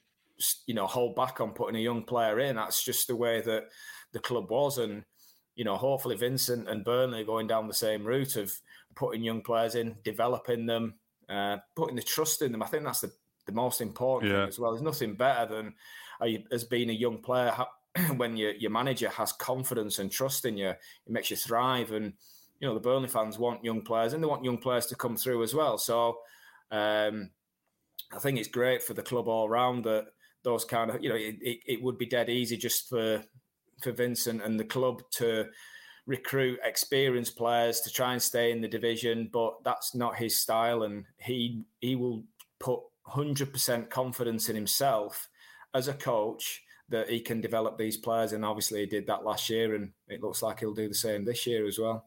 you 0.66 0.74
know, 0.74 0.86
hold 0.86 1.16
back 1.16 1.40
on 1.40 1.50
putting 1.50 1.76
a 1.76 1.82
young 1.82 2.04
player 2.04 2.38
in. 2.38 2.56
That's 2.56 2.84
just 2.84 3.08
the 3.08 3.16
way 3.16 3.40
that 3.40 3.64
the 4.12 4.20
club 4.20 4.50
was. 4.50 4.78
And, 4.78 5.04
you 5.56 5.64
know, 5.64 5.76
hopefully 5.76 6.16
Vincent 6.16 6.68
and 6.68 6.84
Burnley 6.84 7.24
going 7.24 7.48
down 7.48 7.66
the 7.66 7.74
same 7.74 8.04
route 8.04 8.36
of 8.36 8.52
putting 8.94 9.24
young 9.24 9.42
players 9.42 9.74
in, 9.74 9.96
developing 10.04 10.66
them, 10.66 10.94
uh, 11.28 11.56
putting 11.74 11.96
the 11.96 12.02
trust 12.02 12.42
in 12.42 12.52
them. 12.52 12.62
I 12.62 12.66
think 12.66 12.84
that's 12.84 13.00
the, 13.00 13.10
the 13.50 13.56
most 13.56 13.80
important 13.80 14.32
yeah. 14.32 14.40
thing 14.40 14.48
as 14.48 14.58
well. 14.58 14.72
There's 14.72 14.82
nothing 14.82 15.14
better 15.14 15.54
than 15.54 15.74
uh, 16.20 16.38
as 16.50 16.64
being 16.64 16.90
a 16.90 16.94
young 16.94 17.18
player 17.18 17.52
when 18.16 18.36
your 18.36 18.52
your 18.52 18.70
manager 18.70 19.08
has 19.08 19.32
confidence 19.32 19.98
and 19.98 20.10
trust 20.10 20.44
in 20.44 20.56
you, 20.56 20.68
it 20.68 20.78
makes 21.08 21.30
you 21.30 21.36
thrive. 21.36 21.92
And 21.92 22.12
you 22.60 22.68
know 22.68 22.74
the 22.74 22.80
Burnley 22.80 23.08
fans 23.08 23.38
want 23.38 23.64
young 23.64 23.82
players, 23.82 24.12
and 24.12 24.22
they 24.22 24.28
want 24.28 24.44
young 24.44 24.58
players 24.58 24.86
to 24.86 24.94
come 24.94 25.16
through 25.16 25.42
as 25.42 25.54
well. 25.54 25.78
So 25.78 26.18
um, 26.70 27.30
I 28.12 28.18
think 28.20 28.38
it's 28.38 28.48
great 28.48 28.82
for 28.82 28.94
the 28.94 29.02
club 29.02 29.28
all 29.28 29.48
round 29.48 29.84
that 29.84 30.06
those 30.42 30.64
kind 30.64 30.90
of 30.90 31.02
you 31.02 31.08
know 31.08 31.16
it, 31.16 31.36
it, 31.40 31.58
it 31.66 31.82
would 31.82 31.98
be 31.98 32.06
dead 32.06 32.30
easy 32.30 32.56
just 32.56 32.88
for 32.88 33.22
for 33.82 33.92
Vincent 33.92 34.42
and 34.42 34.60
the 34.60 34.64
club 34.64 35.02
to 35.10 35.46
recruit 36.06 36.58
experienced 36.64 37.36
players 37.36 37.80
to 37.80 37.90
try 37.90 38.12
and 38.12 38.22
stay 38.22 38.50
in 38.50 38.60
the 38.60 38.68
division, 38.68 39.30
but 39.32 39.62
that's 39.64 39.94
not 39.94 40.16
his 40.16 40.36
style, 40.36 40.82
and 40.82 41.04
he 41.18 41.62
he 41.80 41.96
will 41.96 42.24
put 42.58 42.80
hundred 43.02 43.52
percent 43.52 43.90
confidence 43.90 44.48
in 44.48 44.56
himself 44.56 45.28
as 45.74 45.88
a 45.88 45.94
coach 45.94 46.62
that 46.88 47.08
he 47.08 47.20
can 47.20 47.40
develop 47.40 47.78
these 47.78 47.96
players. 47.96 48.32
And 48.32 48.44
obviously, 48.44 48.80
he 48.80 48.86
did 48.86 49.06
that 49.06 49.24
last 49.24 49.48
year, 49.48 49.74
and 49.74 49.92
it 50.08 50.22
looks 50.22 50.42
like 50.42 50.60
he'll 50.60 50.74
do 50.74 50.88
the 50.88 50.94
same 50.94 51.24
this 51.24 51.46
year 51.46 51.66
as 51.66 51.78
well. 51.78 52.06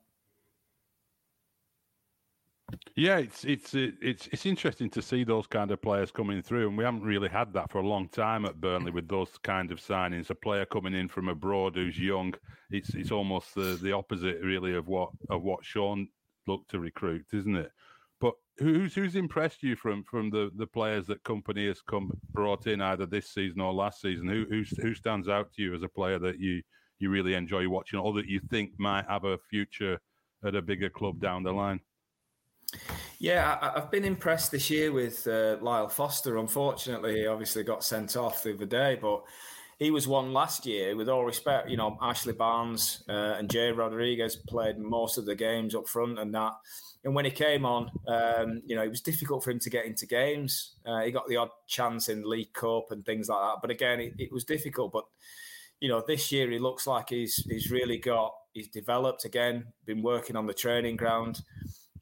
Yeah, 2.95 3.17
it's 3.17 3.43
it's 3.43 3.75
uh, 3.75 3.91
it's 4.01 4.27
it's 4.31 4.45
interesting 4.45 4.89
to 4.91 5.01
see 5.01 5.23
those 5.23 5.47
kind 5.47 5.71
of 5.71 5.81
players 5.81 6.11
coming 6.11 6.41
through, 6.41 6.67
and 6.67 6.77
we 6.77 6.83
haven't 6.83 7.03
really 7.03 7.29
had 7.29 7.53
that 7.53 7.71
for 7.71 7.79
a 7.79 7.87
long 7.87 8.07
time 8.09 8.45
at 8.45 8.61
Burnley 8.61 8.91
with 8.91 9.07
those 9.07 9.29
kind 9.43 9.71
of 9.71 9.79
signings. 9.79 10.29
A 10.29 10.35
player 10.35 10.65
coming 10.65 10.93
in 10.93 11.07
from 11.07 11.29
abroad 11.29 11.75
who's 11.75 11.99
young, 11.99 12.33
it's 12.69 12.93
it's 12.93 13.11
almost 13.11 13.55
the 13.55 13.79
the 13.81 13.91
opposite 13.91 14.41
really 14.41 14.75
of 14.75 14.87
what 14.87 15.09
of 15.29 15.43
what 15.43 15.65
Sean 15.65 16.07
looked 16.47 16.71
to 16.71 16.79
recruit, 16.79 17.25
isn't 17.33 17.55
it? 17.55 17.71
But 18.23 18.35
who's 18.57 18.95
who's 18.95 19.17
impressed 19.17 19.63
you 19.63 19.75
from 19.75 20.01
from 20.05 20.29
the 20.29 20.49
the 20.55 20.65
players 20.65 21.05
that 21.07 21.21
Kompany 21.25 21.67
has 21.67 21.81
come 21.81 22.09
brought 22.31 22.67
in 22.67 22.79
either 22.79 23.05
this 23.05 23.27
season 23.33 23.59
or 23.59 23.73
last 23.73 23.99
season? 23.99 24.29
Who 24.29 24.45
who 24.49 24.63
who 24.81 24.95
stands 24.95 25.27
out 25.27 25.51
to 25.53 25.61
you 25.61 25.75
as 25.75 25.83
a 25.83 25.89
player 25.89 26.17
that 26.19 26.39
you 26.39 26.61
you 26.99 27.09
really 27.09 27.33
enjoy 27.33 27.67
watching, 27.67 27.99
or 27.99 28.13
that 28.13 28.27
you 28.27 28.39
think 28.49 28.71
might 28.77 29.05
have 29.09 29.25
a 29.25 29.37
future 29.49 29.99
at 30.45 30.55
a 30.55 30.61
bigger 30.61 30.89
club 30.89 31.19
down 31.19 31.43
the 31.43 31.51
line? 31.51 31.81
Yeah, 33.19 33.57
I, 33.61 33.77
have 33.77 33.91
been 33.91 34.05
impressed 34.05 34.51
this 34.51 34.69
year 34.69 34.93
with 34.93 35.27
uh, 35.27 35.57
Lyle 35.59 35.89
Foster. 35.89 36.37
Unfortunately, 36.37 37.19
he 37.19 37.27
obviously 37.27 37.65
got 37.65 37.83
sent 37.83 38.15
off 38.15 38.41
the 38.41 38.53
other 38.53 38.65
day, 38.65 38.97
but 39.01 39.25
he 39.79 39.91
was 39.91 40.07
one 40.07 40.33
last 40.33 40.65
year. 40.65 40.95
With 40.95 41.09
all 41.09 41.25
respect, 41.25 41.69
you 41.69 41.77
know, 41.77 41.97
Ashley 42.01 42.33
Barnes 42.33 43.03
uh, 43.09 43.35
and 43.37 43.49
Jay 43.49 43.71
Rodriguez 43.71 44.35
played 44.35 44.77
most 44.77 45.17
of 45.17 45.25
the 45.25 45.35
games 45.35 45.75
up 45.75 45.87
front, 45.87 46.19
and 46.19 46.33
that 46.33 46.53
and 47.03 47.13
when 47.13 47.25
he 47.25 47.31
came 47.31 47.65
on, 47.65 47.91
um, 48.07 48.61
you 48.65 48.75
know, 48.75 48.83
it 48.83 48.89
was 48.89 49.01
difficult 49.01 49.43
for 49.43 49.51
him 49.51 49.59
to 49.59 49.69
get 49.69 49.85
into 49.85 50.05
games. 50.05 50.75
Uh, 50.85 51.01
he 51.01 51.11
got 51.11 51.27
the 51.27 51.35
odd 51.35 51.49
chance 51.67 52.07
in 52.07 52.29
League 52.29 52.53
Cup 52.53 52.91
and 52.91 53.05
things 53.05 53.27
like 53.27 53.41
that. 53.41 53.57
But 53.61 53.71
again, 53.71 53.99
it, 53.99 54.13
it, 54.17 54.31
was 54.31 54.45
difficult. 54.45 54.93
But 54.93 55.03
you 55.81 55.89
know, 55.89 56.01
this 56.05 56.31
year 56.31 56.49
he 56.49 56.59
looks 56.59 56.87
like 56.87 57.09
he's 57.09 57.35
he's 57.49 57.71
really 57.71 57.97
got 57.97 58.33
he's 58.53 58.69
developed 58.69 59.25
again. 59.25 59.65
Been 59.85 60.01
working 60.01 60.37
on 60.37 60.45
the 60.45 60.53
training 60.53 60.95
ground, 60.95 61.41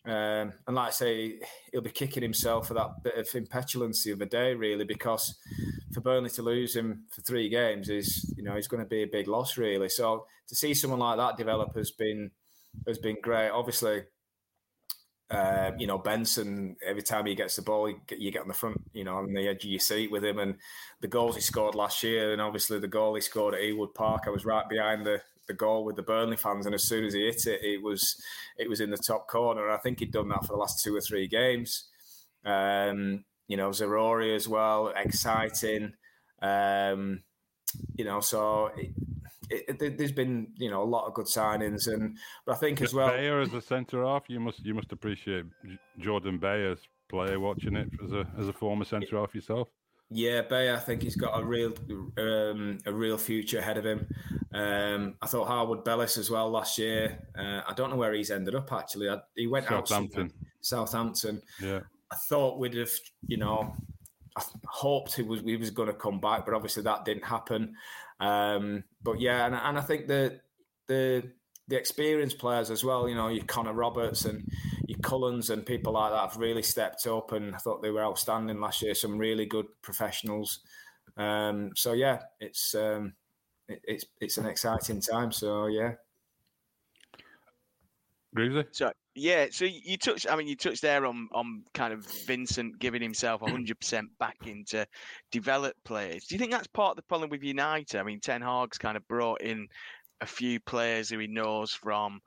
um, 0.05 0.53
and 0.65 0.75
like 0.75 0.87
I 0.87 0.91
say, 0.91 1.39
he'll 1.71 1.81
be 1.81 1.91
kicking 1.91 2.23
himself 2.23 2.67
for 2.67 2.73
that 2.73 3.03
bit 3.03 3.17
of 3.17 3.27
impetulancy 3.27 4.11
of 4.11 4.19
the 4.19 4.25
day, 4.25 4.53
really, 4.53 4.85
because 4.85 5.35
for 5.93 6.01
Burnley 6.01 6.29
to 6.31 6.41
lose 6.41 6.75
him 6.75 7.03
for 7.09 7.21
three 7.21 7.49
games 7.49 7.89
is 7.89 8.33
you 8.35 8.43
know 8.43 8.55
he's 8.55 8.67
going 8.67 8.83
to 8.83 8.89
be 8.89 9.03
a 9.03 9.07
big 9.07 9.27
loss, 9.27 9.57
really. 9.57 9.89
So 9.89 10.25
to 10.47 10.55
see 10.55 10.73
someone 10.73 10.99
like 10.99 11.17
that 11.17 11.37
develop 11.37 11.75
has 11.75 11.91
been 11.91 12.31
has 12.87 12.97
been 12.97 13.17
great. 13.21 13.49
Obviously 13.49 14.03
uh, 15.31 15.71
you 15.79 15.87
know, 15.87 15.97
Benson, 15.97 16.75
every 16.85 17.01
time 17.01 17.25
he 17.25 17.35
gets 17.35 17.55
the 17.55 17.61
ball, 17.61 17.89
you 17.89 18.01
get, 18.05 18.19
you 18.19 18.31
get 18.31 18.41
on 18.41 18.49
the 18.49 18.53
front, 18.53 18.75
you 18.91 19.05
know, 19.05 19.15
on 19.15 19.33
the 19.33 19.47
edge 19.47 19.63
of 19.63 19.71
your 19.71 19.79
seat 19.79 20.11
with 20.11 20.25
him. 20.25 20.39
And 20.39 20.55
the 20.99 21.07
goals 21.07 21.35
he 21.35 21.41
scored 21.41 21.73
last 21.73 22.03
year, 22.03 22.33
and 22.33 22.41
obviously 22.41 22.79
the 22.79 22.87
goal 22.89 23.15
he 23.15 23.21
scored 23.21 23.53
at 23.53 23.61
Ewood 23.61 23.95
Park, 23.95 24.23
I 24.27 24.29
was 24.29 24.43
right 24.43 24.67
behind 24.67 25.05
the, 25.05 25.21
the 25.51 25.57
goal 25.57 25.83
with 25.83 25.97
the 25.97 26.03
Burnley 26.03 26.37
fans, 26.37 26.65
and 26.65 26.73
as 26.73 26.83
soon 26.83 27.03
as 27.03 27.13
he 27.13 27.25
hit 27.25 27.45
it, 27.45 27.61
it 27.61 27.83
was 27.83 28.21
it 28.57 28.69
was 28.69 28.79
in 28.79 28.89
the 28.89 28.97
top 28.97 29.27
corner. 29.27 29.69
I 29.69 29.77
think 29.77 29.99
he'd 29.99 30.11
done 30.11 30.29
that 30.29 30.45
for 30.45 30.53
the 30.53 30.59
last 30.59 30.81
two 30.83 30.95
or 30.95 31.01
three 31.01 31.27
games. 31.27 31.89
Um, 32.45 33.25
you 33.47 33.57
know, 33.57 33.69
Zaroury 33.69 34.35
as 34.35 34.47
well, 34.47 34.93
exciting. 34.95 35.93
Um, 36.41 37.23
you 37.95 38.05
know, 38.05 38.21
so 38.21 38.71
it, 39.49 39.81
it, 39.81 39.97
there's 39.97 40.11
been 40.13 40.47
you 40.57 40.69
know 40.69 40.81
a 40.81 40.85
lot 40.95 41.07
of 41.07 41.13
good 41.13 41.25
signings, 41.25 41.91
and 41.91 42.17
but 42.45 42.53
I 42.53 42.57
think 42.57 42.81
as 42.81 42.93
well. 42.93 43.09
Beyer 43.09 43.41
as 43.41 43.53
a 43.53 43.61
centre 43.61 44.05
half, 44.05 44.23
you 44.29 44.39
must 44.39 44.65
you 44.65 44.73
must 44.73 44.91
appreciate 44.91 45.45
Jordan 45.99 46.37
Beyer's 46.37 46.79
play 47.09 47.35
watching 47.35 47.75
it 47.75 47.89
as 48.03 48.13
a 48.13 48.25
as 48.39 48.47
a 48.47 48.53
former 48.53 48.85
centre 48.85 49.17
half 49.17 49.35
yourself. 49.35 49.67
Yeah, 50.13 50.41
Beyer, 50.41 50.75
I 50.75 50.79
think 50.79 51.03
he's 51.03 51.15
got 51.15 51.39
a 51.39 51.43
real 51.43 51.73
um, 52.17 52.79
a 52.85 52.91
real 52.91 53.17
future 53.17 53.59
ahead 53.59 53.77
of 53.77 53.85
him. 53.85 54.05
Um, 54.53 55.15
I 55.21 55.27
thought 55.27 55.47
Harwood 55.47 55.85
Bellis 55.85 56.17
as 56.17 56.29
well 56.29 56.49
last 56.49 56.77
year. 56.77 57.17
Uh, 57.37 57.61
I 57.65 57.73
don't 57.73 57.89
know 57.89 57.95
where 57.95 58.13
he's 58.13 58.29
ended 58.29 58.53
up 58.53 58.71
actually. 58.73 59.09
I, 59.09 59.19
he 59.35 59.47
went 59.47 59.67
Southampton. 59.67 60.23
out 60.25 60.31
Southampton. 60.59 61.41
Yeah. 61.61 61.79
I 62.11 62.15
thought 62.27 62.59
we'd 62.59 62.73
have, 62.75 62.91
you 63.27 63.37
know, 63.37 63.73
I 64.37 64.43
hoped 64.65 65.15
he 65.15 65.21
was 65.21 65.39
he 65.41 65.55
was 65.55 65.71
going 65.71 65.87
to 65.87 65.93
come 65.93 66.19
back, 66.19 66.45
but 66.45 66.53
obviously 66.53 66.83
that 66.83 67.05
didn't 67.05 67.23
happen. 67.23 67.73
Um, 68.19 68.83
but 69.01 69.21
yeah, 69.21 69.45
and, 69.45 69.55
and 69.55 69.77
I 69.77 69.81
think 69.81 70.07
the 70.07 70.41
the 70.87 71.23
the 71.69 71.77
experienced 71.77 72.37
players 72.37 72.69
as 72.69 72.83
well, 72.83 73.07
you 73.07 73.15
know, 73.15 73.29
your 73.29 73.45
Connor 73.45 73.73
Roberts 73.73 74.25
and 74.25 74.45
your 74.91 74.99
Cullens 74.99 75.49
and 75.49 75.65
people 75.65 75.93
like 75.93 76.11
that 76.11 76.19
have 76.29 76.37
really 76.37 76.63
stepped 76.63 77.07
up, 77.07 77.31
and 77.31 77.55
I 77.55 77.57
thought 77.57 77.81
they 77.81 77.91
were 77.91 78.03
outstanding 78.03 78.59
last 78.59 78.81
year. 78.81 78.93
Some 78.93 79.17
really 79.17 79.45
good 79.45 79.67
professionals. 79.81 80.59
Um, 81.15 81.71
so 81.75 81.93
yeah, 81.93 82.19
it's 82.41 82.75
um, 82.75 83.13
it, 83.69 83.81
it's 83.85 84.05
it's 84.19 84.37
an 84.37 84.45
exciting 84.45 84.99
time. 84.99 85.31
So 85.31 85.67
yeah. 85.67 85.93
Greavsey? 88.35 88.65
So 88.71 88.91
yeah, 89.15 89.47
so 89.49 89.65
you 89.65 89.97
touched. 89.97 90.29
I 90.29 90.35
mean, 90.35 90.47
you 90.47 90.57
touched 90.57 90.81
there 90.81 91.05
on 91.05 91.29
on 91.31 91.63
kind 91.73 91.93
of 91.93 92.05
Vincent 92.25 92.77
giving 92.79 93.01
himself 93.01 93.41
hundred 93.41 93.79
percent 93.79 94.09
back 94.19 94.45
into 94.45 94.85
develop 95.31 95.75
players. 95.85 96.25
Do 96.25 96.35
you 96.35 96.39
think 96.39 96.51
that's 96.51 96.67
part 96.67 96.91
of 96.91 96.95
the 96.97 97.03
problem 97.03 97.29
with 97.29 97.43
United? 97.43 97.97
I 97.97 98.03
mean, 98.03 98.19
Ten 98.19 98.41
Hag's 98.41 98.77
kind 98.77 98.97
of 98.97 99.07
brought 99.07 99.41
in 99.41 99.67
a 100.19 100.25
few 100.25 100.59
players 100.59 101.09
who 101.09 101.19
he 101.19 101.27
knows 101.27 101.71
from 101.73 102.19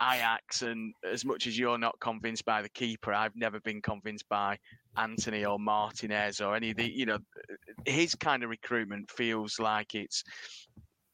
Ajax, 0.00 0.62
and 0.62 0.94
as 1.10 1.24
much 1.24 1.46
as 1.46 1.58
you're 1.58 1.78
not 1.78 1.98
convinced 2.00 2.44
by 2.44 2.62
the 2.62 2.68
keeper, 2.70 3.12
I've 3.12 3.36
never 3.36 3.60
been 3.60 3.82
convinced 3.82 4.28
by 4.28 4.58
Antony 4.96 5.44
or 5.44 5.58
Martinez 5.58 6.40
or 6.40 6.54
any 6.54 6.70
of 6.70 6.76
the. 6.76 6.90
You 6.90 7.06
know, 7.06 7.18
his 7.84 8.14
kind 8.14 8.42
of 8.42 8.50
recruitment 8.50 9.10
feels 9.10 9.58
like 9.58 9.94
it's 9.94 10.22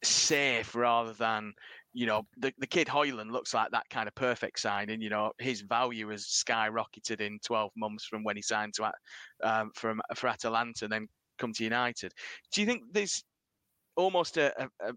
safe 0.03 0.75
rather 0.75 1.13
than 1.13 1.53
you 1.95 2.05
know, 2.05 2.27
the, 2.35 2.53
the 2.57 2.67
kid 2.67 2.87
Højlund 2.87 3.31
looks 3.31 3.53
like 3.53 3.71
that 3.71 3.89
kind 3.89 4.09
of 4.09 4.13
perfect 4.15 4.59
signing. 4.59 5.01
You 5.01 5.09
know, 5.09 5.31
his 5.39 5.61
value 5.61 6.09
has 6.09 6.25
skyrocketed 6.25 7.21
in 7.21 7.39
12 7.39 7.71
months 7.77 8.03
from 8.05 8.21
when 8.21 8.35
he 8.35 8.41
signed 8.41 8.73
to 8.73 8.91
um, 9.41 9.71
from 9.75 10.01
for 10.13 10.27
Atalanta, 10.27 10.83
and 10.83 10.91
then 10.91 11.07
come 11.37 11.53
to 11.53 11.63
United. 11.63 12.11
Do 12.51 12.59
you 12.59 12.67
think 12.67 12.83
there's 12.91 13.23
almost 13.95 14.35
a, 14.35 14.53
a, 14.61 14.89
a 14.89 14.93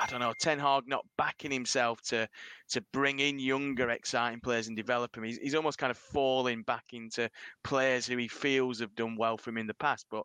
I 0.00 0.06
don't 0.06 0.20
know, 0.20 0.32
Ten 0.40 0.58
Hag 0.58 0.84
not 0.86 1.04
backing 1.16 1.50
himself 1.50 2.00
to 2.02 2.28
to 2.70 2.80
bring 2.92 3.18
in 3.18 3.38
younger, 3.38 3.90
exciting 3.90 4.40
players 4.40 4.68
and 4.68 4.76
develop 4.76 5.16
him. 5.16 5.24
He's, 5.24 5.38
he's 5.38 5.54
almost 5.54 5.78
kind 5.78 5.90
of 5.90 5.98
falling 5.98 6.62
back 6.62 6.84
into 6.92 7.28
players 7.64 8.06
who 8.06 8.16
he 8.16 8.28
feels 8.28 8.80
have 8.80 8.94
done 8.94 9.16
well 9.16 9.36
for 9.36 9.50
him 9.50 9.58
in 9.58 9.66
the 9.66 9.74
past. 9.74 10.06
But 10.10 10.24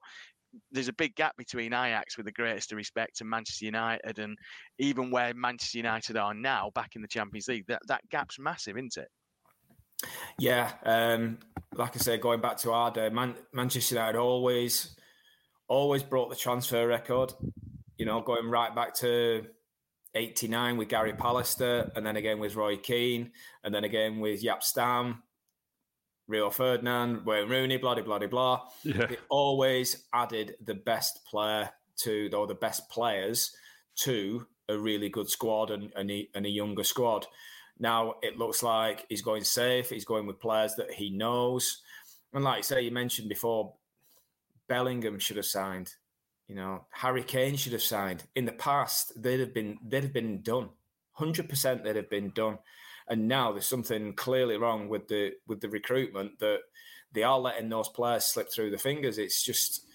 there's 0.71 0.87
a 0.87 0.93
big 0.93 1.15
gap 1.15 1.35
between 1.37 1.73
Ajax, 1.73 2.17
with 2.17 2.25
the 2.25 2.31
greatest 2.31 2.71
respect, 2.71 3.21
and 3.21 3.29
Manchester 3.29 3.65
United, 3.65 4.19
and 4.19 4.37
even 4.77 5.09
where 5.09 5.33
Manchester 5.33 5.79
United 5.79 6.17
are 6.17 6.33
now, 6.33 6.71
back 6.75 6.95
in 6.95 7.01
the 7.01 7.07
Champions 7.07 7.47
League, 7.47 7.65
that 7.67 7.81
that 7.87 8.07
gap's 8.09 8.37
massive, 8.39 8.77
isn't 8.77 8.97
it? 8.97 9.07
Yeah, 10.37 10.71
um, 10.83 11.39
like 11.73 11.95
I 11.95 11.99
said, 11.99 12.21
going 12.21 12.41
back 12.41 12.57
to 12.57 12.71
our 12.71 12.91
day, 12.91 13.09
Man- 13.09 13.35
Manchester 13.53 13.95
United 13.95 14.17
always, 14.17 14.95
always 15.67 16.03
brought 16.03 16.29
the 16.29 16.35
transfer 16.35 16.87
record. 16.87 17.33
You 17.97 18.05
know, 18.05 18.21
going 18.21 18.49
right 18.49 18.75
back 18.75 18.95
to 18.95 19.45
'89 20.15 20.77
with 20.77 20.89
Gary 20.89 21.13
Pallister, 21.13 21.91
and 21.95 22.05
then 22.05 22.15
again 22.15 22.39
with 22.39 22.55
Roy 22.55 22.77
Keane, 22.77 23.31
and 23.63 23.73
then 23.73 23.83
again 23.83 24.19
with 24.19 24.43
Jaap 24.43 24.63
Stam, 24.63 25.23
Rio 26.27 26.49
Ferdinand, 26.49 27.25
Wayne 27.25 27.49
Rooney, 27.49 27.77
blah 27.77 27.95
blah 27.95 28.19
blah 28.19 28.27
blah. 28.27 28.61
Yeah. 28.83 29.05
They 29.07 29.17
always 29.29 30.05
added 30.13 30.55
the 30.63 30.75
best 30.75 31.25
player 31.25 31.69
to, 32.01 32.29
or 32.33 32.47
the 32.47 32.55
best 32.55 32.89
players 32.89 33.55
to 33.95 34.47
a 34.69 34.77
really 34.77 35.09
good 35.09 35.29
squad 35.29 35.71
and, 35.71 35.91
and, 35.95 36.09
a, 36.09 36.27
and 36.33 36.45
a 36.45 36.49
younger 36.49 36.83
squad. 36.83 37.27
Now 37.79 38.15
it 38.21 38.37
looks 38.37 38.63
like 38.63 39.05
he's 39.09 39.21
going 39.21 39.43
safe. 39.43 39.89
He's 39.89 40.05
going 40.05 40.25
with 40.25 40.39
players 40.39 40.75
that 40.75 40.91
he 40.91 41.09
knows. 41.09 41.81
And 42.33 42.43
like 42.43 42.57
you 42.57 42.63
say, 42.63 42.81
you 42.81 42.91
mentioned 42.91 43.29
before, 43.29 43.73
Bellingham 44.67 45.19
should 45.19 45.37
have 45.37 45.45
signed. 45.45 45.93
You 46.47 46.55
know, 46.55 46.85
Harry 46.91 47.23
Kane 47.23 47.55
should 47.55 47.73
have 47.73 47.83
signed. 47.83 48.23
In 48.35 48.45
the 48.45 48.51
past, 48.51 49.13
they'd 49.21 49.39
have 49.39 49.53
been 49.53 49.77
they'd 49.83 50.03
have 50.03 50.13
been 50.13 50.41
done. 50.41 50.69
Hundred 51.13 51.49
percent, 51.49 51.83
they'd 51.83 51.95
have 51.95 52.09
been 52.09 52.31
done. 52.31 52.59
And 53.07 53.27
now 53.27 53.51
there's 53.51 53.67
something 53.67 54.13
clearly 54.13 54.57
wrong 54.57 54.89
with 54.89 55.07
the 55.07 55.33
with 55.47 55.61
the 55.61 55.69
recruitment 55.69 56.39
that 56.39 56.59
they 57.13 57.23
are 57.23 57.39
letting 57.39 57.69
those 57.69 57.89
players 57.89 58.25
slip 58.25 58.51
through 58.51 58.71
the 58.71 58.77
fingers. 58.77 59.17
It's 59.17 59.43
just 59.43 59.85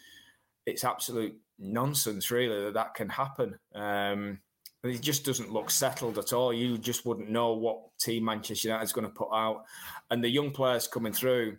it's 0.67 0.85
absolute 0.85 1.37
nonsense, 1.59 2.31
really, 2.31 2.65
that 2.65 2.75
that 2.75 2.95
can 2.95 3.09
happen. 3.09 3.59
Um, 3.75 4.41
it 4.85 5.01
just 5.03 5.25
doesn't 5.25 5.53
look 5.53 5.71
settled 5.71 6.19
at 6.19 6.33
all. 6.33 6.53
You 6.53 6.79
just 6.79 7.05
wouldn't 7.05 7.31
know 7.31 7.55
what 7.55 7.99
team 7.99 8.25
Manchester 8.25 8.69
United 8.69 8.85
is 8.85 8.93
going 8.93 9.07
to 9.07 9.13
put 9.13 9.31
out, 9.33 9.65
and 10.11 10.23
the 10.23 10.29
young 10.29 10.51
players 10.51 10.89
coming 10.89 11.13
through. 11.13 11.59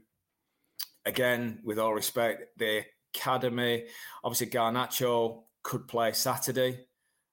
Again, 1.06 1.60
with 1.64 1.80
all 1.80 1.94
respect, 1.94 2.58
the 2.58 2.84
academy, 3.14 3.86
obviously 4.24 4.48
Garnacho 4.48 5.44
could 5.64 5.88
play 5.88 6.12
Saturday, 6.14 6.86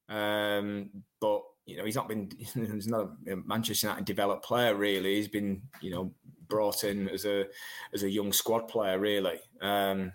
um, 0.09 0.91
but 1.21 1.43
you 1.65 1.77
know 1.77 1.85
he's 1.85 1.97
not 1.97 2.09
been 2.09 2.31
he's 2.39 2.87
not 2.87 3.11
a 3.29 3.37
Manchester 3.37 3.89
United 3.89 4.05
developed 4.05 4.45
player 4.45 4.75
really. 4.75 5.17
He's 5.17 5.29
been 5.29 5.63
you 5.81 5.91
know 5.91 6.13
brought 6.49 6.85
in 6.85 7.09
as 7.09 7.25
a 7.25 7.47
as 7.93 8.03
a 8.03 8.11
young 8.11 8.33
squad 8.33 8.69
player 8.69 8.99
really. 8.99 9.41
Um, 9.61 10.13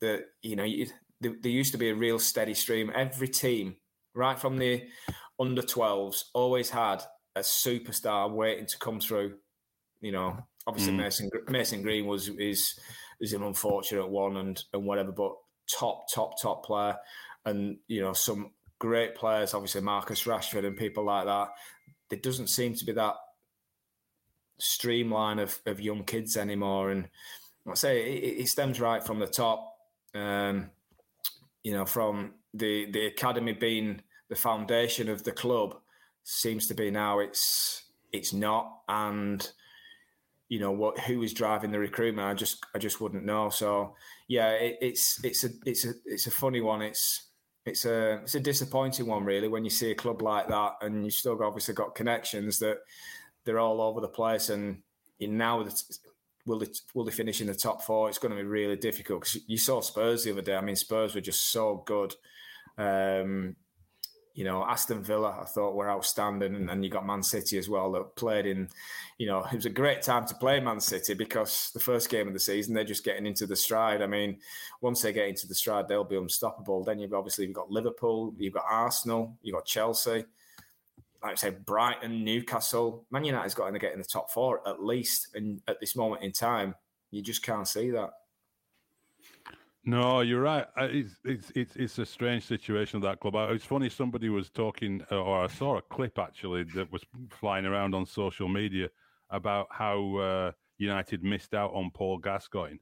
that 0.00 0.24
you 0.42 0.56
know 0.56 0.66
there, 1.20 1.34
there 1.40 1.52
used 1.52 1.72
to 1.72 1.78
be 1.78 1.90
a 1.90 1.94
real 1.94 2.18
steady 2.18 2.54
stream. 2.54 2.92
Every 2.94 3.28
team, 3.28 3.76
right 4.14 4.38
from 4.38 4.58
the 4.58 4.84
under 5.38 5.62
12s, 5.62 6.24
always 6.34 6.70
had 6.70 7.02
a 7.34 7.40
superstar 7.40 8.30
waiting 8.30 8.66
to 8.66 8.78
come 8.78 9.00
through. 9.00 9.36
You 10.00 10.12
know, 10.12 10.38
obviously 10.66 10.92
Mm. 10.92 10.98
Mason 10.98 11.30
Mason 11.48 11.82
Greenwood 11.82 12.28
is 12.38 12.78
is 13.20 13.32
an 13.32 13.42
unfortunate 13.42 14.08
one 14.08 14.36
and 14.36 14.62
and 14.72 14.84
whatever, 14.84 15.12
but 15.12 15.32
top 15.66 16.06
top 16.12 16.40
top 16.40 16.64
player, 16.64 16.96
and 17.44 17.78
you 17.88 18.00
know 18.00 18.12
some 18.12 18.50
great 18.78 19.14
players, 19.14 19.54
obviously 19.54 19.80
Marcus 19.80 20.24
Rashford 20.24 20.66
and 20.66 20.76
people 20.76 21.04
like 21.04 21.26
that. 21.26 21.48
There 22.08 22.18
doesn't 22.18 22.48
seem 22.48 22.74
to 22.74 22.84
be 22.84 22.92
that 22.92 23.16
streamline 24.58 25.38
of, 25.38 25.58
of 25.66 25.80
young 25.80 26.04
kids 26.04 26.36
anymore, 26.36 26.90
and 26.90 27.08
I 27.70 27.74
say 27.74 28.16
it, 28.16 28.40
it 28.40 28.48
stems 28.48 28.80
right 28.80 29.04
from 29.04 29.18
the 29.18 29.26
top. 29.26 29.74
Um, 30.14 30.70
you 31.62 31.72
know, 31.72 31.84
from 31.84 32.34
the 32.54 32.90
the 32.90 33.06
academy 33.06 33.52
being 33.52 34.02
the 34.28 34.36
foundation 34.36 35.08
of 35.08 35.24
the 35.24 35.32
club, 35.32 35.76
seems 36.24 36.66
to 36.68 36.74
be 36.74 36.90
now 36.90 37.18
it's 37.18 37.84
it's 38.12 38.32
not, 38.32 38.80
and 38.88 39.50
you 40.48 40.60
know 40.60 40.72
what 40.72 40.98
who 41.00 41.22
is 41.22 41.32
driving 41.32 41.72
the 41.72 41.78
recruitment. 41.78 42.28
I 42.28 42.34
just 42.34 42.64
I 42.74 42.78
just 42.78 43.00
wouldn't 43.00 43.24
know. 43.24 43.48
So 43.50 43.94
yeah, 44.28 44.50
it, 44.50 44.78
it's 44.80 45.22
it's 45.24 45.44
a 45.44 45.48
it's 45.64 45.84
a 45.84 45.92
it's 46.04 46.26
a 46.26 46.30
funny 46.30 46.60
one. 46.60 46.82
It's 46.82 47.28
it's 47.64 47.84
a 47.84 48.20
it's 48.22 48.34
a 48.34 48.40
disappointing 48.40 49.06
one 49.06 49.24
really 49.24 49.48
when 49.48 49.64
you 49.64 49.70
see 49.70 49.90
a 49.90 49.94
club 49.94 50.22
like 50.22 50.48
that 50.48 50.74
and 50.82 51.04
you 51.04 51.10
still 51.10 51.42
obviously 51.42 51.74
got 51.74 51.96
connections 51.96 52.60
that 52.60 52.78
they're 53.44 53.58
all 53.58 53.80
over 53.80 54.00
the 54.00 54.08
place 54.08 54.50
and 54.50 54.82
you 55.18 55.26
now 55.26 55.64
will 56.46 56.60
they 56.60 56.66
will 56.94 57.04
they 57.04 57.12
finish 57.12 57.40
in 57.40 57.48
the 57.48 57.54
top 57.54 57.82
four? 57.82 58.08
It's 58.08 58.18
going 58.18 58.30
to 58.30 58.40
be 58.40 58.46
really 58.46 58.76
difficult 58.76 59.20
because 59.20 59.38
you 59.46 59.58
saw 59.58 59.80
Spurs 59.80 60.24
the 60.24 60.32
other 60.32 60.42
day. 60.42 60.56
I 60.56 60.60
mean, 60.60 60.76
Spurs 60.76 61.14
were 61.14 61.20
just 61.20 61.50
so 61.50 61.82
good. 61.86 62.14
Um, 62.78 63.56
you 64.36 64.44
know, 64.44 64.62
Aston 64.66 65.02
Villa, 65.02 65.34
I 65.40 65.46
thought 65.46 65.74
were 65.74 65.90
outstanding, 65.90 66.54
and, 66.54 66.68
and 66.68 66.84
you 66.84 66.90
got 66.90 67.06
Man 67.06 67.22
City 67.22 67.56
as 67.56 67.70
well 67.70 67.90
that 67.92 68.16
played 68.16 68.44
in. 68.44 68.68
You 69.16 69.28
know, 69.28 69.42
it 69.50 69.56
was 69.56 69.64
a 69.64 69.70
great 69.70 70.02
time 70.02 70.26
to 70.26 70.34
play 70.34 70.60
Man 70.60 70.78
City 70.78 71.14
because 71.14 71.70
the 71.72 71.80
first 71.80 72.10
game 72.10 72.28
of 72.28 72.34
the 72.34 72.38
season 72.38 72.74
they're 72.74 72.84
just 72.84 73.02
getting 73.02 73.24
into 73.24 73.46
the 73.46 73.56
stride. 73.56 74.02
I 74.02 74.06
mean, 74.06 74.36
once 74.82 75.00
they 75.00 75.14
get 75.14 75.28
into 75.28 75.48
the 75.48 75.54
stride, 75.54 75.88
they'll 75.88 76.04
be 76.04 76.18
unstoppable. 76.18 76.84
Then 76.84 76.98
you've 76.98 77.14
obviously 77.14 77.46
you've 77.46 77.54
got 77.54 77.70
Liverpool, 77.70 78.34
you've 78.36 78.52
got 78.52 78.66
Arsenal, 78.70 79.34
you've 79.40 79.54
got 79.54 79.64
Chelsea. 79.64 80.26
Like 81.22 81.32
I 81.32 81.34
said, 81.34 81.64
Brighton, 81.64 82.22
Newcastle, 82.22 83.06
Man 83.10 83.24
United's 83.24 83.54
got 83.54 83.70
to 83.70 83.78
get 83.78 83.94
in 83.94 83.98
the 83.98 84.04
top 84.04 84.30
four 84.30 84.60
at 84.68 84.84
least. 84.84 85.28
And 85.34 85.62
at 85.66 85.80
this 85.80 85.96
moment 85.96 86.22
in 86.22 86.32
time, 86.32 86.74
you 87.10 87.22
just 87.22 87.42
can't 87.42 87.66
see 87.66 87.88
that. 87.92 88.10
No, 89.86 90.20
you're 90.20 90.40
right. 90.42 90.66
It's 90.78 91.14
it's 91.24 91.52
it's, 91.54 91.76
it's 91.76 91.98
a 91.98 92.06
strange 92.06 92.44
situation 92.44 92.98
of 92.98 93.02
that 93.04 93.20
club. 93.20 93.36
It's 93.52 93.64
funny. 93.64 93.88
Somebody 93.88 94.28
was 94.28 94.50
talking, 94.50 95.02
uh, 95.12 95.22
or 95.22 95.44
I 95.44 95.46
saw 95.46 95.78
a 95.78 95.82
clip 95.82 96.18
actually 96.18 96.64
that 96.74 96.90
was 96.92 97.04
flying 97.30 97.66
around 97.66 97.94
on 97.94 98.04
social 98.04 98.48
media 98.48 98.90
about 99.30 99.68
how 99.70 100.16
uh, 100.16 100.52
United 100.78 101.22
missed 101.22 101.54
out 101.54 101.72
on 101.72 101.90
Paul 101.94 102.18
Gascoigne, 102.18 102.78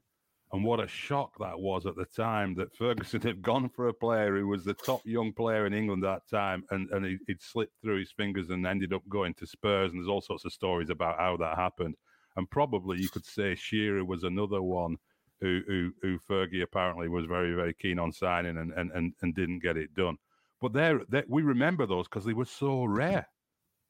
and 0.51 0.63
what 0.63 0.79
a 0.79 0.87
shock 0.87 1.33
that 1.39 1.59
was 1.59 1.85
at 1.85 1.95
the 1.95 2.05
time 2.05 2.55
that 2.55 2.75
Ferguson 2.75 3.21
had 3.21 3.41
gone 3.43 3.69
for 3.69 3.87
a 3.87 3.93
player 3.93 4.37
who 4.37 4.47
was 4.47 4.65
the 4.65 4.73
top 4.73 5.01
young 5.05 5.31
player 5.31 5.67
in 5.67 5.73
England 5.75 6.03
at 6.03 6.23
that 6.29 6.35
time, 6.35 6.63
and 6.71 6.89
and 6.91 7.05
he, 7.05 7.17
he'd 7.27 7.41
slipped 7.41 7.79
through 7.83 7.99
his 7.99 8.11
fingers 8.11 8.49
and 8.49 8.65
ended 8.65 8.93
up 8.93 9.03
going 9.09 9.35
to 9.35 9.45
Spurs. 9.45 9.91
And 9.91 10.01
there's 10.01 10.09
all 10.09 10.21
sorts 10.21 10.45
of 10.45 10.53
stories 10.53 10.89
about 10.89 11.19
how 11.19 11.37
that 11.37 11.55
happened. 11.57 11.95
And 12.35 12.49
probably 12.49 12.99
you 12.99 13.09
could 13.09 13.25
say 13.25 13.55
Shearer 13.55 14.03
was 14.03 14.23
another 14.23 14.61
one 14.61 14.97
who 15.45 15.61
who, 15.67 15.91
who 16.01 16.19
Fergie 16.19 16.63
apparently 16.63 17.07
was 17.07 17.25
very 17.25 17.53
very 17.53 17.73
keen 17.73 17.99
on 17.99 18.11
signing 18.11 18.57
and 18.57 18.71
and, 18.73 18.91
and, 18.91 19.13
and 19.21 19.35
didn't 19.35 19.59
get 19.59 19.77
it 19.77 19.93
done. 19.93 20.17
But 20.61 20.73
there, 20.73 21.01
we 21.27 21.43
remember 21.43 21.85
those 21.85 22.07
because 22.07 22.25
they 22.25 22.33
were 22.33 22.45
so 22.45 22.85
rare. 22.85 23.27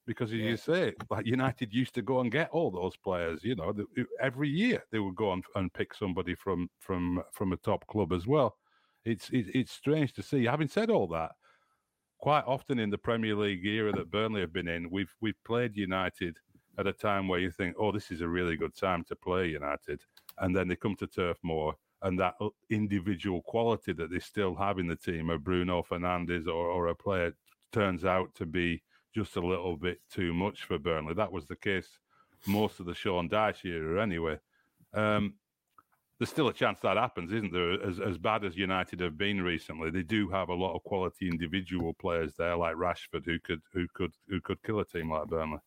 Because 0.08 0.32
as 0.32 0.38
you 0.38 0.58
say, 0.58 0.93
like 1.10 1.26
United 1.26 1.74
used 1.74 1.95
to 1.95 2.01
go 2.01 2.20
and 2.20 2.32
get 2.32 2.49
all 2.51 2.70
those 2.70 2.95
players. 2.97 3.43
You 3.43 3.56
know, 3.56 3.74
every 4.22 4.49
year 4.49 4.84
they 4.91 4.99
would 4.99 5.16
go 5.16 5.32
and, 5.34 5.43
and 5.56 5.74
pick 5.74 5.93
somebody 5.93 6.36
from 6.36 6.70
from 6.80 7.24
from 7.32 7.53
a 7.53 7.58
top 7.58 7.88
club 7.88 8.12
as 8.14 8.28
well. 8.28 8.58
It's 9.03 9.30
it, 9.30 9.47
it's 9.56 9.72
strange 9.72 10.14
to 10.14 10.22
see. 10.24 10.45
Having 10.45 10.68
said 10.68 10.89
all 10.89 11.08
that, 11.08 11.32
quite 12.20 12.43
often 12.45 12.78
in 12.78 12.89
the 12.89 12.97
Premier 12.97 13.36
League 13.36 13.66
era 13.66 13.91
that 13.93 14.12
Burnley 14.12 14.41
have 14.41 14.53
been 14.53 14.68
in, 14.68 14.91
we've 14.91 15.14
we've 15.22 15.43
played 15.43 15.76
United 15.76 16.38
at 16.78 16.88
a 16.88 16.93
time 16.93 17.28
where 17.28 17.39
you 17.39 17.49
think, 17.49 17.76
oh, 17.80 17.91
this 17.91 18.12
is 18.12 18.22
a 18.22 18.28
really 18.28 18.58
good 18.58 18.76
time 18.76 19.03
to 19.06 19.16
play 19.16 19.47
United, 19.47 20.01
and 20.39 20.55
then 20.55 20.67
they 20.67 20.75
come 20.75 20.95
to 20.97 21.07
Turf 21.07 21.38
Moor, 21.43 21.75
and 22.01 22.19
that 22.19 22.36
individual 22.69 23.41
quality 23.41 23.93
that 23.93 24.11
they 24.11 24.19
still 24.19 24.55
have 24.55 24.79
in 24.79 24.88
the 24.88 24.95
team, 24.95 25.29
a 25.29 25.38
Bruno 25.38 25.83
Fernandes 25.83 26.47
or, 26.47 26.67
or 26.67 26.88
a 26.88 26.95
player, 26.95 27.33
turns 27.71 28.05
out 28.05 28.33
to 28.36 28.45
be 28.45 28.81
just 29.13 29.38
a 29.38 29.41
little 29.41 29.77
bit 29.77 29.99
too 30.11 30.33
much 30.33 30.63
for 30.63 30.77
Burnley. 30.77 31.13
That 31.13 31.31
was 31.31 31.45
the 31.45 31.55
case 31.55 31.99
most 32.45 32.79
of 32.79 32.86
the 32.86 32.93
Sean 32.93 33.29
Dyche 33.29 33.65
era, 33.65 34.01
anyway. 34.01 34.39
Um, 34.93 35.36
there's 36.19 36.29
still 36.29 36.47
a 36.47 36.53
chance 36.53 36.79
that 36.81 36.97
happens, 36.97 37.33
isn't 37.33 37.51
there? 37.51 37.81
As 37.83 37.99
as 37.99 38.17
bad 38.17 38.45
as 38.45 38.55
United 38.55 39.01
have 39.01 39.17
been 39.17 39.41
recently, 39.41 39.89
they 39.89 40.03
do 40.03 40.29
have 40.29 40.49
a 40.49 40.53
lot 40.53 40.73
of 40.73 40.83
quality 40.83 41.27
individual 41.27 41.93
players 41.93 42.36
there, 42.36 42.55
like 42.55 42.75
Rashford, 42.75 43.25
who 43.25 43.39
could 43.39 43.61
who 43.73 43.88
could 43.93 44.13
who 44.29 44.39
could 44.39 44.61
kill 44.63 44.79
a 44.79 44.86
team 44.86 45.11
like 45.11 45.27
Burnley. 45.27 45.59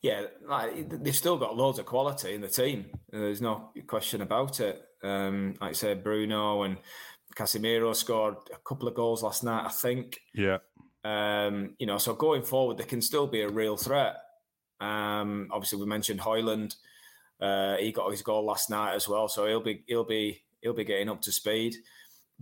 Yeah, 0.00 0.26
like 0.46 1.02
they've 1.02 1.14
still 1.14 1.38
got 1.38 1.56
loads 1.56 1.78
of 1.78 1.86
quality 1.86 2.34
in 2.34 2.40
the 2.40 2.48
team. 2.48 2.86
There's 3.10 3.40
no 3.40 3.70
question 3.86 4.20
about 4.20 4.60
it. 4.60 4.82
Um, 5.02 5.54
like 5.60 5.70
I 5.70 5.74
said, 5.74 6.02
Bruno 6.04 6.62
and 6.62 6.76
Casemiro 7.36 7.94
scored 7.94 8.36
a 8.52 8.58
couple 8.58 8.88
of 8.88 8.94
goals 8.94 9.22
last 9.22 9.44
night, 9.44 9.64
I 9.64 9.70
think. 9.70 10.20
Yeah, 10.34 10.58
Um, 11.04 11.74
you 11.78 11.86
know, 11.86 11.98
so 11.98 12.14
going 12.14 12.42
forward, 12.42 12.78
they 12.78 12.84
can 12.84 13.02
still 13.02 13.26
be 13.26 13.42
a 13.42 13.48
real 13.48 13.76
threat. 13.76 14.16
Um, 14.80 15.48
obviously, 15.50 15.78
we 15.80 15.86
mentioned 15.86 16.20
Højlund. 16.20 16.74
Uh, 17.40 17.76
he 17.76 17.92
got 17.92 18.10
his 18.10 18.22
goal 18.22 18.44
last 18.44 18.70
night 18.70 18.94
as 18.94 19.08
well, 19.08 19.28
so 19.28 19.46
he'll 19.46 19.62
be 19.62 19.82
he'll 19.86 20.04
be 20.04 20.42
he'll 20.60 20.74
be 20.74 20.84
getting 20.84 21.08
up 21.08 21.20
to 21.22 21.32
speed. 21.32 21.76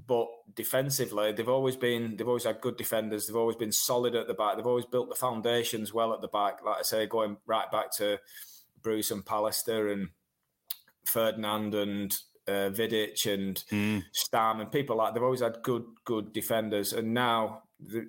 But 0.06 0.28
defensively, 0.54 1.32
they've 1.32 1.48
always 1.48 1.76
been 1.76 2.16
they've 2.16 2.28
always 2.28 2.44
had 2.44 2.60
good 2.60 2.76
defenders. 2.76 3.26
They've 3.26 3.36
always 3.36 3.56
been 3.56 3.72
solid 3.72 4.14
at 4.14 4.28
the 4.28 4.34
back. 4.34 4.56
They've 4.56 4.66
always 4.66 4.86
built 4.86 5.08
the 5.08 5.14
foundations 5.14 5.92
well 5.92 6.12
at 6.12 6.20
the 6.20 6.28
back. 6.28 6.64
Like 6.64 6.78
I 6.78 6.82
say, 6.82 7.06
going 7.06 7.36
right 7.46 7.70
back 7.70 7.92
to 7.96 8.18
Bruce 8.82 9.10
and 9.10 9.24
Pallister 9.24 9.92
and 9.92 10.08
Ferdinand 11.04 11.74
and 11.74 12.16
uh, 12.46 12.70
Vidic 12.70 13.32
and 13.32 13.62
Mm. 13.70 14.04
Stam 14.12 14.60
and 14.60 14.72
people 14.72 14.96
like 14.96 15.14
they've 15.14 15.22
always 15.22 15.40
had 15.40 15.62
good 15.62 15.84
good 16.04 16.32
defenders, 16.32 16.92
and 16.92 17.12
now 17.12 17.62
the, 17.78 18.08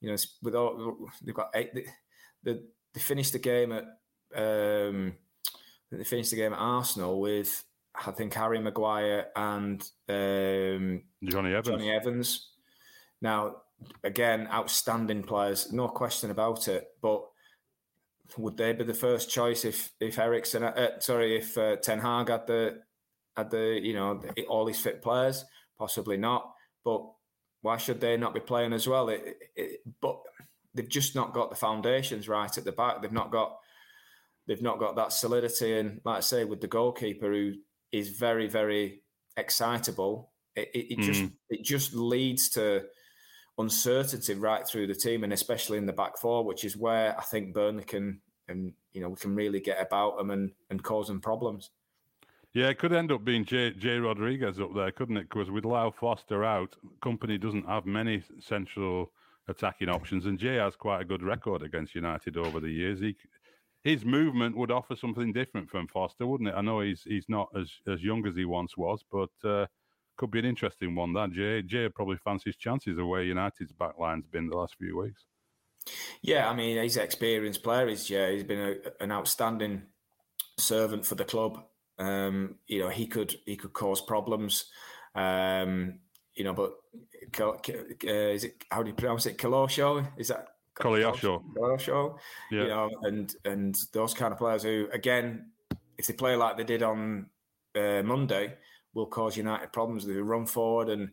you 0.00 0.10
know 0.10 0.16
with 0.42 0.54
all 0.54 0.96
they've 1.22 1.34
got 1.34 1.50
eight. 1.54 1.74
They, 1.74 1.86
they, 2.42 2.60
they 2.92 3.00
finished 3.00 3.32
the 3.32 3.38
game 3.38 3.72
at 3.72 3.84
um, 4.34 5.14
they 5.90 6.04
finished 6.04 6.30
the 6.30 6.36
game 6.36 6.52
at 6.52 6.58
Arsenal 6.58 7.20
with 7.20 7.64
I 8.04 8.10
think 8.10 8.34
Harry 8.34 8.60
Maguire 8.60 9.26
and 9.34 9.80
um, 10.08 11.02
Jonny 11.24 11.54
Evans. 11.54 11.68
Jonny 11.68 11.90
Evans. 11.90 12.50
Now, 13.22 13.56
again, 14.04 14.48
outstanding 14.52 15.22
players, 15.22 15.72
no 15.72 15.88
question 15.88 16.30
about 16.30 16.68
it. 16.68 16.88
But 17.00 17.24
would 18.36 18.56
they 18.56 18.72
be 18.72 18.84
the 18.84 18.94
first 18.94 19.30
choice 19.30 19.64
if 19.64 19.92
if 20.00 20.18
Ericsson, 20.18 20.64
uh, 20.64 21.00
sorry, 21.00 21.36
if 21.36 21.56
uh, 21.56 21.76
Ten 21.76 22.00
Hag 22.00 22.28
had 22.28 22.46
the 22.46 22.82
had 23.36 23.50
the 23.50 23.80
you 23.82 23.94
know 23.94 24.18
the, 24.18 24.44
all 24.46 24.64
these 24.64 24.80
fit 24.80 25.02
players? 25.02 25.44
Possibly 25.78 26.16
not. 26.16 26.52
But 26.84 27.06
why 27.62 27.76
should 27.76 28.00
they 28.00 28.16
not 28.16 28.34
be 28.34 28.40
playing 28.40 28.72
as 28.72 28.86
well? 28.86 29.08
It, 29.08 29.38
it, 29.54 29.80
but 30.00 30.20
they've 30.74 30.88
just 30.88 31.14
not 31.14 31.32
got 31.32 31.50
the 31.50 31.56
foundations 31.56 32.28
right 32.28 32.56
at 32.56 32.64
the 32.64 32.72
back. 32.72 33.02
They've 33.02 33.12
not 33.12 33.30
got 33.30 33.56
they've 34.46 34.62
not 34.62 34.78
got 34.78 34.96
that 34.96 35.12
solidity. 35.12 35.78
And 35.78 36.00
like 36.04 36.18
I 36.18 36.20
say, 36.20 36.44
with 36.44 36.60
the 36.60 36.68
goalkeeper 36.68 37.30
who 37.30 37.54
is 37.92 38.10
very 38.10 38.48
very 38.48 39.02
excitable, 39.36 40.30
it, 40.54 40.70
it, 40.74 40.92
it 40.92 40.98
just 41.00 41.22
mm. 41.22 41.32
it 41.50 41.64
just 41.64 41.94
leads 41.94 42.48
to 42.50 42.84
uncertainty 43.58 44.34
right 44.34 44.66
through 44.66 44.86
the 44.86 44.94
team, 44.94 45.24
and 45.24 45.32
especially 45.32 45.78
in 45.78 45.86
the 45.86 45.92
back 45.92 46.18
four, 46.18 46.44
which 46.44 46.64
is 46.64 46.76
where 46.76 47.18
I 47.18 47.22
think 47.22 47.54
Burnley 47.54 47.84
can 47.84 48.20
and 48.48 48.72
you 48.92 49.00
know 49.00 49.08
we 49.08 49.16
can 49.16 49.34
really 49.34 49.60
get 49.60 49.80
about 49.80 50.16
them 50.16 50.30
and 50.30 50.52
and 50.70 50.82
cause 50.82 51.08
them 51.08 51.20
problems. 51.20 51.70
Yeah, 52.52 52.68
it 52.68 52.78
could 52.78 52.94
end 52.94 53.12
up 53.12 53.22
being 53.22 53.44
Jay, 53.44 53.72
Jay 53.72 53.98
Rodriguez 53.98 54.58
up 54.60 54.74
there, 54.74 54.90
couldn't 54.90 55.18
it? 55.18 55.28
Because 55.28 55.50
with 55.50 55.66
Lyle 55.66 55.92
Foster 55.92 56.42
out, 56.42 56.74
Kompany 57.02 57.38
doesn't 57.38 57.68
have 57.68 57.84
many 57.84 58.22
central 58.40 59.12
attacking 59.46 59.90
options, 59.90 60.24
and 60.24 60.38
Jay 60.38 60.54
has 60.54 60.74
quite 60.74 61.02
a 61.02 61.04
good 61.04 61.22
record 61.22 61.62
against 61.62 61.94
United 61.94 62.38
over 62.38 62.58
the 62.58 62.70
years. 62.70 63.00
He, 63.00 63.14
his 63.86 64.04
movement 64.04 64.56
would 64.56 64.72
offer 64.72 64.96
something 64.96 65.32
different 65.32 65.70
from 65.70 65.86
Foster, 65.86 66.26
wouldn't 66.26 66.48
it? 66.48 66.54
I 66.56 66.60
know 66.60 66.80
he's 66.80 67.02
he's 67.02 67.26
not 67.28 67.48
as, 67.56 67.70
as 67.86 68.02
young 68.02 68.26
as 68.26 68.34
he 68.34 68.44
once 68.44 68.76
was, 68.76 69.04
but 69.12 69.30
uh, 69.48 69.66
could 70.16 70.32
be 70.32 70.40
an 70.40 70.44
interesting 70.44 70.96
one. 70.96 71.12
That 71.12 71.30
Jay 71.30 71.62
Jay 71.62 71.88
probably 71.88 72.16
fancies 72.16 72.56
chances 72.56 72.98
of 72.98 73.06
where 73.06 73.22
United's 73.22 73.72
backline's 73.72 74.26
been 74.26 74.48
the 74.48 74.56
last 74.56 74.74
few 74.76 74.98
weeks. 74.98 75.26
Yeah, 76.20 76.50
I 76.50 76.54
mean 76.56 76.82
he's 76.82 76.96
an 76.96 77.04
experienced 77.04 77.62
player. 77.62 77.86
He's 77.86 78.06
Jay. 78.06 78.34
He's 78.34 78.42
been 78.42 78.58
a, 78.58 79.04
an 79.04 79.12
outstanding 79.12 79.82
servant 80.58 81.06
for 81.06 81.14
the 81.14 81.24
club. 81.24 81.62
Um, 81.98 82.56
you 82.66 82.80
know, 82.80 82.88
he 82.88 83.06
could 83.06 83.36
he 83.46 83.54
could 83.54 83.72
cause 83.72 84.00
problems. 84.00 84.64
Um, 85.14 86.00
you 86.34 86.42
know, 86.42 86.54
but 86.54 86.72
uh, 87.40 87.52
is 88.08 88.42
it 88.42 88.64
how 88.68 88.82
do 88.82 88.88
you 88.88 88.96
pronounce 88.96 89.26
it? 89.26 89.38
Kalosho? 89.38 90.08
Is 90.18 90.28
that 90.28 90.48
Koleosho. 90.80 91.42
Kalosho? 91.56 92.18
Yeah. 92.50 92.62
You 92.62 92.68
know, 92.68 92.90
and 93.02 93.34
and 93.44 93.78
those 93.92 94.14
kind 94.14 94.32
of 94.32 94.38
players 94.38 94.62
who, 94.62 94.88
again, 94.92 95.50
if 95.98 96.06
they 96.06 96.14
play 96.14 96.36
like 96.36 96.56
they 96.56 96.64
did 96.64 96.82
on 96.82 97.26
uh, 97.74 98.02
Monday, 98.02 98.54
will 98.94 99.06
cause 99.06 99.36
United 99.36 99.72
problems. 99.72 100.06
They 100.06 100.14
run 100.14 100.46
forward 100.46 100.88
and 100.88 101.10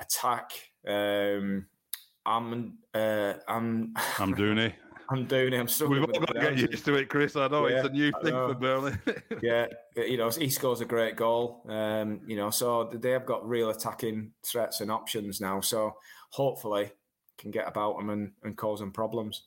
attack. 0.00 0.52
Um, 0.86 1.66
I'm 2.26 2.78
uh, 2.94 3.34
I'm 3.48 3.94
I'm 4.18 4.34
Dooney. 4.34 4.74
I'm 5.10 5.26
doing 5.26 5.52
it. 5.52 5.58
I'm 5.58 5.66
still. 5.66 5.88
We've 5.88 6.02
all 6.02 6.20
got 6.20 6.34
to 6.34 6.40
get 6.40 6.56
used 6.70 6.84
to 6.84 6.94
it, 6.94 7.08
Chris. 7.08 7.34
I 7.34 7.48
know 7.48 7.66
it's 7.66 7.84
a 7.84 7.90
new 7.90 8.12
I 8.14 8.22
thing 8.22 8.32
know. 8.32 8.48
for 8.48 8.54
Burnley. 8.54 8.92
yeah, 9.42 9.66
you 9.96 10.16
know, 10.16 10.30
he 10.30 10.48
scores 10.48 10.80
a 10.80 10.84
great 10.84 11.16
goal. 11.16 11.64
Um, 11.68 12.20
you 12.26 12.36
know, 12.36 12.50
so 12.50 12.84
they 12.84 13.10
have 13.10 13.26
got 13.26 13.48
real 13.48 13.70
attacking 13.70 14.30
threats 14.46 14.80
and 14.80 14.90
options 14.90 15.40
now. 15.40 15.60
So 15.60 15.94
hopefully, 16.30 16.92
can 17.40 17.50
get 17.50 17.66
about 17.66 17.96
them 17.96 18.10
and, 18.10 18.32
and 18.44 18.56
cause 18.56 18.80
them 18.80 18.92
problems. 18.92 19.44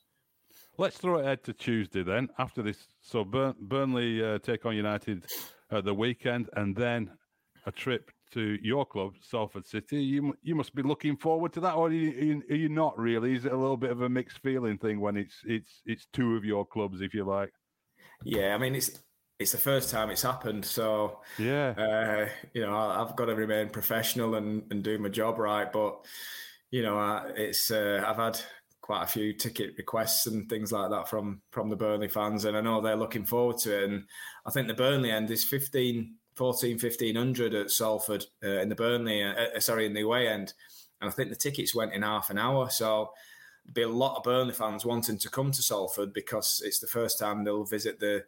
Let's 0.77 0.97
throw 0.97 1.19
it 1.19 1.21
ahead 1.21 1.43
to 1.45 1.53
Tuesday 1.53 2.03
then. 2.03 2.29
After 2.39 2.61
this, 2.63 2.87
so 3.01 3.23
Burn, 3.23 3.53
Burnley 3.61 4.23
uh, 4.23 4.39
take 4.39 4.65
on 4.65 4.75
United 4.75 5.25
at 5.71 5.85
the 5.85 5.93
weekend, 5.93 6.49
and 6.55 6.75
then 6.75 7.11
a 7.65 7.71
trip 7.71 8.11
to 8.31 8.57
your 8.61 8.85
club, 8.85 9.13
Salford 9.21 9.67
City. 9.67 10.03
You 10.03 10.35
you 10.41 10.55
must 10.55 10.73
be 10.73 10.81
looking 10.81 11.15
forward 11.15 11.53
to 11.53 11.59
that, 11.61 11.75
or 11.75 11.87
are 11.87 11.91
you, 11.91 12.43
are 12.49 12.55
you- 12.55 12.69
not 12.69 12.97
really? 12.97 13.35
Is 13.35 13.45
it 13.45 13.51
a 13.51 13.57
little 13.57 13.77
bit 13.77 13.91
of 13.91 14.01
a 14.01 14.09
mixed 14.09 14.39
feeling 14.39 14.77
thing 14.79 14.99
when 14.99 15.15
it's 15.15 15.35
it's 15.45 15.81
it's 15.85 16.07
two 16.11 16.35
of 16.35 16.43
your 16.43 16.65
clubs, 16.65 17.01
if 17.01 17.13
you 17.13 17.23
like? 17.23 17.53
Yeah, 18.23 18.55
I 18.55 18.57
mean 18.57 18.73
it's 18.75 18.99
it's 19.39 19.51
the 19.51 19.57
first 19.59 19.89
time 19.91 20.09
it's 20.09 20.21
happened, 20.23 20.65
so 20.65 21.19
Yeah, 21.37 21.69
uh, 21.77 22.29
you 22.53 22.61
know 22.61 22.73
I- 22.75 23.01
I've 23.03 23.15
got 23.15 23.25
to 23.25 23.35
remain 23.35 23.69
professional 23.69 24.35
and, 24.35 24.63
and 24.71 24.83
do 24.83 24.97
my 24.97 25.09
job 25.09 25.37
right. 25.37 25.71
But 25.71 26.05
you 26.73 26.81
know, 26.81 26.97
I, 26.97 27.29
it's 27.35 27.69
uh, 27.69 28.03
I've 28.03 28.15
had 28.15 28.39
quite 28.81 29.03
a 29.03 29.07
few 29.07 29.31
ticket 29.31 29.75
requests 29.77 30.25
and 30.25 30.49
things 30.49 30.71
like 30.71 30.89
that 30.89 31.07
from 31.07 31.43
from 31.51 31.69
the 31.69 31.75
Burnley 31.75 32.07
fans, 32.07 32.45
and 32.45 32.57
I 32.57 32.61
know 32.61 32.81
they're 32.81 32.95
looking 32.95 33.25
forward 33.25 33.59
to 33.59 33.77
it. 33.77 33.89
And 33.91 34.05
I 34.43 34.49
think 34.49 34.67
the 34.67 34.73
Burnley 34.73 35.11
end 35.11 35.29
is 35.29 35.45
15, 35.45 36.15
14, 36.33 36.79
1500 36.79 37.53
at 37.53 37.69
Salford 37.69 38.25
uh, 38.43 38.59
in 38.59 38.69
the 38.69 38.75
Burnley, 38.75 39.21
uh, 39.21 39.35
uh, 39.55 39.59
sorry, 39.59 39.85
in 39.85 39.93
the 39.93 40.01
away 40.01 40.27
end, 40.27 40.55
and 40.99 41.11
I 41.11 41.13
think 41.13 41.29
the 41.29 41.35
tickets 41.35 41.75
went 41.75 41.93
in 41.93 42.01
half 42.01 42.31
an 42.31 42.39
hour. 42.39 42.71
So 42.71 43.11
be 43.71 43.83
a 43.83 43.87
lot 43.87 44.17
of 44.17 44.23
Burnley 44.23 44.55
fans 44.55 44.83
wanting 44.83 45.19
to 45.19 45.29
come 45.29 45.51
to 45.51 45.61
Salford 45.61 46.11
because 46.11 46.59
it's 46.65 46.79
the 46.79 46.87
first 46.87 47.19
time 47.19 47.43
they'll 47.43 47.65
visit 47.65 47.99
the 47.99 48.23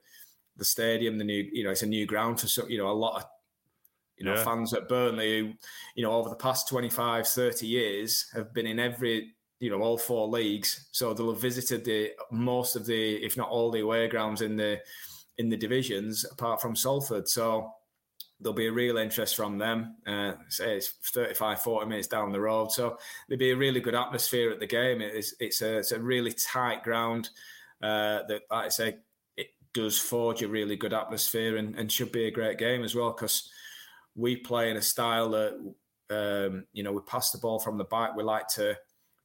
the 0.55 0.65
stadium. 0.65 1.17
The 1.17 1.23
new, 1.23 1.49
you 1.51 1.63
know, 1.63 1.71
it's 1.71 1.81
a 1.81 1.87
new 1.87 2.05
ground 2.05 2.41
for 2.41 2.47
so 2.47 2.67
you 2.67 2.77
know 2.77 2.91
a 2.91 2.93
lot 2.93 3.23
of 3.23 3.25
you 4.17 4.25
know 4.25 4.35
Yeah. 4.35 4.43
fans 4.43 4.73
at 4.73 4.87
Burnley 4.87 5.39
who 5.39 5.53
you 5.95 6.03
know 6.03 6.11
over 6.11 6.29
the 6.29 6.35
past 6.35 6.67
25, 6.69 7.27
30 7.27 7.67
years 7.67 8.29
have 8.33 8.53
been 8.53 8.67
in 8.67 8.79
every 8.79 9.35
you 9.59 9.69
know 9.69 9.81
all 9.81 9.97
four 9.97 10.27
leagues, 10.27 10.87
so 10.91 11.13
they'll 11.13 11.31
have 11.33 11.41
visited 11.41 11.85
the 11.85 12.11
most 12.31 12.75
of 12.75 12.85
the, 12.85 13.15
if 13.25 13.37
not 13.37 13.49
all, 13.49 13.71
the 13.71 13.79
away 13.81 14.07
grounds 14.07 14.41
in 14.41 14.55
the 14.55 14.79
in 15.37 15.49
the 15.49 15.57
divisions 15.57 16.25
apart 16.31 16.61
from 16.61 16.75
Salford. 16.75 17.27
So 17.27 17.71
there'll 18.39 18.53
be 18.53 18.67
a 18.67 18.71
real 18.71 18.97
interest 18.97 19.35
from 19.35 19.57
them. 19.57 19.95
Uh, 20.05 20.33
say 20.49 20.75
it's 20.75 20.89
35, 21.13 21.61
40 21.61 21.85
minutes 21.87 22.07
down 22.07 22.31
the 22.33 22.39
road, 22.39 22.71
so 22.71 22.97
there'll 23.27 23.39
be 23.39 23.51
a 23.51 23.55
really 23.55 23.79
good 23.79 23.95
atmosphere 23.95 24.51
at 24.51 24.59
the 24.59 24.67
game. 24.67 25.01
It 25.01 25.15
is, 25.15 25.35
it's 25.39 25.61
a 25.61 25.77
it's 25.77 25.93
a 25.93 25.99
really 25.99 26.33
tight 26.33 26.83
ground 26.83 27.29
uh, 27.81 28.23
that, 28.27 28.41
like 28.51 28.65
I 28.65 28.69
say, 28.69 28.97
it 29.37 29.47
does 29.73 29.97
forge 29.97 30.41
a 30.41 30.47
really 30.49 30.75
good 30.75 30.93
atmosphere 30.93 31.55
and, 31.57 31.75
and 31.75 31.89
should 31.91 32.11
be 32.11 32.25
a 32.25 32.31
great 32.31 32.57
game 32.57 32.83
as 32.83 32.93
well 32.93 33.11
because 33.11 33.49
we 34.15 34.37
play 34.37 34.69
in 34.69 34.77
a 34.77 34.81
style 34.81 35.29
that 35.29 35.53
um, 36.09 36.65
you 36.73 36.83
know 36.83 36.91
we 36.91 37.01
pass 37.07 37.31
the 37.31 37.37
ball 37.37 37.59
from 37.59 37.77
the 37.77 37.83
back. 37.85 38.15
We 38.15 38.23
like 38.23 38.47
to 38.55 38.77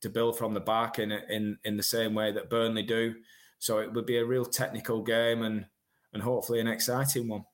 to 0.02 0.10
build 0.10 0.38
from 0.38 0.54
the 0.54 0.60
back 0.60 0.98
in 0.98 1.12
in 1.12 1.58
in 1.64 1.76
the 1.76 1.82
same 1.82 2.14
way 2.14 2.32
that 2.32 2.50
Burnley 2.50 2.82
do. 2.82 3.14
So 3.58 3.78
it 3.78 3.92
would 3.92 4.06
be 4.06 4.16
a 4.16 4.24
real 4.24 4.44
technical 4.44 5.02
game 5.02 5.42
and 5.42 5.66
and 6.12 6.22
hopefully 6.22 6.60
an 6.60 6.66
exciting 6.66 7.28
one. 7.28 7.44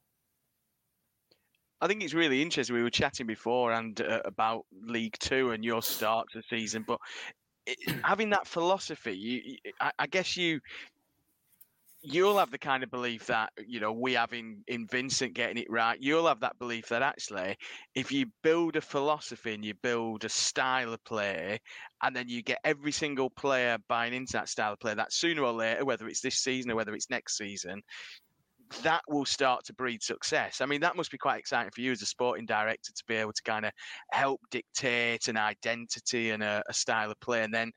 I 1.81 1.89
think 1.89 2.03
it's 2.03 2.15
really 2.15 2.41
interesting. 2.41 2.75
We 2.75 2.83
were 2.83 2.91
chatting 2.91 3.27
before 3.27 3.73
and 3.73 4.01
uh, 4.01 4.23
about 4.25 4.65
League 4.73 5.17
Two 5.19 5.51
and 5.51 5.63
your 5.65 5.83
start 5.83 6.27
to 6.33 6.39
the 6.39 6.45
season, 6.49 6.85
but 6.87 6.99
having 8.03 8.31
that 8.31 8.47
philosophy, 8.47 9.13
you, 9.13 9.57
I 9.99 10.07
guess 10.07 10.37
you 10.37 10.61
you'll 12.07 12.39
have 12.39 12.51
the 12.51 12.59
kind 12.59 12.85
of 12.85 12.91
belief 12.91 13.27
that 13.27 13.51
you 13.67 13.81
know 13.81 13.93
we 13.93 14.13
have 14.13 14.33
in 14.33 14.63
in 14.69 14.87
Vincent 14.87 15.35
getting 15.35 15.59
it 15.59 15.71
right. 15.71 15.99
You'll 16.01 16.29
have 16.29 16.41
that 16.41 16.59
belief 16.59 16.89
that 16.89 17.03
actually, 17.03 17.57
if 17.95 18.13
you 18.13 18.27
build 18.43 18.77
a 18.77 18.81
philosophy 18.81 19.55
and 19.55 19.65
you 19.65 19.75
build 19.83 20.25
a 20.25 20.29
style 20.29 20.93
of 20.93 21.05
play, 21.05 21.59
and 22.03 22.15
then 22.15 22.29
you 22.29 22.43
get 22.43 22.59
every 22.65 22.93
single 22.93 23.31
player 23.31 23.79
buying 23.89 24.15
into 24.15 24.35
that 24.35 24.49
style 24.49 24.73
of 24.73 24.81
play, 24.81 24.95
that 24.95 25.13
sooner 25.13 25.43
or 25.43 25.53
later, 25.53 25.85
whether 25.85 26.07
it's 26.07 26.21
this 26.21 26.37
season 26.37 26.71
or 26.71 26.77
whether 26.77 26.95
it's 26.95 27.11
next 27.11 27.37
season, 27.37 27.83
that 28.83 29.03
will 29.09 29.25
start 29.25 29.65
to 29.65 29.75
breed 29.75 30.03
success. 30.03 30.61
I 30.61 30.67
mean, 30.67 30.81
that 30.83 30.97
must 30.97 31.11
be 31.11 31.19
quite 31.19 31.39
exciting 31.41 31.71
for 31.75 31.81
you 31.81 31.93
as 31.93 32.03
a 32.03 32.07
sporting 32.07 32.47
director 32.47 32.93
to 32.93 33.05
be 33.09 33.17
able 33.17 33.33
to 33.33 33.43
kind 33.43 33.67
of 33.67 33.73
help 34.13 34.41
dictate 34.51 35.29
an 35.29 35.37
identity 35.37 36.31
and 36.31 36.43
a, 36.43 36.63
a 36.69 36.73
style 36.73 37.11
of 37.11 37.19
play, 37.21 37.43
and 37.43 37.53
then 37.53 37.73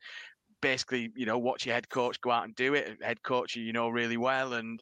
basically, 0.60 1.10
you 1.14 1.26
know, 1.26 1.38
watch 1.38 1.66
your 1.66 1.74
head 1.74 1.88
coach 1.88 2.20
go 2.20 2.30
out 2.30 2.44
and 2.44 2.54
do 2.54 2.74
it. 2.74 2.98
Head 3.02 3.22
coach 3.22 3.56
you 3.56 3.72
know 3.72 3.88
really 3.88 4.16
well, 4.16 4.54
and 4.54 4.80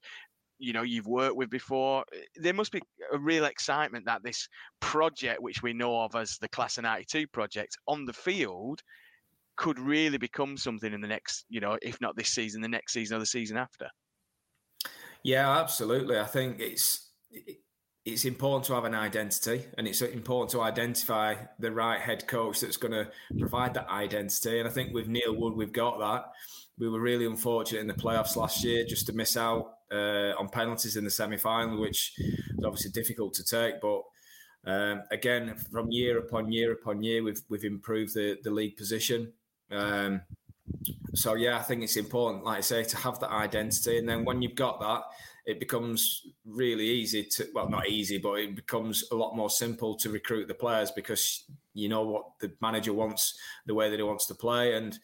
you 0.58 0.72
know 0.72 0.82
you've 0.82 1.06
worked 1.06 1.36
with 1.36 1.50
before. 1.50 2.04
Eh, 2.14 2.20
there 2.36 2.54
must 2.54 2.72
be 2.72 2.80
a 3.12 3.18
real 3.18 3.44
excitement 3.44 4.04
that 4.06 4.22
this 4.22 4.48
project, 4.80 5.42
which 5.42 5.62
we 5.62 5.72
know 5.72 6.02
of 6.02 6.14
as 6.14 6.36
the 6.40 6.48
Class 6.48 6.78
of 6.78 6.84
'92 6.84 7.26
project, 7.28 7.76
on 7.86 8.04
the 8.04 8.12
field 8.12 8.80
could 9.56 9.78
really 9.78 10.18
become 10.18 10.56
something 10.56 10.92
in 10.92 11.00
the 11.00 11.08
next, 11.08 11.44
you 11.48 11.60
know, 11.60 11.76
if 11.82 12.00
not 12.00 12.16
this 12.16 12.28
season, 12.28 12.62
the 12.62 12.68
next 12.68 12.92
season 12.92 13.16
or 13.16 13.20
the 13.20 13.26
season 13.26 13.56
after. 13.56 13.88
Yeah, 15.24 15.50
absolutely. 15.58 16.18
I 16.18 16.24
think 16.24 16.60
it's 16.60 17.10
it's 18.12 18.24
important 18.24 18.64
to 18.66 18.74
have 18.74 18.84
an 18.84 18.94
identity, 18.94 19.64
and 19.76 19.86
it's 19.86 20.02
important 20.02 20.50
to 20.50 20.60
identify 20.60 21.34
the 21.58 21.70
right 21.70 22.00
head 22.00 22.26
coach 22.26 22.60
that's 22.60 22.76
going 22.76 22.92
to 22.92 23.10
provide 23.38 23.74
that 23.74 23.88
identity. 23.88 24.58
And 24.58 24.68
I 24.68 24.72
think 24.72 24.92
with 24.92 25.08
Neil 25.08 25.34
Wood, 25.34 25.54
we've 25.54 25.72
got 25.72 25.98
that. 26.00 26.32
We 26.78 26.88
were 26.88 27.00
really 27.00 27.26
unfortunate 27.26 27.80
in 27.80 27.86
the 27.88 27.94
playoffs 27.94 28.36
last 28.36 28.64
year 28.64 28.84
just 28.84 29.06
to 29.06 29.12
miss 29.12 29.36
out 29.36 29.74
uh, 29.90 30.32
on 30.38 30.48
penalties 30.48 30.96
in 30.96 31.04
the 31.04 31.10
semi 31.10 31.36
final, 31.36 31.80
which 31.80 32.12
was 32.56 32.64
obviously 32.64 32.90
difficult 32.90 33.34
to 33.34 33.44
take. 33.44 33.80
But 33.80 34.02
Um, 34.66 35.02
again, 35.10 35.56
from 35.72 35.90
year 35.90 36.18
upon 36.18 36.52
year 36.52 36.72
upon 36.72 37.02
year, 37.02 37.22
we've 37.22 37.42
we've 37.48 37.64
improved 37.64 38.12
the 38.14 38.36
the 38.42 38.50
league 38.50 38.76
position. 38.76 39.32
Um, 39.70 40.22
so 41.14 41.36
yeah, 41.36 41.56
I 41.58 41.62
think 41.62 41.82
it's 41.82 41.96
important, 41.96 42.44
like 42.44 42.58
I 42.58 42.62
say, 42.62 42.84
to 42.84 42.96
have 42.96 43.18
that 43.20 43.30
identity, 43.30 43.98
and 43.98 44.08
then 44.08 44.24
when 44.24 44.42
you've 44.42 44.56
got 44.66 44.80
that, 44.80 45.02
it 45.48 45.58
becomes 45.58 46.26
really 46.44 46.86
easy 46.86 47.24
to 47.24 47.48
well, 47.54 47.70
not 47.70 47.88
easy, 47.88 48.18
but 48.18 48.34
it 48.34 48.54
becomes 48.54 49.02
a 49.10 49.14
lot 49.14 49.34
more 49.34 49.48
simple 49.48 49.96
to 49.96 50.10
recruit 50.10 50.46
the 50.46 50.52
players 50.54 50.90
because 50.90 51.44
you 51.72 51.88
know 51.88 52.02
what 52.02 52.24
the 52.38 52.52
manager 52.60 52.92
wants, 52.92 53.36
the 53.64 53.72
way 53.72 53.88
that 53.88 53.96
he 53.96 54.02
wants 54.02 54.26
to 54.26 54.34
play, 54.34 54.74
and 54.74 54.98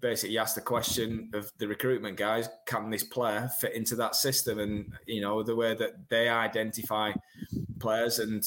basically 0.00 0.36
ask 0.36 0.54
the 0.54 0.60
question 0.60 1.30
of 1.32 1.50
the 1.56 1.66
recruitment 1.66 2.18
guys 2.18 2.50
can 2.66 2.90
this 2.90 3.04
player 3.04 3.48
fit 3.58 3.72
into 3.72 3.96
that 3.96 4.14
system? 4.14 4.58
And 4.58 4.92
you 5.06 5.22
know 5.22 5.42
the 5.42 5.56
way 5.56 5.74
that 5.74 6.10
they 6.10 6.28
identify 6.28 7.12
players 7.78 8.18
and 8.18 8.44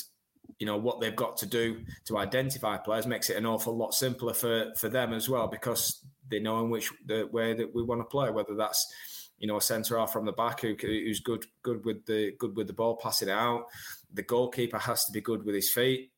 you 0.60 0.68
know 0.68 0.78
what 0.78 1.02
they've 1.02 1.16
got 1.16 1.36
to 1.38 1.48
do 1.48 1.84
to 2.06 2.20
identify 2.20 2.78
players 2.78 3.08
makes 3.08 3.32
it 3.32 3.38
an 3.38 3.48
awful 3.48 3.76
lot 3.76 3.96
simpler 3.96 4.36
for 4.36 4.72
for 4.78 4.88
them 4.88 5.14
as 5.14 5.28
well 5.28 5.48
because 5.48 6.06
they 6.30 6.40
know 6.40 6.64
in 6.64 6.70
which 6.70 6.92
the 7.08 7.28
way 7.32 7.56
that 7.56 7.74
we 7.74 7.82
want 7.82 8.02
to 8.02 8.06
play 8.06 8.30
whether 8.30 8.54
that's 8.54 8.94
you 9.40 9.48
know 9.48 9.58
a 9.58 9.62
centre 9.62 9.98
half 9.98 10.14
from 10.14 10.26
the 10.26 10.32
back 10.32 10.62
who, 10.62 10.76
who's 10.80 11.20
good 11.20 11.46
good 11.64 11.84
with 11.86 12.06
the 12.06 12.34
good 12.38 12.56
with 12.56 12.68
the 12.68 12.74
ball 12.74 12.98
passing 12.98 13.30
out 13.30 13.66
the 14.14 14.24
goalkeeper 14.24 14.78
has 14.78 15.06
to 15.06 15.12
be 15.12 15.22
good 15.22 15.44
with 15.46 15.56
his 15.56 15.72
feet 15.72 16.12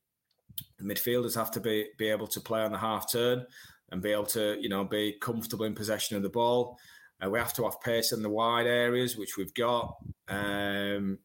the 0.80 0.84
midfielders 0.84 1.36
have 1.36 1.52
to 1.52 1.60
be 1.60 1.88
be 1.98 2.10
able 2.10 2.28
to 2.28 2.42
play 2.42 2.62
on 2.62 2.72
the 2.72 2.78
half 2.78 3.12
turn 3.12 3.46
and 3.92 4.02
be 4.02 4.12
able 4.12 4.26
to, 4.26 4.58
you 4.60 4.70
know, 4.70 4.84
be 4.84 5.18
comfortable 5.22 5.66
in 5.66 5.76
possession 5.76 6.16
of 6.16 6.24
the 6.24 6.30
ball. 6.30 6.78
Uh, 7.24 7.30
we 7.30 7.38
have 7.38 7.54
to 7.54 7.64
have 7.64 7.80
pace 7.82 8.14
in 8.14 8.24
the 8.24 8.30
wide 8.30 8.66
areas, 8.66 9.18
which 9.18 9.38
we've 9.38 9.54
got. 9.54 9.96
Um, 10.28 11.20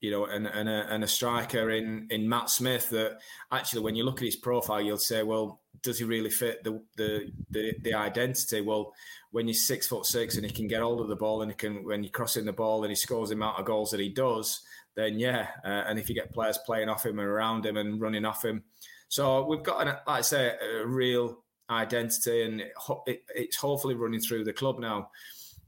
you 0.00 0.10
know, 0.10 0.26
and, 0.26 0.46
and, 0.46 0.68
a, 0.68 0.86
and 0.92 1.02
a 1.02 1.08
striker 1.08 1.70
in 1.70 2.06
in 2.10 2.28
Matt 2.28 2.50
Smith 2.50 2.90
that 2.90 3.18
actually, 3.50 3.82
when 3.82 3.96
you 3.96 4.04
look 4.04 4.18
at 4.18 4.26
his 4.26 4.36
profile, 4.36 4.80
you'll 4.80 4.98
say, 4.98 5.22
well, 5.22 5.62
does 5.82 5.98
he 5.98 6.04
really 6.04 6.30
fit 6.30 6.62
the 6.62 6.82
the 6.96 7.32
the, 7.50 7.74
the 7.80 7.94
identity? 7.94 8.60
Well, 8.60 8.92
when 9.34 9.48
he's 9.48 9.66
six 9.66 9.88
foot 9.88 10.06
six 10.06 10.36
and 10.36 10.46
he 10.46 10.52
can 10.52 10.68
get 10.68 10.80
hold 10.80 11.00
of 11.00 11.08
the 11.08 11.16
ball 11.16 11.42
and 11.42 11.50
he 11.50 11.56
can 11.56 11.82
when 11.82 12.04
you're 12.04 12.12
crossing 12.12 12.44
the 12.44 12.52
ball 12.52 12.84
and 12.84 12.90
he 12.92 12.94
scores 12.94 13.30
the 13.30 13.34
amount 13.34 13.58
of 13.58 13.64
goals 13.64 13.90
that 13.90 13.98
he 13.98 14.08
does, 14.08 14.60
then 14.94 15.18
yeah. 15.18 15.48
Uh, 15.64 15.82
and 15.88 15.98
if 15.98 16.08
you 16.08 16.14
get 16.14 16.32
players 16.32 16.56
playing 16.58 16.88
off 16.88 17.04
him 17.04 17.18
and 17.18 17.26
around 17.26 17.66
him 17.66 17.76
and 17.76 18.00
running 18.00 18.24
off 18.24 18.44
him, 18.44 18.62
so 19.08 19.44
we've 19.44 19.64
got, 19.64 19.80
an, 19.80 19.88
like 19.88 19.98
I 20.06 20.20
say, 20.20 20.52
a 20.80 20.86
real 20.86 21.42
identity, 21.68 22.42
and 22.42 22.60
it, 22.60 22.72
it, 23.08 23.24
it's 23.34 23.56
hopefully 23.56 23.96
running 23.96 24.20
through 24.20 24.44
the 24.44 24.52
club 24.52 24.78
now. 24.78 25.10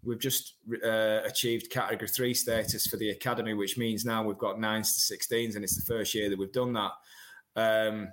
We've 0.04 0.20
just 0.20 0.54
uh, 0.84 1.22
achieved 1.24 1.68
category 1.68 2.08
three 2.08 2.34
status 2.34 2.86
for 2.86 2.98
the 2.98 3.10
academy, 3.10 3.54
which 3.54 3.76
means 3.76 4.04
now 4.04 4.22
we've 4.22 4.38
got 4.38 4.60
nines 4.60 5.08
to 5.08 5.16
16s, 5.16 5.56
and 5.56 5.64
it's 5.64 5.74
the 5.74 5.92
first 5.92 6.14
year 6.14 6.30
that 6.30 6.38
we've 6.38 6.52
done 6.52 6.72
that. 6.74 6.92
Um, 7.56 8.12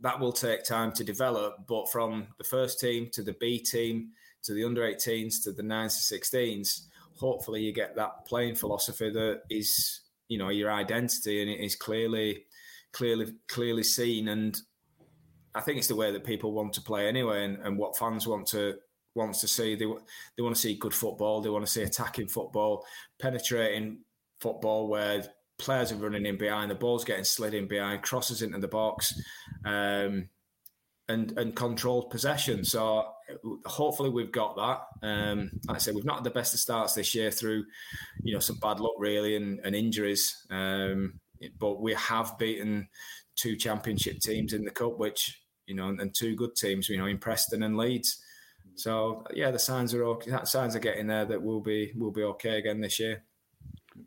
that 0.00 0.18
will 0.18 0.32
take 0.32 0.64
time 0.64 0.92
to 0.92 1.04
develop, 1.04 1.66
but 1.68 1.92
from 1.92 2.28
the 2.38 2.44
first 2.44 2.80
team 2.80 3.10
to 3.12 3.22
the 3.22 3.34
B 3.34 3.58
team 3.58 4.12
to 4.44 4.54
the 4.54 4.64
under 4.64 4.82
18s 4.82 5.42
to 5.44 5.52
the 5.52 5.62
nines 5.62 6.08
to 6.08 6.14
16s, 6.14 6.86
hopefully 7.16 7.62
you 7.62 7.72
get 7.72 7.94
that 7.96 8.24
playing 8.26 8.54
philosophy 8.54 9.10
that 9.10 9.42
is, 9.50 10.00
you 10.28 10.38
know, 10.38 10.48
your 10.48 10.72
identity 10.72 11.42
and 11.42 11.50
it 11.50 11.60
is 11.60 11.76
clearly, 11.76 12.44
clearly, 12.92 13.32
clearly 13.48 13.82
seen 13.82 14.28
and 14.28 14.60
I 15.54 15.60
think 15.60 15.78
it's 15.78 15.88
the 15.88 15.96
way 15.96 16.10
that 16.12 16.24
people 16.24 16.52
want 16.52 16.72
to 16.74 16.80
play 16.80 17.08
anyway, 17.08 17.44
and, 17.44 17.58
and 17.58 17.76
what 17.76 17.96
fans 17.96 18.26
want 18.26 18.46
to 18.48 18.76
wants 19.14 19.40
to 19.40 19.48
see. 19.48 19.74
They 19.74 19.86
they 20.36 20.42
want 20.42 20.54
to 20.54 20.60
see 20.60 20.76
good 20.76 20.94
football. 20.94 21.40
They 21.40 21.50
want 21.50 21.66
to 21.66 21.70
see 21.70 21.82
attacking 21.82 22.28
football, 22.28 22.86
penetrating 23.18 23.98
football 24.40 24.88
where 24.88 25.22
players 25.58 25.92
are 25.92 25.96
running 25.96 26.26
in 26.26 26.36
behind, 26.36 26.70
the 26.70 26.74
ball's 26.74 27.04
getting 27.04 27.24
slid 27.24 27.54
in 27.54 27.68
behind, 27.68 28.02
crosses 28.02 28.42
into 28.42 28.58
the 28.58 28.68
box, 28.68 29.14
um, 29.64 30.28
and 31.12 31.38
and 31.38 31.54
controlled 31.54 32.10
possession. 32.10 32.64
So 32.64 33.06
hopefully 33.64 34.10
we've 34.10 34.32
got 34.32 34.56
that. 34.56 35.06
Um, 35.06 35.50
like 35.68 35.76
I 35.76 35.78
said, 35.78 35.94
we've 35.94 36.04
not 36.04 36.16
had 36.16 36.24
the 36.24 36.30
best 36.30 36.54
of 36.54 36.60
starts 36.60 36.94
this 36.94 37.14
year 37.14 37.30
through, 37.30 37.64
you 38.22 38.34
know, 38.34 38.40
some 38.40 38.58
bad 38.60 38.80
luck 38.80 38.94
really 38.98 39.36
and, 39.36 39.60
and 39.64 39.74
injuries. 39.76 40.46
Um, 40.50 41.20
but 41.58 41.80
we 41.80 41.94
have 41.94 42.38
beaten 42.38 42.88
two 43.36 43.56
championship 43.56 44.18
teams 44.20 44.52
in 44.52 44.64
the 44.64 44.70
cup, 44.70 44.98
which 44.98 45.42
you 45.66 45.74
know, 45.74 45.88
and, 45.88 46.00
and 46.00 46.14
two 46.14 46.34
good 46.34 46.54
teams, 46.56 46.88
you 46.88 46.98
know, 46.98 47.06
in 47.06 47.18
Preston 47.18 47.62
and 47.62 47.76
Leeds. 47.76 48.22
So 48.74 49.24
yeah, 49.34 49.50
the 49.50 49.58
signs 49.58 49.94
are 49.94 50.04
okay. 50.04 50.32
Signs 50.44 50.74
are 50.76 50.80
getting 50.80 51.06
there 51.06 51.24
that 51.24 51.42
we'll 51.42 51.60
be 51.60 51.92
we'll 51.96 52.10
be 52.10 52.22
okay 52.22 52.58
again 52.58 52.80
this 52.80 52.98
year. 52.98 53.24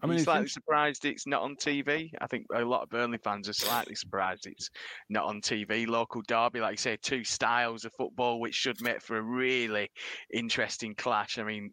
I 0.01 0.07
mean, 0.07 0.19
slightly 0.19 0.47
surprised 0.47 1.05
it's 1.05 1.27
not 1.27 1.41
on 1.41 1.55
TV. 1.55 2.09
I 2.19 2.27
think 2.27 2.45
a 2.53 2.63
lot 2.63 2.83
of 2.83 2.89
Burnley 2.89 3.17
fans 3.17 3.49
are 3.49 3.53
slightly 3.53 3.95
surprised 3.95 4.45
it's 4.45 4.69
not 5.09 5.25
on 5.25 5.41
TV. 5.41 5.87
Local 5.87 6.21
derby, 6.27 6.59
like 6.59 6.73
you 6.73 6.77
say, 6.77 6.97
two 7.01 7.23
styles 7.23 7.85
of 7.85 7.93
football, 7.93 8.39
which 8.39 8.55
should 8.55 8.81
make 8.81 9.01
for 9.01 9.17
a 9.17 9.21
really 9.21 9.89
interesting 10.33 10.95
clash. 10.95 11.37
I 11.37 11.43
mean, 11.43 11.71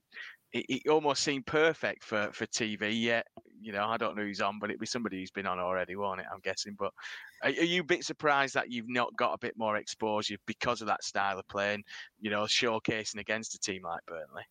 it, 0.53 0.67
it 0.69 0.89
almost 0.89 1.23
seemed 1.23 1.47
perfect 1.47 2.05
for 2.05 2.31
for 2.33 2.47
TV. 2.47 3.01
Yet, 3.01 3.27
you 3.61 3.73
know, 3.73 3.85
I 3.85 3.97
don't 3.97 4.17
know 4.17 4.23
who's 4.23 4.41
on, 4.41 4.59
but 4.59 4.71
it'd 4.71 4.81
be 4.81 4.87
somebody 4.87 5.19
who's 5.19 5.31
been 5.31 5.47
on 5.47 5.59
already, 5.59 5.97
won't 5.97 6.21
it? 6.21 6.27
I'm 6.33 6.41
guessing. 6.41 6.77
But 6.79 6.93
are, 7.43 7.51
are, 7.51 7.65
you 7.65 7.81
a 7.81 7.85
bit 7.85 8.05
surprised 8.05 8.55
that 8.55 8.71
you've 8.71 8.89
not 8.89 9.17
got 9.17 9.35
a 9.35 9.39
bit 9.39 9.55
more 9.57 9.77
exposure 9.77 10.37
because 10.47 10.81
of 10.81 10.89
that 10.89 11.05
style 11.05 11.39
of 11.39 11.49
playing? 11.49 11.83
You 12.21 12.31
know, 12.31 12.43
showcasing 12.43 13.21
against 13.21 13.55
a 13.55 13.59
team 13.59 13.83
like 13.85 14.05
Burnley. 14.07 14.45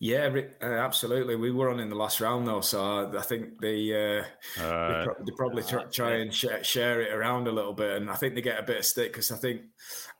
Yeah, 0.00 0.30
uh, 0.62 0.64
absolutely. 0.64 1.34
We 1.34 1.50
were 1.50 1.70
on 1.70 1.80
in 1.80 1.88
the 1.88 1.96
last 1.96 2.20
round 2.20 2.46
though, 2.46 2.60
so 2.60 3.10
I 3.16 3.22
think 3.22 3.60
they 3.60 3.92
uh, 3.92 4.62
uh, 4.62 4.88
they, 4.88 5.04
pro- 5.04 5.24
they, 5.24 5.32
probably 5.36 5.62
try, 5.64 5.84
try 5.84 6.14
and 6.16 6.32
sh- 6.32 6.46
share 6.62 7.00
it 7.00 7.12
around 7.12 7.48
a 7.48 7.52
little 7.52 7.72
bit, 7.72 7.96
and 7.96 8.08
I 8.08 8.14
think 8.14 8.34
they 8.34 8.40
get 8.40 8.60
a 8.60 8.62
bit 8.62 8.78
of 8.78 8.84
stick 8.84 9.12
because 9.12 9.32
I 9.32 9.36
think 9.36 9.62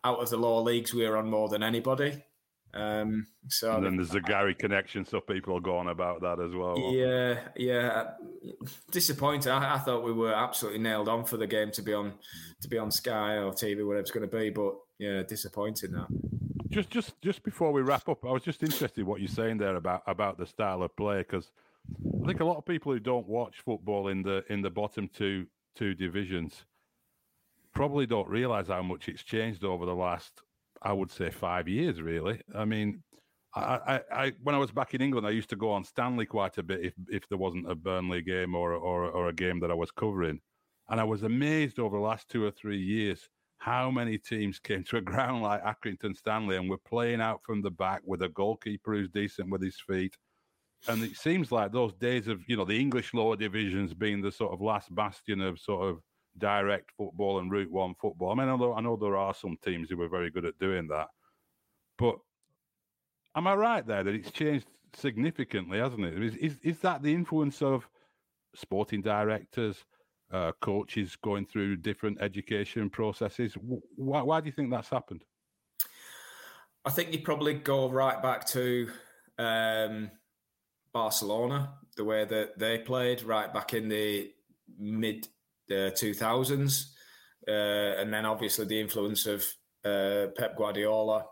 out 0.02 0.18
of 0.18 0.30
the 0.30 0.36
lower 0.36 0.62
leagues 0.62 0.92
we 0.92 1.06
are 1.06 1.16
on 1.16 1.30
more 1.30 1.48
than 1.48 1.62
anybody. 1.62 2.24
Um, 2.74 3.26
so 3.48 3.76
and 3.76 3.86
then 3.86 3.96
there's 3.96 4.10
the 4.10 4.20
Gary 4.20 4.54
connection, 4.54 5.04
so 5.04 5.20
people 5.20 5.56
are 5.56 5.60
going 5.60 5.88
about 5.88 6.20
that 6.22 6.40
as 6.40 6.54
well. 6.54 6.92
Yeah, 6.92 7.40
yeah. 7.56 8.10
Disappointed. 8.90 9.50
I, 9.50 9.76
I, 9.76 9.78
thought 9.78 10.04
we 10.04 10.12
were 10.12 10.34
absolutely 10.34 10.80
nailed 10.80 11.08
on 11.08 11.24
for 11.24 11.38
the 11.38 11.46
game 11.46 11.70
to 11.72 11.82
be 11.82 11.94
on 11.94 12.12
to 12.60 12.68
be 12.68 12.78
on 12.78 12.90
Sky 12.90 13.36
or 13.36 13.52
TV, 13.52 13.86
whatever 13.86 14.00
it's 14.00 14.10
going 14.10 14.28
to 14.28 14.36
be. 14.36 14.50
But 14.50 14.74
yeah, 14.98 15.22
disappointing 15.22 15.92
that. 15.92 16.08
Just, 16.70 16.90
just, 16.90 17.20
just 17.22 17.42
before 17.42 17.72
we 17.72 17.82
wrap 17.82 18.08
up, 18.08 18.24
I 18.24 18.30
was 18.30 18.42
just 18.42 18.62
interested 18.62 19.06
what 19.06 19.20
you're 19.20 19.28
saying 19.28 19.58
there 19.58 19.76
about 19.76 20.02
about 20.06 20.38
the 20.38 20.46
style 20.46 20.82
of 20.82 20.94
play 20.96 21.18
because 21.18 21.50
I 22.22 22.26
think 22.26 22.40
a 22.40 22.44
lot 22.44 22.58
of 22.58 22.66
people 22.66 22.92
who 22.92 23.00
don't 23.00 23.26
watch 23.26 23.60
football 23.64 24.08
in 24.08 24.22
the 24.22 24.44
in 24.50 24.60
the 24.60 24.70
bottom 24.70 25.08
two 25.08 25.46
two 25.74 25.94
divisions 25.94 26.64
probably 27.74 28.06
don't 28.06 28.28
realise 28.28 28.68
how 28.68 28.82
much 28.82 29.08
it's 29.08 29.22
changed 29.22 29.64
over 29.64 29.86
the 29.86 29.94
last 29.94 30.42
I 30.82 30.92
would 30.92 31.10
say 31.10 31.30
five 31.30 31.68
years, 31.68 32.00
really. 32.00 32.40
I 32.54 32.64
mean, 32.64 33.02
I, 33.54 33.60
I, 33.60 34.00
I, 34.12 34.32
when 34.42 34.54
I 34.54 34.58
was 34.58 34.70
back 34.70 34.94
in 34.94 35.02
England, 35.02 35.26
I 35.26 35.30
used 35.30 35.50
to 35.50 35.56
go 35.56 35.70
on 35.70 35.84
Stanley 35.84 36.26
quite 36.26 36.58
a 36.58 36.62
bit 36.62 36.84
if, 36.84 36.94
if 37.08 37.28
there 37.28 37.38
wasn't 37.38 37.70
a 37.70 37.74
Burnley 37.74 38.22
game 38.22 38.54
or, 38.54 38.74
or, 38.74 39.10
or 39.10 39.28
a 39.28 39.32
game 39.32 39.60
that 39.60 39.70
I 39.70 39.74
was 39.74 39.90
covering. 39.90 40.40
And 40.88 41.00
I 41.00 41.04
was 41.04 41.22
amazed 41.22 41.78
over 41.78 41.96
the 41.96 42.02
last 42.02 42.28
two 42.28 42.44
or 42.44 42.50
three 42.50 42.80
years 42.80 43.28
how 43.58 43.90
many 43.90 44.18
teams 44.18 44.58
came 44.58 44.84
to 44.84 44.96
a 44.96 45.00
ground 45.02 45.42
like 45.42 45.62
Accrington 45.62 46.16
Stanley 46.16 46.56
and 46.56 46.70
were 46.70 46.78
playing 46.78 47.20
out 47.20 47.40
from 47.44 47.60
the 47.60 47.70
back 47.70 48.02
with 48.04 48.22
a 48.22 48.28
goalkeeper 48.28 48.94
who's 48.94 49.08
decent 49.08 49.50
with 49.50 49.62
his 49.62 49.80
feet. 49.86 50.16
And 50.86 51.02
it 51.02 51.16
seems 51.16 51.50
like 51.50 51.72
those 51.72 51.92
days 51.94 52.28
of, 52.28 52.40
you 52.46 52.56
know, 52.56 52.64
the 52.64 52.78
English 52.78 53.12
lower 53.12 53.36
divisions 53.36 53.94
being 53.94 54.22
the 54.22 54.30
sort 54.30 54.52
of 54.52 54.60
last 54.60 54.94
bastion 54.94 55.40
of 55.40 55.58
sort 55.58 55.88
of 55.88 55.98
direct 56.38 56.92
football 56.96 57.40
and 57.40 57.50
Route 57.50 57.70
One 57.70 57.94
football. 58.00 58.30
I 58.30 58.34
mean, 58.36 58.48
although 58.48 58.74
I 58.74 58.80
know 58.80 58.96
there 58.96 59.16
are 59.16 59.34
some 59.34 59.56
teams 59.64 59.90
who 59.90 59.96
were 59.96 60.08
very 60.08 60.30
good 60.30 60.44
at 60.44 60.58
doing 60.60 60.86
that, 60.88 61.08
but 61.98 62.16
am 63.34 63.48
I 63.48 63.54
right 63.54 63.84
there 63.84 64.04
that 64.04 64.14
it's 64.14 64.30
changed 64.30 64.66
significantly, 64.94 65.78
hasn't 65.78 66.04
it? 66.04 66.22
Is 66.22 66.36
is, 66.36 66.58
is 66.62 66.78
that 66.80 67.02
the 67.02 67.12
influence 67.12 67.60
of 67.60 67.88
sporting 68.54 69.02
directors, 69.02 69.84
uh, 70.30 70.52
coaches 70.60 71.16
going 71.16 71.46
through 71.46 71.76
different 71.76 72.20
education 72.20 72.90
processes? 72.90 73.56
Why, 73.96 74.22
why 74.22 74.40
do 74.40 74.46
you 74.46 74.52
think 74.52 74.70
that's 74.70 74.88
happened? 74.88 75.24
I 76.84 76.90
think 76.90 77.12
you 77.12 77.20
probably 77.20 77.54
go 77.54 77.90
right 77.90 78.22
back 78.22 78.46
to 78.48 78.88
um, 79.38 80.10
Barcelona, 80.92 81.74
the 81.96 82.04
way 82.04 82.24
that 82.24 82.58
they 82.58 82.78
played 82.78 83.22
right 83.22 83.52
back 83.52 83.74
in 83.74 83.88
the 83.88 84.30
mid 84.78 85.28
the 85.68 85.92
2000s. 85.96 86.86
Uh, 87.46 88.00
and 88.00 88.12
then 88.12 88.26
obviously 88.26 88.66
the 88.66 88.80
influence 88.80 89.26
of 89.26 89.46
uh, 89.84 90.26
Pep 90.36 90.56
Guardiola, 90.56 91.24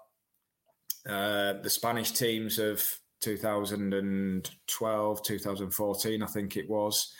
uh, 1.09 1.55
the 1.63 1.71
Spanish 1.71 2.13
teams 2.13 2.59
of 2.59 2.83
2012, 3.21 5.23
2014, 5.23 6.23
I 6.23 6.27
think 6.27 6.57
it 6.57 6.71
was. 6.71 7.15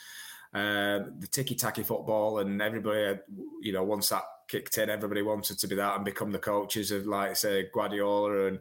Uh, 0.53 0.99
the 1.19 1.27
tiki-taka 1.29 1.83
football, 1.83 2.39
and 2.39 2.61
everybody, 2.61 3.03
had, 3.03 3.21
you 3.61 3.73
know, 3.73 3.83
once 3.83 4.09
that 4.09 4.23
kicked 4.47 4.77
in, 4.77 4.89
everybody 4.89 5.21
wanted 5.21 5.59
to 5.59 5.67
be 5.67 5.75
that 5.75 5.95
and 5.95 6.05
become 6.05 6.31
the 6.31 6.39
coaches 6.39 6.91
of, 6.91 7.05
like, 7.05 7.35
say, 7.35 7.67
Guardiola 7.73 8.47
and 8.47 8.59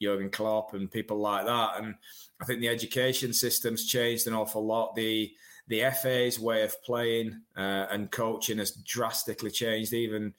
Jurgen 0.00 0.30
Klopp 0.30 0.74
and 0.74 0.90
people 0.90 1.18
like 1.18 1.46
that. 1.46 1.78
And 1.78 1.94
I 2.40 2.44
think 2.44 2.60
the 2.60 2.68
education 2.68 3.32
system's 3.32 3.86
changed 3.86 4.26
an 4.26 4.34
awful 4.34 4.64
lot. 4.64 4.94
The 4.94 5.32
the 5.66 5.82
FA's 6.02 6.38
way 6.38 6.62
of 6.62 6.82
playing 6.82 7.40
uh, 7.56 7.86
and 7.90 8.10
coaching 8.10 8.58
has 8.58 8.72
drastically 8.72 9.50
changed. 9.50 9.92
Even 9.92 10.34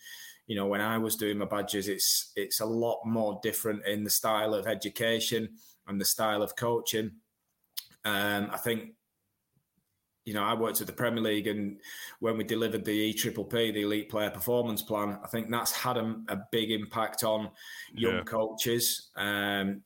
you 0.48 0.56
know 0.56 0.68
when 0.68 0.82
I 0.82 0.98
was 0.98 1.16
doing 1.16 1.38
my 1.38 1.46
badges, 1.46 1.88
it's 1.88 2.32
it's 2.36 2.60
a 2.60 2.66
lot 2.66 3.02
more 3.06 3.40
different 3.42 3.86
in 3.86 4.04
the 4.04 4.10
style 4.10 4.54
of 4.54 4.68
education 4.68 5.50
and 5.88 6.00
the 6.00 6.06
style 6.06 6.44
of 6.44 6.56
coaching. 6.56 7.12
Um, 8.04 8.50
I 8.52 8.58
think 8.58 8.92
you 10.26 10.34
know, 10.34 10.44
I 10.44 10.56
worked 10.56 10.82
at 10.82 10.88
the 10.88 10.94
Premier 10.94 11.24
League, 11.24 11.48
and 11.48 11.80
when 12.20 12.38
we 12.38 12.44
delivered 12.44 12.84
the 12.84 13.14
EPPP, 13.14 13.74
the 13.74 13.84
Elite 13.84 14.10
Player 14.10 14.32
Performance 14.32 14.82
Plan, 14.82 15.20
I 15.24 15.28
think 15.28 15.52
that's 15.52 15.72
had 15.72 15.98
a, 15.98 16.16
a 16.28 16.38
big 16.52 16.72
impact 16.72 17.24
on 17.24 17.52
young 17.94 18.16
yeah. 18.16 18.24
coaches. 18.24 19.12
Um, 19.16 19.84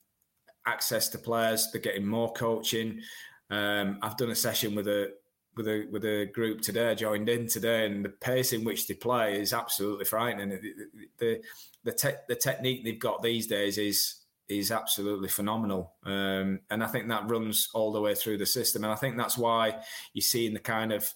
access 0.66 1.10
to 1.10 1.18
players, 1.18 1.70
they're 1.72 1.82
getting 1.82 2.06
more 2.06 2.32
coaching. 2.32 3.02
Um, 3.50 4.00
I've 4.02 4.18
done 4.18 4.30
a 4.30 4.36
session 4.36 4.76
with 4.76 4.88
a 4.88 5.12
with 5.58 5.68
a 5.68 5.88
with 5.92 6.06
a 6.06 6.28
group 6.34 6.62
today, 6.62 6.96
joined 6.96 7.28
in 7.28 7.48
today, 7.48 7.86
and 7.86 8.06
the 8.06 8.10
pace 8.10 8.54
in 8.54 8.64
which 8.64 8.88
they 8.88 8.94
play 8.94 9.42
is 9.42 9.52
absolutely 9.52 10.06
frightening. 10.06 10.50
The 10.50 10.74
the 11.18 11.42
the, 11.84 11.92
te- 11.92 12.24
the 12.30 12.36
technique 12.36 12.86
they've 12.86 13.00
got 13.00 13.22
these 13.22 13.48
days 13.48 13.78
is 13.78 14.19
is 14.50 14.72
absolutely 14.72 15.30
phenomenal. 15.30 15.94
Um, 16.04 16.60
and 16.70 16.84
I 16.84 16.88
think 16.88 17.08
that 17.08 17.30
runs 17.30 17.70
all 17.74 17.92
the 17.92 18.02
way 18.02 18.16
through 18.16 18.40
the 18.40 18.46
system. 18.46 18.84
And 18.84 18.92
I 18.92 18.96
think 18.96 19.16
that's 19.16 19.38
why 19.38 19.82
you 20.14 20.22
see 20.22 20.48
in 20.48 20.54
the 20.54 20.60
kind 20.60 20.92
of 20.92 21.12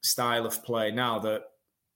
style 0.00 0.46
of 0.46 0.62
play 0.64 0.90
now 0.90 1.18
that 1.18 1.42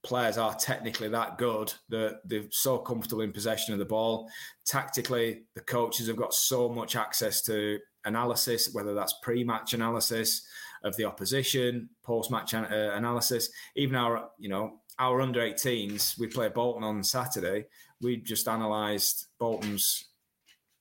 players 0.03 0.37
are 0.37 0.53
technically 0.55 1.07
that 1.07 1.37
good 1.37 1.73
that 1.87 2.19
they're 2.25 2.43
so 2.51 2.77
comfortable 2.77 3.21
in 3.21 3.31
possession 3.31 3.73
of 3.73 3.79
the 3.79 3.85
ball. 3.85 4.29
Tactically, 4.65 5.43
the 5.55 5.61
coaches 5.61 6.07
have 6.07 6.17
got 6.17 6.33
so 6.33 6.67
much 6.67 6.97
access 6.97 7.41
to 7.43 7.79
analysis, 8.03 8.73
whether 8.73 8.93
that's 8.93 9.15
pre-match 9.23 9.73
analysis 9.73 10.45
of 10.83 10.97
the 10.97 11.05
opposition, 11.05 11.89
post-match 12.03 12.53
uh, 12.53 12.65
analysis, 12.93 13.49
even 13.77 13.95
our, 13.95 14.29
you 14.37 14.49
know, 14.49 14.81
our 14.99 15.21
under 15.21 15.39
18s, 15.39 16.19
we 16.19 16.27
play 16.27 16.49
Bolton 16.49 16.83
on 16.83 17.03
Saturday. 17.03 17.65
We 18.01 18.17
just 18.17 18.47
analysed 18.47 19.27
Bolton's 19.39 20.05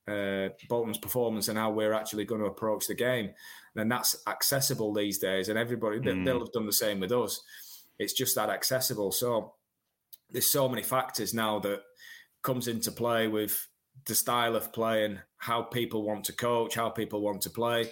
uh, 0.09 0.49
Bolton's 0.69 0.99
performance 0.99 1.49
and 1.49 1.59
how 1.59 1.71
we're 1.71 1.93
actually 1.93 2.25
going 2.25 2.41
to 2.41 2.49
approach 2.49 2.87
the 2.87 2.95
game, 2.95 3.31
then 3.75 3.89
that's 3.89 4.17
accessible 4.27 4.93
these 4.93 5.19
days. 5.19 5.49
And 5.49 5.59
everybody, 5.59 5.99
mm. 5.99 6.25
they'll 6.25 6.41
have 6.41 6.53
done 6.53 6.67
the 6.67 6.73
same 6.73 7.01
with 7.01 7.13
us. 7.13 7.41
It's 7.99 8.13
just 8.13 8.35
that 8.35 8.51
accessible. 8.51 9.13
So 9.13 9.55
there's 10.31 10.49
so 10.49 10.69
many 10.69 10.83
factors 10.83 11.35
now 11.35 11.59
that 11.61 11.83
comes 12.43 12.69
into 12.69 12.91
play 12.91 13.29
with 13.29 13.67
the 14.07 14.15
style 14.15 14.57
of 14.57 14.73
play 14.73 15.05
and 15.05 15.21
how 15.39 15.63
people 15.63 16.03
want 16.03 16.25
to 16.25 16.33
coach, 16.33 16.75
how 16.75 16.89
people 16.89 17.21
want 17.21 17.43
to 17.43 17.51
play. 17.51 17.91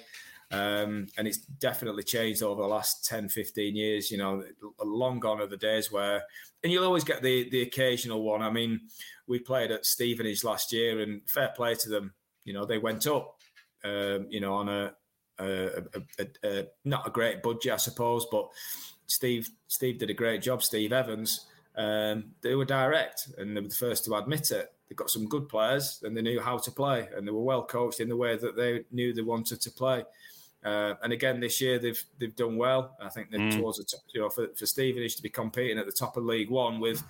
Um, 0.52 1.06
and 1.16 1.28
it's 1.28 1.38
definitely 1.38 2.02
changed 2.02 2.42
over 2.42 2.62
the 2.62 2.68
last 2.68 3.06
10, 3.06 3.28
15 3.28 3.76
years. 3.76 4.10
You 4.10 4.18
know, 4.18 4.44
long 4.82 5.20
gone 5.20 5.40
are 5.40 5.46
the 5.46 5.56
days 5.56 5.92
where, 5.92 6.24
and 6.62 6.72
you'll 6.72 6.84
always 6.84 7.04
get 7.04 7.22
the 7.22 7.48
the 7.50 7.62
occasional 7.62 8.22
one. 8.22 8.42
I 8.42 8.50
mean, 8.50 8.80
we 9.26 9.38
played 9.38 9.70
at 9.70 9.86
Stevenage 9.86 10.42
last 10.42 10.72
year, 10.72 11.00
and 11.00 11.22
fair 11.28 11.52
play 11.56 11.74
to 11.76 11.88
them. 11.88 12.12
You 12.44 12.52
know, 12.52 12.64
they 12.64 12.78
went 12.78 13.06
up. 13.06 13.36
Um, 13.82 14.26
you 14.28 14.40
know, 14.40 14.54
on 14.54 14.68
a, 14.68 14.92
a, 15.38 15.82
a, 16.18 16.26
a, 16.44 16.66
not 16.84 17.06
a 17.06 17.10
great 17.10 17.42
budget, 17.42 17.72
I 17.72 17.76
suppose, 17.78 18.26
but 18.30 18.50
Steve 19.06 19.48
Steve 19.68 19.98
did 19.98 20.10
a 20.10 20.14
great 20.14 20.42
job. 20.42 20.62
Steve 20.62 20.92
Evans. 20.92 21.46
Um, 21.76 22.32
they 22.42 22.56
were 22.56 22.64
direct, 22.64 23.28
and 23.38 23.56
they 23.56 23.60
were 23.60 23.68
the 23.68 23.74
first 23.74 24.04
to 24.04 24.16
admit 24.16 24.50
it. 24.50 24.72
They 24.88 24.96
got 24.96 25.10
some 25.10 25.28
good 25.28 25.48
players, 25.48 26.00
and 26.02 26.16
they 26.16 26.22
knew 26.22 26.40
how 26.40 26.58
to 26.58 26.70
play, 26.72 27.08
and 27.16 27.26
they 27.26 27.30
were 27.30 27.40
well 27.40 27.64
coached 27.64 28.00
in 28.00 28.08
the 28.08 28.16
way 28.16 28.36
that 28.36 28.56
they 28.56 28.84
knew 28.90 29.14
they 29.14 29.22
wanted 29.22 29.60
to 29.60 29.70
play. 29.70 30.04
Uh, 30.64 30.94
and 31.02 31.12
again, 31.12 31.40
this 31.40 31.60
year 31.60 31.78
they've 31.78 32.02
they've 32.18 32.36
done 32.36 32.56
well. 32.56 32.96
I 33.00 33.08
think 33.08 33.30
they're 33.30 33.40
mm. 33.40 33.56
towards 33.56 33.78
the 33.78 33.84
top, 33.84 34.00
you 34.12 34.20
know 34.20 34.28
for, 34.28 34.48
for 34.48 34.66
Stevenage 34.66 35.16
to 35.16 35.22
be 35.22 35.30
competing 35.30 35.78
at 35.78 35.86
the 35.86 35.92
top 35.92 36.16
of 36.16 36.24
League 36.24 36.50
One 36.50 36.80
with 36.80 37.02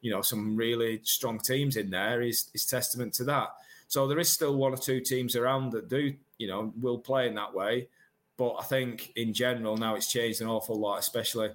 you 0.00 0.10
know 0.10 0.22
some 0.22 0.56
really 0.56 1.00
strong 1.04 1.38
teams 1.38 1.76
in 1.76 1.90
there 1.90 2.20
is 2.22 2.50
is 2.52 2.66
testament 2.66 3.14
to 3.14 3.24
that. 3.24 3.50
So 3.86 4.06
there 4.06 4.18
is 4.18 4.28
still 4.28 4.56
one 4.56 4.72
or 4.72 4.76
two 4.76 5.00
teams 5.00 5.36
around 5.36 5.70
that 5.72 5.88
do 5.88 6.14
you 6.38 6.48
know 6.48 6.72
will 6.80 6.98
play 6.98 7.28
in 7.28 7.34
that 7.36 7.54
way, 7.54 7.88
but 8.36 8.56
I 8.58 8.64
think 8.64 9.12
in 9.14 9.34
general 9.34 9.76
now 9.76 9.94
it's 9.94 10.10
changed 10.10 10.40
an 10.40 10.48
awful 10.48 10.76
lot, 10.76 10.98
especially 10.98 11.50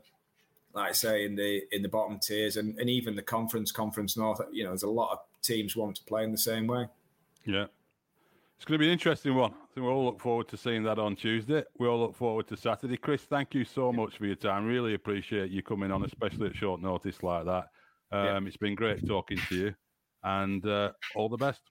like 0.73 0.89
I 0.89 0.91
say 0.91 1.25
in 1.25 1.35
the 1.35 1.63
in 1.71 1.81
the 1.81 1.89
bottom 1.89 2.19
tiers 2.19 2.57
and, 2.57 2.77
and 2.79 2.89
even 2.89 3.15
the 3.15 3.21
conference 3.21 3.71
conference 3.71 4.15
north. 4.15 4.39
You 4.51 4.63
know, 4.63 4.69
there's 4.69 4.83
a 4.83 4.89
lot 4.89 5.11
of 5.11 5.19
teams 5.41 5.75
want 5.75 5.95
to 5.97 6.03
play 6.03 6.23
in 6.23 6.31
the 6.31 6.37
same 6.37 6.67
way. 6.67 6.87
Yeah, 7.45 7.65
it's 8.57 8.65
going 8.65 8.79
to 8.79 8.79
be 8.79 8.87
an 8.87 8.93
interesting 8.93 9.35
one. 9.35 9.51
I 9.51 9.65
think 9.73 9.85
we 9.85 9.91
all 9.91 10.05
look 10.05 10.19
forward 10.19 10.47
to 10.49 10.57
seeing 10.57 10.83
that 10.83 10.97
on 10.97 11.15
Tuesday. 11.15 11.63
We 11.77 11.87
all 11.87 11.99
look 11.99 12.15
forward 12.15 12.47
to 12.47 12.57
Saturday. 12.57 12.97
Chris, 12.97 13.23
thank 13.23 13.53
you 13.53 13.65
so 13.65 13.91
much 13.91 14.17
for 14.17 14.25
your 14.25 14.35
time. 14.35 14.65
Really 14.65 14.93
appreciate 14.93 15.51
you 15.51 15.61
coming 15.61 15.91
on, 15.91 16.05
especially 16.05 16.47
at 16.47 16.55
short 16.55 16.81
notice 16.81 17.21
like 17.21 17.45
that. 17.45 17.65
Um, 18.11 18.25
yeah. 18.25 18.47
It's 18.47 18.57
been 18.57 18.75
great 18.75 19.05
talking 19.05 19.37
to 19.49 19.55
you, 19.55 19.75
and 20.23 20.65
uh, 20.65 20.91
all 21.15 21.27
the 21.27 21.37
best. 21.37 21.61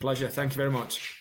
Pleasure. 0.00 0.28
Thank 0.28 0.52
you 0.52 0.56
very 0.56 0.70
much. 0.70 1.18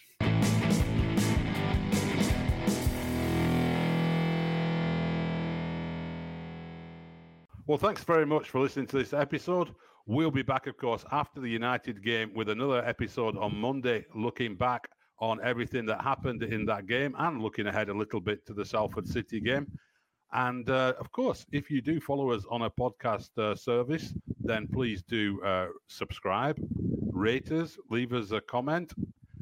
Well, 7.68 7.78
thanks 7.78 8.04
very 8.04 8.26
much 8.26 8.50
for 8.50 8.60
listening 8.60 8.88
to 8.88 8.98
this 8.98 9.14
episode. 9.14 9.70
We'll 10.08 10.32
be 10.32 10.42
back, 10.42 10.66
of 10.66 10.78
course, 10.78 11.06
after 11.12 11.40
the 11.40 11.50
United 11.50 12.04
game 12.04 12.34
with 12.34 12.50
another 12.50 12.84
episode 12.84 13.38
on 13.38 13.56
Monday, 13.56 14.04
looking 14.16 14.56
back 14.56 14.90
on 15.20 15.40
everything 15.44 15.86
that 15.86 16.02
happened 16.02 16.42
in 16.42 16.66
that 16.66 16.88
game 16.88 17.16
and 17.20 17.40
looking 17.40 17.68
ahead 17.68 17.90
a 17.90 17.94
little 17.94 18.20
bit 18.20 18.44
to 18.48 18.54
the 18.54 18.66
Salford 18.66 19.08
City 19.08 19.40
game. 19.40 19.68
And 20.34 20.68
uh, 20.72 20.94
of 21.00 21.12
course, 21.12 21.46
if 21.52 21.70
you 21.70 21.82
do 21.82 22.00
follow 22.00 22.32
us 22.32 22.44
on 22.50 22.64
a 22.64 22.70
podcast 22.70 23.38
uh, 23.38 23.54
service, 23.54 24.14
then 24.40 24.68
please 24.68 25.04
do 25.04 25.40
uh, 25.44 25.68
subscribe, 25.88 26.58
rate 27.12 27.52
us, 27.52 27.78
leave 27.92 28.14
us 28.14 28.32
a 28.32 28.42
comment, 28.42 28.94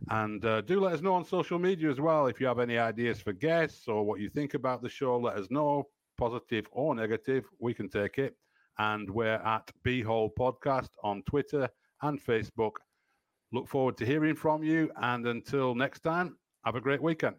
and 0.09 0.43
uh, 0.43 0.59
do 0.61 0.81
let 0.81 0.93
us 0.93 1.01
know 1.01 1.13
on 1.13 1.23
social 1.23 1.57
media 1.57 1.89
as 1.89 2.01
well. 2.01 2.27
If 2.27 2.41
you 2.41 2.47
have 2.47 2.59
any 2.59 2.77
ideas 2.77 3.21
for 3.21 3.31
guests 3.31 3.87
or 3.87 4.03
what 4.03 4.19
you 4.19 4.29
think 4.29 4.55
about 4.55 4.81
the 4.81 4.89
show, 4.89 5.17
let 5.17 5.37
us 5.37 5.47
know, 5.49 5.87
positive 6.17 6.67
or 6.71 6.95
negative. 6.95 7.45
We 7.59 7.73
can 7.73 7.87
take 7.87 8.17
it 8.17 8.35
and 8.79 9.09
we're 9.09 9.35
at 9.35 9.69
Bee 9.83 10.01
Hole 10.01 10.33
Podcast 10.37 10.89
on 11.03 11.21
Twitter 11.23 11.69
and 12.01 12.19
Facebook. 12.19 12.71
Look 13.51 13.67
forward 13.67 13.97
to 13.97 14.05
hearing 14.05 14.35
from 14.35 14.63
you. 14.63 14.89
And 15.01 15.27
until 15.27 15.75
next 15.75 15.99
time, 15.99 16.37
have 16.65 16.75
a 16.75 16.81
great 16.81 17.01
weekend. 17.01 17.35